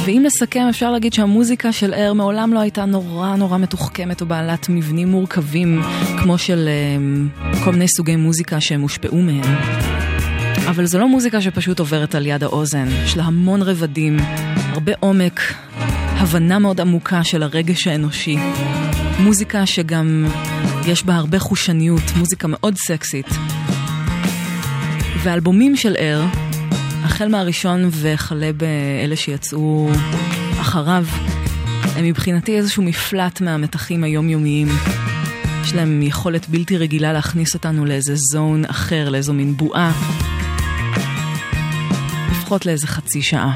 ואם 0.05 0.23
לסכם 0.27 0.67
אפשר 0.71 0.91
להגיד 0.91 1.13
שהמוזיקה 1.13 1.73
של 1.73 1.95
אר 1.95 2.13
מעולם 2.13 2.53
לא 2.53 2.61
הייתה 2.61 2.85
נורא 2.85 3.37
נורא 3.37 3.59
מתוחכמת 3.59 4.21
או 4.21 4.27
בעלת 4.27 4.67
מבנים 4.69 5.09
מורכבים 5.09 5.83
כמו 6.23 6.39
של 6.39 6.69
um, 6.69 7.65
כל 7.65 7.73
מיני 7.73 7.89
סוגי 7.89 8.17
מוזיקה 8.17 8.61
שהם 8.61 8.81
הושפעו 8.81 9.23
מהם. 9.23 9.57
אבל 10.69 10.87
זו 10.87 10.99
לא 10.99 11.09
מוזיקה 11.09 11.41
שפשוט 11.41 11.79
עוברת 11.79 12.15
על 12.15 12.27
יד 12.27 12.43
האוזן, 12.43 12.89
יש 13.05 13.17
לה 13.17 13.23
המון 13.23 13.63
רבדים, 13.63 14.17
הרבה 14.57 14.93
עומק, 15.01 15.41
הבנה 16.17 16.59
מאוד 16.59 16.81
עמוקה 16.81 17.25
של 17.25 17.43
הרגש 17.43 17.87
האנושי. 17.87 18.37
מוזיקה 19.21 19.67
שגם 19.67 20.27
יש 20.87 21.05
בה 21.05 21.15
הרבה 21.15 21.39
חושניות, 21.39 22.03
מוזיקה 22.17 22.49
מאוד 22.49 22.75
סקסית. 22.77 23.27
ואלבומים 25.23 25.77
של 25.77 25.95
אר, 25.99 26.42
החל 27.05 27.29
מהראשון 27.29 27.89
וכלה 27.91 28.53
באלה 28.53 29.17
שיצאו 29.17 29.91
אחריו, 30.61 31.07
הם 31.97 32.05
מבחינתי 32.05 32.57
איזשהו 32.57 32.83
מפלט 32.83 33.41
מהמתחים 33.41 34.05
היומיומיים. 34.05 34.69
יש 35.65 35.75
להם 35.75 36.03
יכולת 36.03 36.49
בלתי 36.49 36.77
רגילה 36.77 37.13
להכניס 37.13 37.55
אותנו 37.55 37.85
לאיזה 37.85 38.15
זון 38.17 38.65
אחר, 38.65 39.09
לאיזו 39.09 39.33
מין 39.33 39.57
בועה. 39.57 39.93
לפחות 42.31 42.67
לאיזה 42.67 42.87
חצי 42.87 43.23
שעה. 43.23 43.55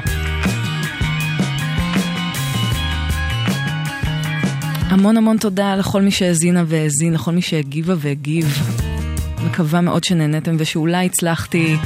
המון 4.89 5.17
המון 5.17 5.37
תודה 5.37 5.75
לכל 5.75 6.01
מי 6.01 6.11
שהאזינה 6.11 6.63
והאזין, 6.67 7.13
לכל 7.13 7.31
מי 7.31 7.41
שהגיבה 7.41 7.93
והגיב. 7.97 8.61
מקווה 9.45 9.81
מאוד 9.81 10.03
שנהניתם 10.03 10.55
ושאולי 10.59 11.05
הצלחתי 11.05 11.77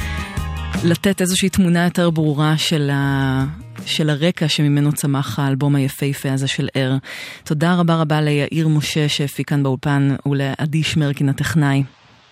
לתת 0.84 1.20
איזושהי 1.20 1.48
תמונה 1.48 1.84
יותר 1.84 2.10
ברורה 2.10 2.58
של, 2.58 2.90
ה... 2.92 3.44
של 3.86 4.10
הרקע 4.10 4.48
שממנו 4.48 4.92
צמח 4.92 5.38
האלבום 5.38 5.74
היפהפה 5.74 6.32
הזה 6.32 6.48
של 6.48 6.68
ער. 6.74 6.96
תודה 7.44 7.74
רבה 7.74 7.96
רבה 7.96 8.20
ליאיר 8.20 8.68
משה 8.68 9.08
שהפיק 9.08 9.48
כאן 9.48 9.62
באולפן 9.62 10.14
ולעדי 10.26 10.82
שמרקין 10.82 11.28
הטכנאי. 11.28 11.82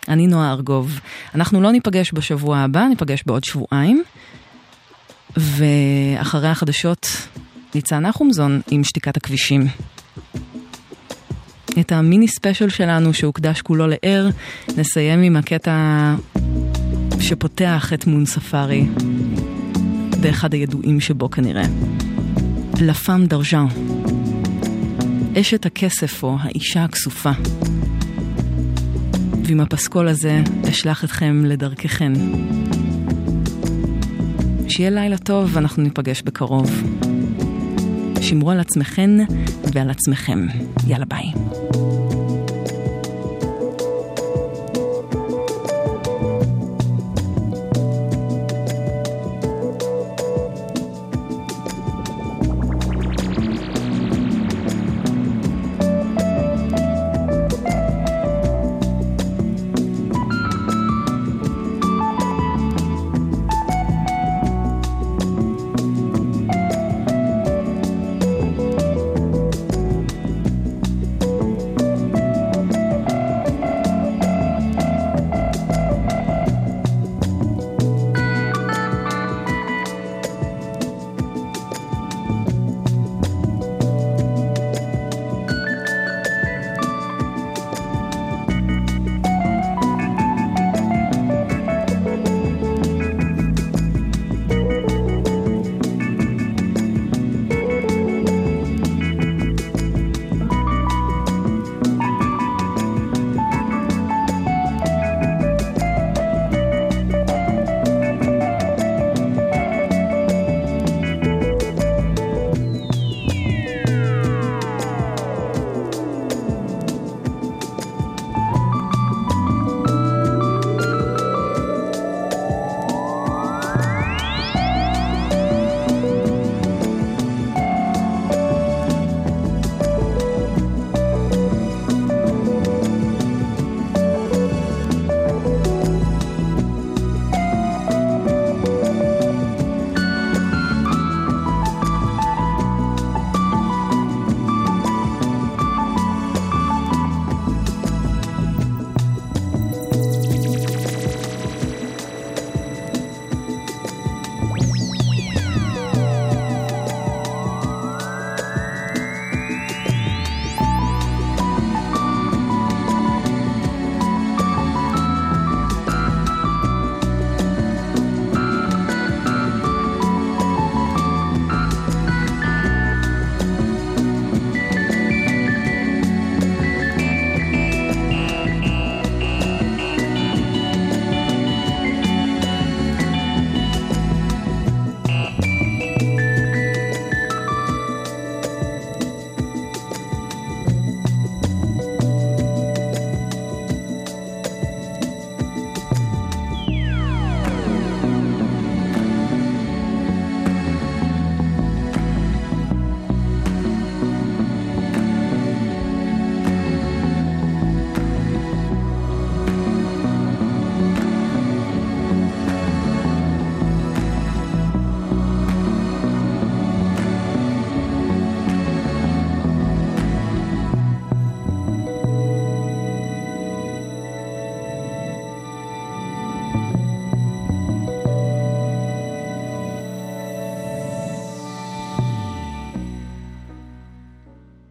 אני 0.09 0.27
נועה 0.27 0.53
ארגוב. 0.53 1.01
אנחנו 1.35 1.61
לא 1.61 1.73
ניפגש 1.73 2.11
בשבוע 2.15 2.59
הבא, 2.59 2.87
ניפגש 2.89 3.23
בעוד 3.27 3.45
שבועיים. 3.45 4.03
ואחרי 5.37 6.49
החדשות, 6.49 7.07
ניצן 7.75 8.07
נחומזון 8.07 8.61
עם 8.71 8.85
שתיקת 8.85 9.17
הכבישים. 9.17 9.67
את 11.81 11.93
המיני 11.93 12.29
ספיישל 12.29 12.69
שלנו 12.69 13.15
שהוקדש 13.15 13.63
כולו 13.63 13.87
לער, 13.87 14.29
נסיים 14.77 15.23
עם 15.23 15.37
הקטע 15.37 16.15
שפותח 17.21 17.93
את 17.93 18.07
מון 18.07 18.27
ספארי, 18.27 18.87
באחד 20.21 20.55
הידועים 20.55 21.01
שבו 21.01 21.31
כנראה. 21.31 21.67
לה 22.81 22.95
פאם 22.95 23.27
דרז'אן, 23.27 23.67
אשת 25.41 25.67
הכסף 25.67 26.23
או 26.23 26.37
האישה 26.41 26.85
הכסופה. 26.85 27.31
ועם 29.45 29.61
הפסקול 29.61 30.09
הזה 30.09 30.43
אשלח 30.71 31.05
אתכם 31.05 31.45
לדרככן. 31.45 32.13
שיהיה 34.69 34.91
לילה 34.91 35.19
טוב 35.19 35.51
ואנחנו 35.53 35.83
ניפגש 35.83 36.23
בקרוב. 36.23 36.83
שמרו 38.21 38.51
על 38.51 38.61
עצמכן 38.61 39.11
ועל 39.73 39.91
עצמכם. 39.91 40.47
יאללה. 40.87 41.10